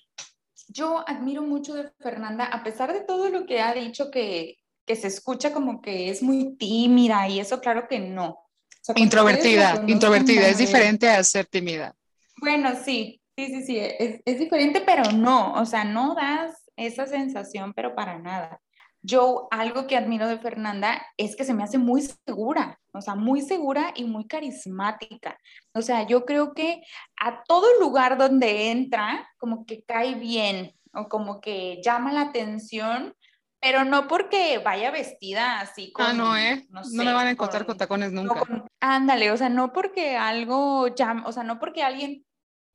Yo 0.69 1.05
admiro 1.09 1.43
mucho 1.43 1.75
de 1.75 1.91
Fernanda, 2.01 2.45
a 2.47 2.63
pesar 2.65 2.93
de 2.93 3.01
todo 3.01 3.29
lo 3.31 3.47
que 3.47 3.61
ha 3.61 3.73
dicho 3.75 4.11
que, 4.11 4.57
que 4.87 4.97
se 4.97 5.07
escucha 5.07 5.53
como 5.53 5.81
que 5.81 6.11
es 6.11 6.23
muy 6.23 6.57
tímida 6.57 7.29
y 7.29 7.39
eso, 7.41 7.61
claro 7.61 7.87
que 7.89 8.01
no. 8.01 8.29
O 8.31 8.45
sea, 8.83 8.95
cuando 8.95 9.17
ustedes 9.17 9.57
la 9.57 9.75
Introvertida, 9.75 9.93
introvertida, 9.93 10.49
es 10.49 10.59
ver- 10.59 10.67
diferente 10.67 11.09
a 11.11 11.23
ser 11.23 11.47
tímida. 11.47 11.95
Bueno, 12.41 12.71
sí, 12.75 13.21
sí, 13.37 13.47
sí, 13.47 13.63
sí, 13.63 13.79
es, 13.79 14.21
es 14.25 14.39
diferente, 14.39 14.81
pero 14.81 15.13
no, 15.13 15.53
o 15.55 15.65
sea, 15.67 15.85
no 15.85 16.15
das 16.15 16.65
esa 16.77 17.07
sensación, 17.07 17.73
pero 17.75 17.95
para 17.95 18.19
nada. 18.19 18.61
Yo 19.01 19.47
algo 19.53 19.87
que 19.87 19.97
admiro 19.97 20.27
de 20.27 20.39
Fernanda 20.39 21.01
es 21.17 21.37
que 21.37 21.45
se 21.45 21.55
me 21.55 21.63
hace 21.63 21.79
muy 21.79 22.03
segura, 22.03 22.81
o 22.93 23.01
sea, 23.01 23.15
muy 23.15 23.43
segura 23.43 23.93
y 23.95 24.05
muy 24.05 24.27
carismática. 24.27 25.39
O 25.73 25.83
sea, 25.83 26.03
yo 26.07 26.25
creo 26.25 26.53
que 26.53 26.83
a 27.21 27.43
todo 27.45 27.67
lugar 27.81 28.19
donde 28.19 28.71
entra, 28.71 29.29
como 29.39 29.65
que 29.67 29.83
cae 29.85 30.15
bien 30.17 30.73
o 30.93 31.09
como 31.09 31.41
que 31.41 31.81
llama 31.85 32.13
la 32.13 32.23
atención, 32.23 33.15
pero 33.61 33.85
no 33.85 34.09
porque 34.09 34.59
vaya 34.59 34.91
vestida 34.91 35.61
así 35.61 35.93
con... 35.93 36.07
Ah, 36.07 36.13
no, 36.13 36.37
¿eh? 36.37 36.67
No, 36.71 36.83
sé, 36.85 36.97
me 36.97 37.13
van 37.13 37.29
a 37.29 37.31
encontrar 37.31 37.63
con- 37.63 37.75
con 37.75 37.79
tacones 37.79 38.13
no 38.13 38.23
nunca. 38.23 38.41
con- 38.41 38.65
ándale, 38.81 39.31
o 39.33 39.37
sea, 39.37 39.49
no 39.49 39.73
porque 39.73 40.17
algo 40.17 40.89
llama, 40.95 41.25
o 41.27 41.33
sea, 41.33 41.43
no 41.45 41.59
porque 41.59 41.83
alguien, 41.83 42.25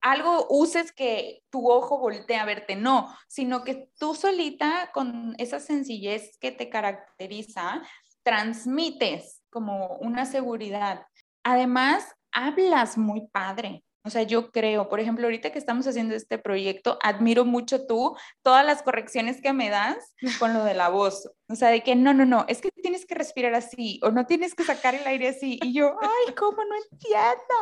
algo 0.03 0.45
uses 0.49 0.91
que 0.91 1.41
tu 1.49 1.71
ojo 1.71 1.97
voltee 1.97 2.37
a 2.37 2.45
verte, 2.45 2.75
no, 2.75 3.07
sino 3.27 3.63
que 3.63 3.89
tú 3.97 4.13
solita 4.13 4.91
con 4.93 5.33
esa 5.37 5.59
sencillez 5.59 6.37
que 6.39 6.51
te 6.51 6.69
caracteriza, 6.69 7.81
transmites 8.21 9.41
como 9.49 9.95
una 10.01 10.25
seguridad. 10.25 11.05
Además, 11.43 12.13
hablas 12.33 12.97
muy 12.97 13.27
padre. 13.27 13.83
O 14.05 14.09
sea, 14.09 14.23
yo 14.23 14.51
creo, 14.51 14.89
por 14.89 14.99
ejemplo, 14.99 15.25
ahorita 15.25 15.53
que 15.53 15.59
estamos 15.59 15.87
haciendo 15.87 16.13
este 16.13 16.37
proyecto, 16.37 16.99
admiro 17.01 17.45
mucho 17.45 17.87
tú 17.87 18.17
todas 18.41 18.65
las 18.65 18.83
correcciones 18.83 19.41
que 19.41 19.53
me 19.53 19.69
das 19.69 20.13
con 20.39 20.53
lo 20.53 20.65
de 20.65 20.73
la 20.73 20.89
voz. 20.89 21.31
O 21.49 21.55
sea, 21.55 21.69
de 21.69 21.83
que 21.83 21.95
no, 21.95 22.13
no, 22.13 22.25
no, 22.25 22.45
es 22.47 22.61
que 22.61 22.71
tienes 22.71 23.05
que 23.05 23.15
respirar 23.15 23.53
así 23.53 23.99
o 24.01 24.11
no 24.11 24.25
tienes 24.25 24.55
que 24.55 24.63
sacar 24.63 24.95
el 24.95 25.05
aire 25.05 25.27
así. 25.27 25.59
Y 25.61 25.73
yo, 25.73 25.97
ay, 26.01 26.33
¿cómo 26.35 26.63
no 26.63 26.75
entiendo? 26.75 27.53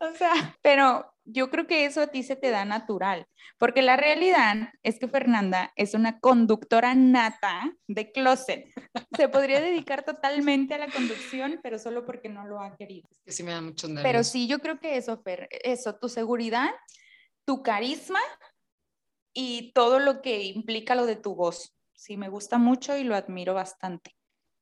O 0.00 0.16
sea, 0.16 0.56
pero 0.62 1.12
yo 1.24 1.50
creo 1.50 1.66
que 1.66 1.84
eso 1.84 2.00
a 2.00 2.06
ti 2.06 2.22
se 2.22 2.36
te 2.36 2.50
da 2.50 2.64
natural, 2.64 3.26
porque 3.58 3.82
la 3.82 3.96
realidad 3.96 4.72
es 4.82 4.98
que 4.98 5.08
Fernanda 5.08 5.72
es 5.74 5.94
una 5.94 6.20
conductora 6.20 6.94
nata 6.94 7.72
de 7.88 8.12
closet. 8.12 8.66
Se 9.16 9.28
podría 9.28 9.60
dedicar 9.60 10.04
totalmente 10.04 10.74
a 10.74 10.78
la 10.78 10.90
conducción, 10.90 11.58
pero 11.62 11.78
solo 11.78 12.04
porque 12.04 12.28
no 12.28 12.46
lo 12.46 12.60
ha 12.60 12.76
querido. 12.76 13.08
Es 13.10 13.20
que 13.24 13.32
sí 13.32 13.42
me 13.42 13.52
da 13.52 13.60
muchos 13.60 13.90
nervios. 13.90 14.04
Pero 14.04 14.22
sí, 14.22 14.46
yo 14.46 14.60
creo 14.60 14.78
que 14.78 14.96
eso, 14.96 15.20
Fer, 15.22 15.48
eso, 15.50 15.96
tu 15.96 16.08
seguridad, 16.08 16.70
tu 17.44 17.62
carisma 17.62 18.20
y 19.32 19.72
todo 19.72 19.98
lo 19.98 20.22
que 20.22 20.44
implica 20.44 20.94
lo 20.94 21.06
de 21.06 21.16
tu 21.16 21.34
voz. 21.34 21.74
Sí, 21.94 22.16
me 22.16 22.28
gusta 22.28 22.58
mucho 22.58 22.96
y 22.96 23.04
lo 23.04 23.14
admiro 23.16 23.54
bastante. 23.54 24.14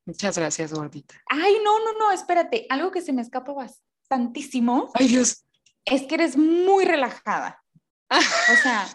Muchas 0.04 0.36
gracias, 0.38 0.72
gordita. 0.72 1.14
Ay, 1.28 1.56
no, 1.64 1.78
no, 1.80 1.92
no, 1.98 2.12
espérate, 2.12 2.66
algo 2.70 2.90
que 2.90 3.00
se 3.02 3.12
me 3.12 3.22
escapa 3.22 3.52
bastantísimo 3.52 4.90
Ay, 4.94 5.08
Dios. 5.08 5.44
es 5.84 6.02
que 6.04 6.14
eres 6.16 6.36
muy 6.36 6.84
relajada. 6.84 7.62
O 8.10 8.56
sea, 8.62 8.86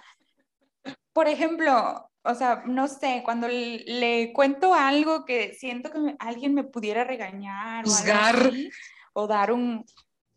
por 1.13 1.27
ejemplo, 1.27 2.09
o 2.23 2.35
sea, 2.35 2.63
no 2.65 2.87
sé, 2.87 3.21
cuando 3.25 3.47
le, 3.47 3.79
le 3.85 4.33
cuento 4.33 4.73
algo 4.73 5.25
que 5.25 5.53
siento 5.55 5.91
que 5.91 5.99
me- 5.99 6.15
alguien 6.19 6.53
me 6.53 6.63
pudiera 6.63 7.03
regañar 7.03 7.85
o, 7.85 7.89
algo 7.89 7.97
Juzgar. 7.97 8.47
así, 8.47 8.69
o 9.13 9.27
dar 9.27 9.51
un, 9.51 9.85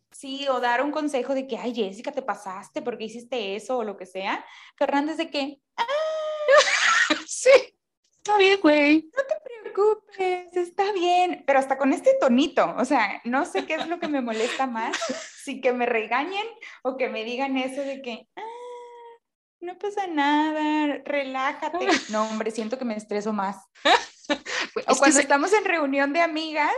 sí, 0.09 0.47
o 0.47 0.59
dar 0.59 0.81
un 0.83 0.91
consejo 0.91 1.33
de 1.35 1.45
que, 1.47 1.57
ay, 1.57 1.75
Jessica, 1.75 2.11
te 2.11 2.21
pasaste 2.23 2.81
porque 2.81 3.03
hiciste 3.05 3.55
eso 3.55 3.77
o 3.79 3.83
lo 3.83 3.97
que 3.97 4.05
sea, 4.05 4.43
Fernández 4.77 5.17
de 5.17 5.29
que, 5.29 5.61
Sí, 7.27 7.49
está 8.23 8.37
bien, 8.37 8.59
güey. 8.61 9.09
no 9.15 9.23
te 9.23 9.61
preocupes, 9.61 10.55
está 10.57 10.91
bien, 10.91 11.43
pero 11.47 11.59
hasta 11.59 11.77
con 11.77 11.93
este 11.93 12.15
tonito, 12.19 12.73
o 12.77 12.85
sea, 12.85 13.21
no 13.23 13.45
sé 13.45 13.65
qué 13.65 13.75
es 13.75 13.87
lo 13.87 13.99
que 13.99 14.07
me 14.07 14.21
molesta 14.21 14.67
más, 14.67 14.97
si 15.43 15.61
que 15.61 15.73
me 15.73 15.85
regañen 15.85 16.45
o 16.83 16.97
que 16.97 17.09
me 17.09 17.23
digan 17.23 17.57
eso 17.57 17.81
de 17.81 18.01
que, 18.01 18.27
"Ah, 18.35 18.41
no 19.61 19.77
pasa 19.77 20.07
nada, 20.07 20.99
relájate. 21.05 21.77
No, 22.11 22.23
hombre, 22.29 22.51
siento 22.51 22.77
que 22.77 22.85
me 22.85 22.95
estreso 22.95 23.33
más. 23.33 23.57
O 24.87 24.95
cuando 24.95 25.15
se- 25.17 25.23
estamos 25.23 25.51
en 25.51 25.65
reunión 25.65 26.13
de 26.13 26.21
amigas, 26.21 26.71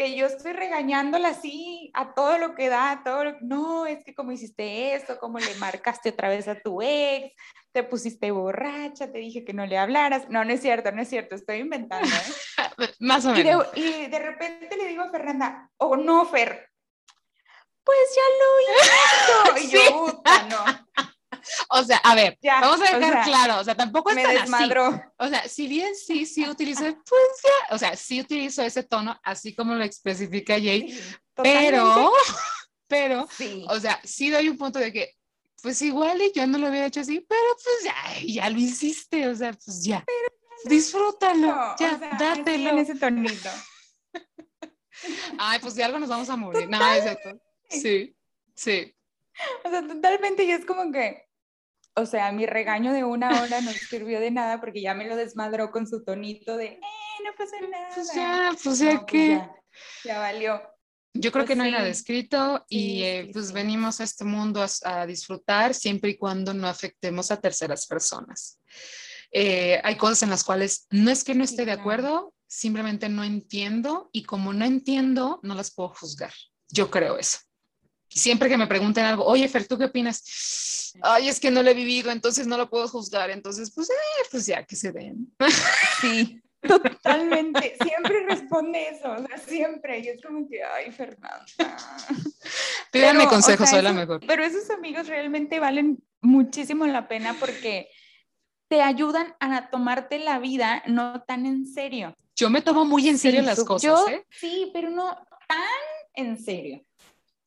que 0.00 0.16
yo 0.16 0.24
estoy 0.24 0.54
regañándola 0.54 1.28
así 1.28 1.90
a 1.92 2.14
todo 2.14 2.38
lo 2.38 2.54
que 2.54 2.70
da, 2.70 2.90
a 2.90 3.04
todo 3.04 3.22
lo 3.22 3.36
no, 3.42 3.84
es 3.84 4.02
que 4.02 4.14
como 4.14 4.32
hiciste 4.32 4.94
eso, 4.94 5.18
como 5.18 5.38
le 5.38 5.54
marcaste 5.56 6.08
otra 6.08 6.30
vez 6.30 6.48
a 6.48 6.58
tu 6.58 6.80
ex, 6.80 7.34
te 7.72 7.82
pusiste 7.82 8.30
borracha, 8.30 9.12
te 9.12 9.18
dije 9.18 9.44
que 9.44 9.52
no 9.52 9.66
le 9.66 9.76
hablaras. 9.76 10.30
No, 10.30 10.42
no 10.42 10.54
es 10.54 10.62
cierto, 10.62 10.90
no 10.90 11.02
es 11.02 11.08
cierto, 11.10 11.34
estoy 11.34 11.58
inventando. 11.58 12.08
¿eh? 12.08 12.88
Más 13.00 13.26
o 13.26 13.34
Y 13.34 13.42
de, 13.42 13.44
menos. 13.44 13.66
y 13.74 14.06
de 14.06 14.18
repente 14.20 14.74
le 14.74 14.86
digo 14.86 15.02
a 15.02 15.10
Fernanda, 15.10 15.70
oh 15.76 15.98
no, 15.98 16.24
Fer, 16.24 16.70
pues 17.84 17.98
ya 18.16 19.52
lo 19.52 19.58
hizo. 19.60 19.66
Y 19.66 19.70
yo, 19.70 20.06
"Puta, 20.14 20.42
no. 20.44 20.64
O 21.70 21.82
sea, 21.84 21.98
a 21.98 22.14
ver, 22.14 22.38
vamos 22.42 22.80
a 22.80 22.96
dejar 22.96 23.24
claro, 23.24 23.60
o 23.60 23.64
sea, 23.64 23.74
tampoco 23.74 24.10
es 24.10 24.16
me 24.16 24.22
tan 24.22 24.34
desmadró. 24.34 24.86
así. 24.86 25.02
O 25.18 25.28
sea, 25.28 25.48
si 25.48 25.68
bien 25.68 25.94
sí, 25.94 26.26
sí 26.26 26.48
utilizo, 26.48 26.82
pues 26.82 27.30
ya, 27.42 27.74
o 27.74 27.78
sea, 27.78 27.96
sí 27.96 28.20
utilizo 28.20 28.62
ese 28.62 28.82
tono, 28.82 29.18
así 29.22 29.54
como 29.54 29.74
lo 29.74 29.84
especifica 29.84 30.54
Jay, 30.54 30.98
pero, 31.34 32.12
pero, 32.88 33.28
o 33.68 33.80
sea, 33.80 34.00
sí 34.04 34.30
doy 34.30 34.48
un 34.48 34.56
punto 34.56 34.78
de 34.78 34.92
que, 34.92 35.14
pues 35.62 35.80
igual 35.82 36.20
y 36.22 36.32
yo 36.32 36.46
no 36.46 36.58
lo 36.58 36.68
había 36.68 36.86
hecho 36.86 37.00
así, 37.00 37.24
pero 37.28 37.56
pues 37.62 37.84
ya, 37.84 37.94
ya 38.26 38.50
lo 38.50 38.58
hiciste, 38.58 39.28
o 39.28 39.34
sea, 39.34 39.52
pues 39.52 39.84
ya. 39.84 40.04
Disfrútalo, 40.64 41.74
ya, 41.78 41.96
dátelo. 42.18 42.70
En 42.70 42.78
ese 42.78 42.94
tonito. 42.94 43.48
Ay, 45.38 45.58
pues 45.60 45.74
de 45.74 45.84
algo 45.84 45.98
nos 45.98 46.08
vamos 46.08 46.28
a 46.28 46.36
morir. 46.36 46.68
No, 46.68 46.92
es 46.92 47.02
cierto. 47.02 47.40
Sí, 47.68 48.14
sí. 48.54 48.94
O 49.64 49.70
sea, 49.70 49.86
totalmente, 49.86 50.44
y 50.44 50.50
es 50.50 50.66
como 50.66 50.90
que, 50.92 51.29
o 51.94 52.06
sea, 52.06 52.32
mi 52.32 52.46
regaño 52.46 52.92
de 52.92 53.04
una 53.04 53.42
hora 53.42 53.60
no 53.60 53.70
sirvió 53.72 54.20
de 54.20 54.30
nada 54.30 54.60
porque 54.60 54.80
ya 54.80 54.94
me 54.94 55.06
lo 55.06 55.16
desmadró 55.16 55.70
con 55.70 55.86
su 55.86 56.04
tonito 56.04 56.56
de, 56.56 56.66
eh, 56.66 56.80
no 57.24 57.30
pasa 57.36 57.56
pues 57.58 57.70
nada. 57.70 57.88
Pues 57.94 58.14
ya, 58.14 58.56
pues 58.62 58.78
ya 58.78 58.90
pues 58.92 59.04
que. 59.06 59.48
ya, 60.04 60.18
valió. 60.18 60.60
Yo 61.12 61.32
creo 61.32 61.44
que 61.44 61.56
no 61.56 61.64
hay 61.64 61.72
nada 61.72 61.88
escrito 61.88 62.64
y 62.68 63.02
eh, 63.02 63.30
pues 63.32 63.50
venimos 63.52 64.00
a 64.00 64.04
este 64.04 64.24
mundo 64.24 64.64
a, 64.84 65.06
disfrutar 65.06 65.74
siempre 65.74 66.10
y 66.10 66.16
cuando 66.16 66.54
no 66.54 66.68
afectemos 66.68 67.32
a 67.32 67.40
terceras 67.40 67.86
personas. 67.86 68.60
Eh, 69.32 69.80
hay 69.82 69.96
cosas 69.96 70.22
en 70.22 70.30
las 70.30 70.44
cuales 70.44 70.86
no 70.90 71.10
es 71.10 71.24
que 71.24 71.34
no 71.34 71.42
esté 71.42 71.64
de 71.64 71.72
acuerdo, 71.72 72.32
simplemente 72.46 73.08
no 73.08 73.24
entiendo 73.24 74.08
y 74.12 74.22
como 74.22 74.52
no 74.52 74.64
entiendo, 74.64 75.40
no 75.42 75.54
las 75.54 75.72
puedo 75.72 75.88
juzgar. 75.90 76.32
Yo 76.68 76.90
creo 76.90 77.18
eso. 77.18 77.38
Siempre 78.12 78.48
que 78.48 78.58
me 78.58 78.66
pregunten 78.66 79.04
algo, 79.04 79.24
oye, 79.24 79.48
Fer, 79.48 79.68
¿tú 79.68 79.78
qué 79.78 79.84
opinas? 79.84 80.92
Ay, 81.00 81.28
es 81.28 81.38
que 81.38 81.50
no 81.50 81.62
lo 81.62 81.70
he 81.70 81.74
vivido, 81.74 82.10
entonces 82.10 82.46
no 82.46 82.56
lo 82.56 82.68
puedo 82.68 82.88
juzgar. 82.88 83.30
Entonces, 83.30 83.72
pues, 83.72 83.88
eh, 83.88 84.26
pues 84.30 84.46
ya 84.46 84.64
que 84.64 84.74
se 84.74 84.90
den. 84.90 85.32
Sí, 86.00 86.42
totalmente. 86.60 87.76
Siempre 87.80 88.26
responde 88.26 88.88
eso, 88.88 89.12
o 89.12 89.26
sea, 89.26 89.38
siempre. 89.38 90.00
Y 90.00 90.08
es 90.08 90.22
como 90.22 90.48
que, 90.48 90.62
ay, 90.62 90.90
Fernanda. 90.90 91.44
Pídanme 92.90 93.28
consejos, 93.28 93.70
soy 93.70 93.82
la 93.82 93.92
mejor. 93.92 94.20
Pero 94.26 94.42
esos 94.42 94.68
amigos 94.70 95.06
realmente 95.06 95.60
valen 95.60 96.02
muchísimo 96.20 96.86
la 96.88 97.06
pena 97.06 97.36
porque 97.38 97.88
te 98.68 98.82
ayudan 98.82 99.36
a 99.38 99.70
tomarte 99.70 100.18
la 100.18 100.40
vida 100.40 100.82
no 100.86 101.22
tan 101.22 101.46
en 101.46 101.64
serio. 101.64 102.16
Yo 102.34 102.50
me 102.50 102.62
tomo 102.62 102.84
muy 102.84 103.08
en 103.08 103.18
serio 103.18 103.42
las 103.42 103.62
cosas. 103.62 104.08
¿eh? 104.08 104.24
Sí, 104.30 104.70
pero 104.72 104.90
no 104.90 105.16
tan 105.46 105.58
en 106.14 106.42
serio 106.42 106.84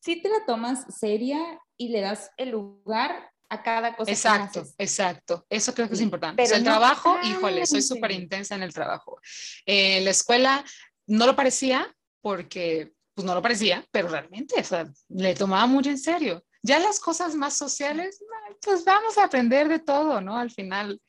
si 0.04 0.22
te 0.22 0.30
la 0.30 0.46
tomas 0.46 0.86
seria 0.94 1.40
y 1.78 1.90
le 1.90 2.02
das 2.02 2.30
el 2.38 2.50
lugar 2.50 3.32
a 3.50 3.64
cada 3.64 3.96
cosa. 3.96 4.12
Exacto, 4.12 4.66
exacto. 4.78 5.46
Eso 5.50 5.74
creo 5.74 5.88
que 5.88 5.94
es 5.94 6.02
importante. 6.02 6.44
Pero 6.44 6.58
el 6.58 6.64
trabajo, 6.64 7.18
híjole, 7.24 7.66
soy 7.66 7.82
súper 7.82 8.12
intensa 8.12 8.56
en 8.56 8.64
el 8.64 8.74
trabajo. 8.74 9.20
Eh, 9.66 10.02
la 10.02 10.10
escuela 10.10 10.66
no 11.08 11.26
lo 11.26 11.36
parecía 11.36 11.96
porque, 12.22 12.92
pues 13.14 13.26
no 13.26 13.34
lo 13.34 13.42
parecía, 13.42 13.86
pero 13.92 14.10
realmente, 14.10 14.60
o 14.60 14.64
sea, 14.64 14.92
le 15.10 15.36
tomaba 15.36 15.68
muy 15.68 15.84
en 15.86 15.98
serio. 15.98 16.44
Ya 16.64 16.80
las 16.80 17.00
cosas 17.00 17.36
más 17.36 17.58
sociales, 17.58 18.22
pues 18.62 18.84
vamos 18.84 19.18
a 19.18 19.26
aprender 19.26 19.70
de 19.70 19.80
todo, 19.80 20.20
¿no? 20.20 20.38
Al 20.38 20.52
final. 20.52 21.00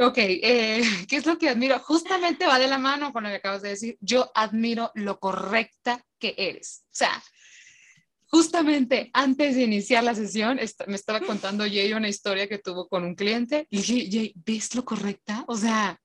ok, 0.00 0.16
eh, 0.18 0.82
¿qué 1.08 1.16
es 1.16 1.26
lo 1.26 1.36
que 1.36 1.50
admiro? 1.50 1.78
Justamente 1.80 2.46
va 2.46 2.58
de 2.58 2.68
la 2.68 2.78
mano 2.78 3.12
con 3.12 3.24
lo 3.24 3.28
que 3.28 3.36
acabas 3.36 3.60
de 3.60 3.70
decir. 3.70 3.98
Yo 4.00 4.30
admiro 4.34 4.92
lo 4.94 5.18
correcta 5.18 6.02
que 6.18 6.34
eres. 6.38 6.84
O 6.86 6.94
sea, 6.94 7.22
justamente 8.30 9.10
antes 9.12 9.56
de 9.56 9.62
iniciar 9.62 10.04
la 10.04 10.14
sesión, 10.14 10.58
me 10.86 10.94
estaba 10.94 11.20
contando 11.20 11.64
Jay 11.64 11.92
una 11.92 12.08
historia 12.08 12.48
que 12.48 12.58
tuvo 12.58 12.88
con 12.88 13.04
un 13.04 13.14
cliente 13.14 13.66
y 13.70 13.78
dije, 13.78 14.08
Jay, 14.10 14.32
¿ves 14.36 14.74
lo 14.74 14.84
correcta? 14.84 15.44
O 15.48 15.56
sea, 15.56 16.00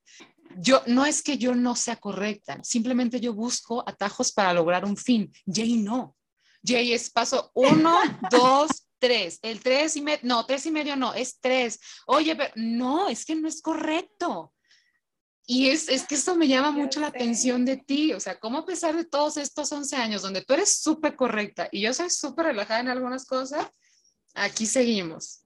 yo 0.57 0.81
no 0.87 1.05
es 1.05 1.21
que 1.21 1.37
yo 1.37 1.53
no 1.53 1.75
sea 1.75 1.97
correcta, 1.97 2.59
simplemente 2.63 3.19
yo 3.19 3.33
busco 3.33 3.83
atajos 3.87 4.31
para 4.31 4.53
lograr 4.53 4.85
un 4.85 4.97
fin. 4.97 5.31
Jay 5.45 5.77
no. 5.77 6.15
Jay 6.63 6.93
es 6.93 7.11
paso 7.11 7.51
uno, 7.53 7.95
dos, 8.31 8.87
tres. 8.97 9.37
El 9.43 9.61
tres 9.61 9.95
y 9.95 10.01
medio, 10.01 10.21
no, 10.23 10.45
tres 10.45 10.65
y 10.65 10.71
medio 10.71 10.95
no, 10.95 11.13
es 11.13 11.39
tres. 11.39 11.79
Oye, 12.07 12.35
pero 12.35 12.51
no, 12.55 13.07
es 13.07 13.23
que 13.23 13.35
no 13.35 13.47
es 13.47 13.61
correcto. 13.61 14.51
Y 15.47 15.69
es, 15.69 15.89
es, 15.89 16.07
que 16.07 16.15
esto 16.15 16.35
me 16.35 16.47
llama 16.47 16.71
mucho 16.71 16.99
la 16.99 17.07
atención 17.07 17.65
de 17.65 17.77
ti, 17.77 18.13
o 18.13 18.19
sea, 18.19 18.39
cómo 18.39 18.59
a 18.59 18.65
pesar 18.65 18.95
de 18.95 19.05
todos 19.05 19.37
estos 19.37 19.71
11 19.71 19.95
años 19.95 20.23
donde 20.23 20.43
tú 20.43 20.53
eres 20.53 20.77
súper 20.77 21.15
correcta 21.15 21.69
y 21.71 21.81
yo 21.81 21.93
soy 21.93 22.09
súper 22.09 22.47
relajada 22.47 22.79
en 22.79 22.89
algunas 22.89 23.25
cosas, 23.25 23.67
aquí 24.33 24.65
seguimos. 24.65 25.43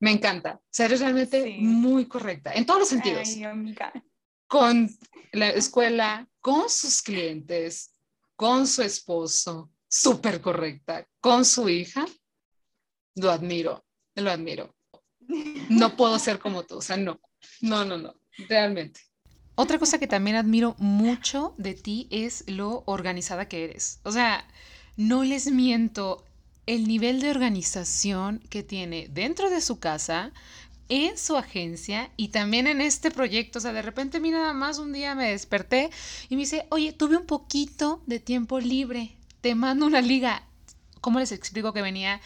Me 0.00 0.10
encanta, 0.10 0.56
o 0.56 0.68
sea, 0.70 0.84
eres 0.86 1.00
realmente 1.00 1.56
muy 1.60 2.06
correcta 2.06 2.52
en 2.52 2.66
todos 2.66 2.80
los 2.80 2.88
sentidos. 2.90 3.26
Con 4.46 4.90
la 5.32 5.48
escuela, 5.48 6.28
con 6.40 6.68
sus 6.68 7.00
clientes, 7.00 7.94
con 8.36 8.66
su 8.66 8.82
esposo, 8.82 9.70
súper 9.88 10.42
correcta, 10.42 11.08
con 11.20 11.46
su 11.46 11.70
hija, 11.70 12.04
lo 13.14 13.30
admiro, 13.30 13.86
lo 14.14 14.30
admiro. 14.30 14.74
No 15.70 15.96
puedo 15.96 16.18
ser 16.18 16.38
como 16.38 16.64
tú, 16.64 16.76
o 16.76 16.82
sea, 16.82 16.98
no, 16.98 17.18
no, 17.62 17.86
no, 17.86 17.96
no 17.96 18.14
realmente. 18.48 19.00
Otra 19.56 19.78
cosa 19.78 19.98
que 19.98 20.06
también 20.06 20.36
admiro 20.36 20.74
mucho 20.78 21.54
de 21.58 21.74
ti 21.74 22.08
es 22.10 22.44
lo 22.48 22.82
organizada 22.86 23.48
que 23.48 23.64
eres. 23.64 24.00
O 24.02 24.10
sea, 24.10 24.46
no 24.96 25.22
les 25.22 25.50
miento, 25.50 26.24
el 26.66 26.88
nivel 26.88 27.20
de 27.20 27.30
organización 27.30 28.40
que 28.50 28.62
tiene 28.62 29.08
dentro 29.10 29.50
de 29.50 29.60
su 29.60 29.78
casa, 29.78 30.32
en 30.88 31.16
su 31.18 31.36
agencia 31.36 32.10
y 32.16 32.28
también 32.28 32.66
en 32.66 32.80
este 32.80 33.10
proyecto. 33.10 33.58
O 33.58 33.62
sea, 33.62 33.72
de 33.72 33.82
repente, 33.82 34.20
mira, 34.20 34.38
nada 34.38 34.54
más 34.54 34.78
un 34.78 34.92
día 34.92 35.14
me 35.14 35.30
desperté 35.30 35.90
y 36.28 36.36
me 36.36 36.42
dice, 36.42 36.66
oye, 36.70 36.92
tuve 36.92 37.16
un 37.16 37.26
poquito 37.26 38.02
de 38.06 38.20
tiempo 38.20 38.60
libre, 38.60 39.16
te 39.40 39.54
mando 39.54 39.86
una 39.86 40.00
liga. 40.00 40.46
¿Cómo 41.00 41.18
les 41.20 41.32
explico 41.32 41.72
que 41.72 41.82
venía 41.82 42.20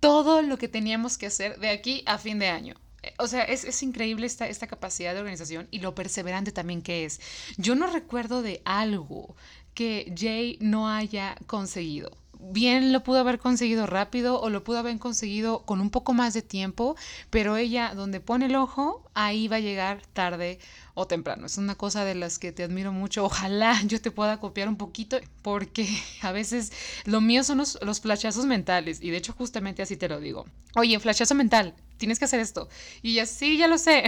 todo 0.00 0.42
lo 0.42 0.58
que 0.58 0.68
teníamos 0.68 1.16
que 1.16 1.26
hacer 1.26 1.58
de 1.58 1.70
aquí 1.70 2.02
a 2.06 2.18
fin 2.18 2.38
de 2.38 2.48
año? 2.48 2.74
O 3.18 3.26
sea, 3.26 3.42
es, 3.44 3.82
increíble 3.82 4.26
esta, 4.26 4.48
esta 4.48 4.66
capacidad 4.66 5.14
de 5.14 5.20
organización 5.20 5.68
y 5.70 5.80
lo 5.80 5.94
perseverante 5.94 6.52
también 6.52 6.82
que 6.82 7.04
es. 7.04 7.20
Yo 7.56 7.74
no 7.74 7.86
recuerdo 7.86 8.42
de 8.42 8.62
algo 8.64 9.36
que 9.74 10.12
Jay 10.16 10.58
no 10.60 10.88
haya 10.88 11.36
conseguido 11.46 12.10
bien 12.38 12.92
lo 12.92 13.02
pudo 13.02 13.18
haber 13.18 13.38
conseguido 13.38 13.86
rápido 13.86 14.40
o 14.40 14.50
lo 14.50 14.64
pudo 14.64 14.78
haber 14.78 14.98
conseguido 14.98 15.64
con 15.64 15.80
un 15.80 15.90
poco 15.90 16.12
más 16.12 16.34
de 16.34 16.42
tiempo, 16.42 16.96
pero 17.30 17.56
ella 17.56 17.94
donde 17.94 18.20
pone 18.20 18.46
el 18.46 18.56
ojo, 18.56 19.08
ahí 19.14 19.48
va 19.48 19.56
a 19.56 19.60
llegar 19.60 20.02
tarde 20.12 20.58
o 20.94 21.06
temprano. 21.06 21.46
Es 21.46 21.58
una 21.58 21.74
cosa 21.74 22.04
de 22.04 22.14
las 22.14 22.38
que 22.38 22.52
te 22.52 22.64
admiro 22.64 22.92
mucho. 22.92 23.24
Ojalá 23.24 23.80
yo 23.86 24.00
te 24.00 24.10
pueda 24.10 24.40
copiar 24.40 24.68
un 24.68 24.76
poquito 24.76 25.18
porque 25.42 25.88
a 26.22 26.32
veces 26.32 26.72
lo 27.04 27.20
mío 27.20 27.44
son 27.44 27.58
los, 27.58 27.78
los 27.82 28.00
flashazos 28.00 28.46
mentales 28.46 29.00
y 29.02 29.10
de 29.10 29.18
hecho 29.18 29.32
justamente 29.32 29.82
así 29.82 29.96
te 29.96 30.08
lo 30.08 30.20
digo. 30.20 30.46
Oye, 30.74 30.98
flashazo 31.00 31.34
mental, 31.34 31.74
tienes 31.96 32.18
que 32.18 32.24
hacer 32.26 32.40
esto. 32.40 32.68
Y 33.02 33.14
ya 33.14 33.26
sí, 33.26 33.58
ya 33.58 33.68
lo 33.68 33.78
sé. 33.78 34.04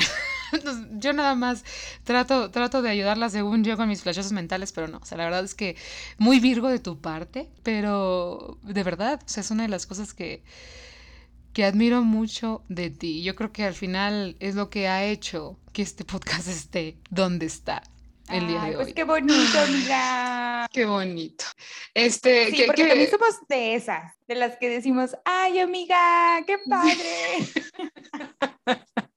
yo 0.92 1.12
nada 1.12 1.34
más 1.34 1.64
trato, 2.04 2.50
trato 2.50 2.82
de 2.82 2.90
ayudarla 2.90 3.28
según 3.30 3.64
yo 3.64 3.76
con 3.76 3.88
mis 3.88 4.02
flashazos 4.02 4.32
mentales, 4.32 4.72
pero 4.72 4.88
no. 4.88 4.98
O 4.98 5.04
sea, 5.04 5.18
la 5.18 5.24
verdad 5.24 5.44
es 5.44 5.54
que 5.54 5.76
muy 6.18 6.40
virgo 6.40 6.68
de 6.68 6.78
tu 6.78 7.00
parte, 7.00 7.48
pero 7.62 8.58
de 8.62 8.82
verdad, 8.82 9.20
o 9.24 9.28
sea, 9.28 9.42
es 9.42 9.50
una 9.50 9.64
de 9.64 9.68
las 9.68 9.86
cosas 9.86 10.14
que 10.14 10.42
que 11.52 11.64
admiro 11.64 12.04
mucho 12.04 12.62
de 12.68 12.90
ti. 12.90 13.22
Yo 13.24 13.34
creo 13.34 13.50
que 13.50 13.64
al 13.64 13.74
final 13.74 14.36
es 14.38 14.54
lo 14.54 14.70
que 14.70 14.86
ha 14.86 15.04
hecho 15.04 15.58
que 15.72 15.82
este 15.82 16.04
podcast 16.04 16.46
esté 16.48 16.98
donde 17.10 17.46
está 17.46 17.82
el 18.30 18.46
día 18.46 18.62
de 18.62 18.72
pues 18.74 18.88
hoy. 18.88 18.92
qué 18.94 19.04
bonito, 19.04 19.58
amiga. 19.66 20.68
Qué 20.72 20.84
bonito. 20.84 21.44
Este, 21.94 22.50
sí, 22.50 22.62
porque 22.66 22.86
también 22.86 23.10
somos 23.10 23.36
de 23.48 23.74
esas, 23.74 24.14
de 24.26 24.34
las 24.34 24.56
que 24.56 24.68
decimos, 24.68 25.16
ay, 25.24 25.58
amiga, 25.60 26.42
qué 26.46 26.58
padre. 26.68 27.48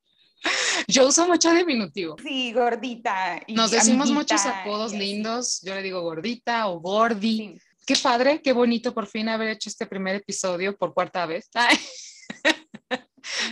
Yo 0.87 1.07
uso 1.07 1.27
mucho 1.27 1.53
diminutivo. 1.53 2.15
Sí, 2.21 2.51
gordita. 2.51 3.41
Nos 3.47 3.71
decimos 3.71 4.09
muchos 4.11 4.45
apodos 4.45 4.91
lindos. 4.93 5.61
Yo 5.61 5.75
le 5.75 5.83
digo 5.83 6.01
gordita 6.01 6.67
o 6.67 6.79
gordi. 6.79 7.59
Qué 7.85 7.95
padre, 7.95 8.41
qué 8.41 8.51
bonito 8.53 8.93
por 8.93 9.05
fin 9.07 9.29
haber 9.29 9.49
hecho 9.49 9.69
este 9.69 9.85
primer 9.85 10.15
episodio 10.15 10.75
por 10.75 10.93
cuarta 10.93 11.25
vez. 11.25 11.49
Ay. 11.53 11.77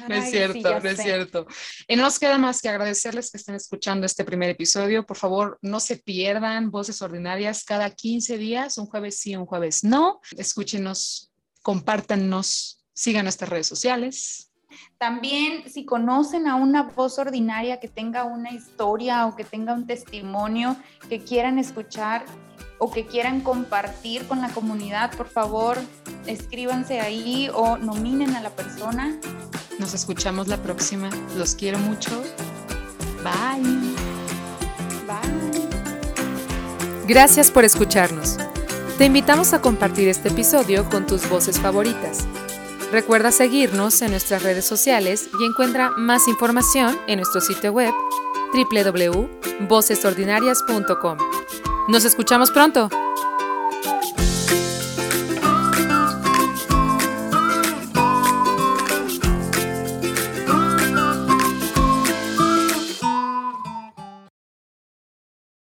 No 0.07 0.15
es 0.15 0.32
cierto, 0.32 0.80
no 0.80 0.89
es 0.89 0.97
cierto. 0.97 1.47
Y 1.88 1.95
no 1.95 2.03
nos 2.03 2.20
queda 2.20 2.38
más 2.38 2.61
que 2.61 2.70
agradecerles 2.70 3.32
que 3.32 3.38
estén 3.38 3.55
escuchando 3.55 4.05
este 4.05 4.24
primer 4.24 4.49
episodio. 4.49 5.05
Por 5.05 5.17
favor, 5.17 5.57
no 5.61 5.80
se 5.80 5.97
pierdan 5.97 6.72
Voces 6.72 7.01
Ordinarias 7.01 7.63
cada 7.63 7.89
15 7.89 8.38
días, 8.38 8.78
un 8.78 8.88
jueves 8.88 9.20
sí, 9.20 9.36
un 9.36 9.45
jueves 9.45 9.84
no. 9.84 10.22
Escúchenos, 10.38 11.32
compártanos, 11.61 12.84
sigan 12.93 13.26
nuestras 13.26 13.49
redes 13.49 13.67
sociales. 13.67 14.49
También 14.97 15.69
si 15.69 15.86
conocen 15.86 16.47
a 16.47 16.55
una 16.55 16.84
voz 16.84 17.19
ordinaria 17.19 17.80
que 17.80 17.88
tenga 17.88 18.25
una 18.25 18.51
historia 18.51 19.25
o 19.25 19.36
que 19.36 19.43
tenga 19.43 19.73
un 19.73 19.88
testimonio 19.88 20.75
que 21.07 21.19
quieran 21.19 21.57
escuchar 21.57 22.25
o 22.80 22.91
que 22.91 23.05
quieran 23.05 23.41
compartir 23.41 24.27
con 24.27 24.41
la 24.41 24.49
comunidad, 24.49 25.15
por 25.15 25.27
favor, 25.27 25.77
escríbanse 26.25 26.99
ahí 26.99 27.49
o 27.53 27.77
nominen 27.77 28.36
a 28.36 28.41
la 28.41 28.49
persona. 28.49 29.17
Nos 29.80 29.93
escuchamos 29.93 30.47
la 30.47 30.57
próxima. 30.57 31.09
Los 31.38 31.55
quiero 31.55 31.80
mucho. 31.80 32.11
Bye. 33.23 33.63
Bye. 35.07 35.30
Gracias 37.07 37.51
por 37.51 37.63
escucharnos. 37.63 38.38
Te 38.97 39.05
invitamos 39.05 39.53
a 39.53 39.61
compartir 39.61 40.09
este 40.09 40.27
episodio 40.27 40.89
con 40.89 41.05
tus 41.05 41.30
voces 41.30 41.57
favoritas. 41.57 42.27
Recuerda 42.91 43.31
seguirnos 43.31 44.01
en 44.01 44.11
nuestras 44.11 44.43
redes 44.43 44.65
sociales 44.65 45.29
y 45.39 45.45
encuentra 45.45 45.91
más 45.91 46.27
información 46.27 46.99
en 47.07 47.15
nuestro 47.17 47.39
sitio 47.41 47.71
web 47.71 47.93
www.vocesordinarias.com. 48.53 51.17
Nos 51.87 52.05
escuchamos 52.05 52.51
pronto. 52.51 52.89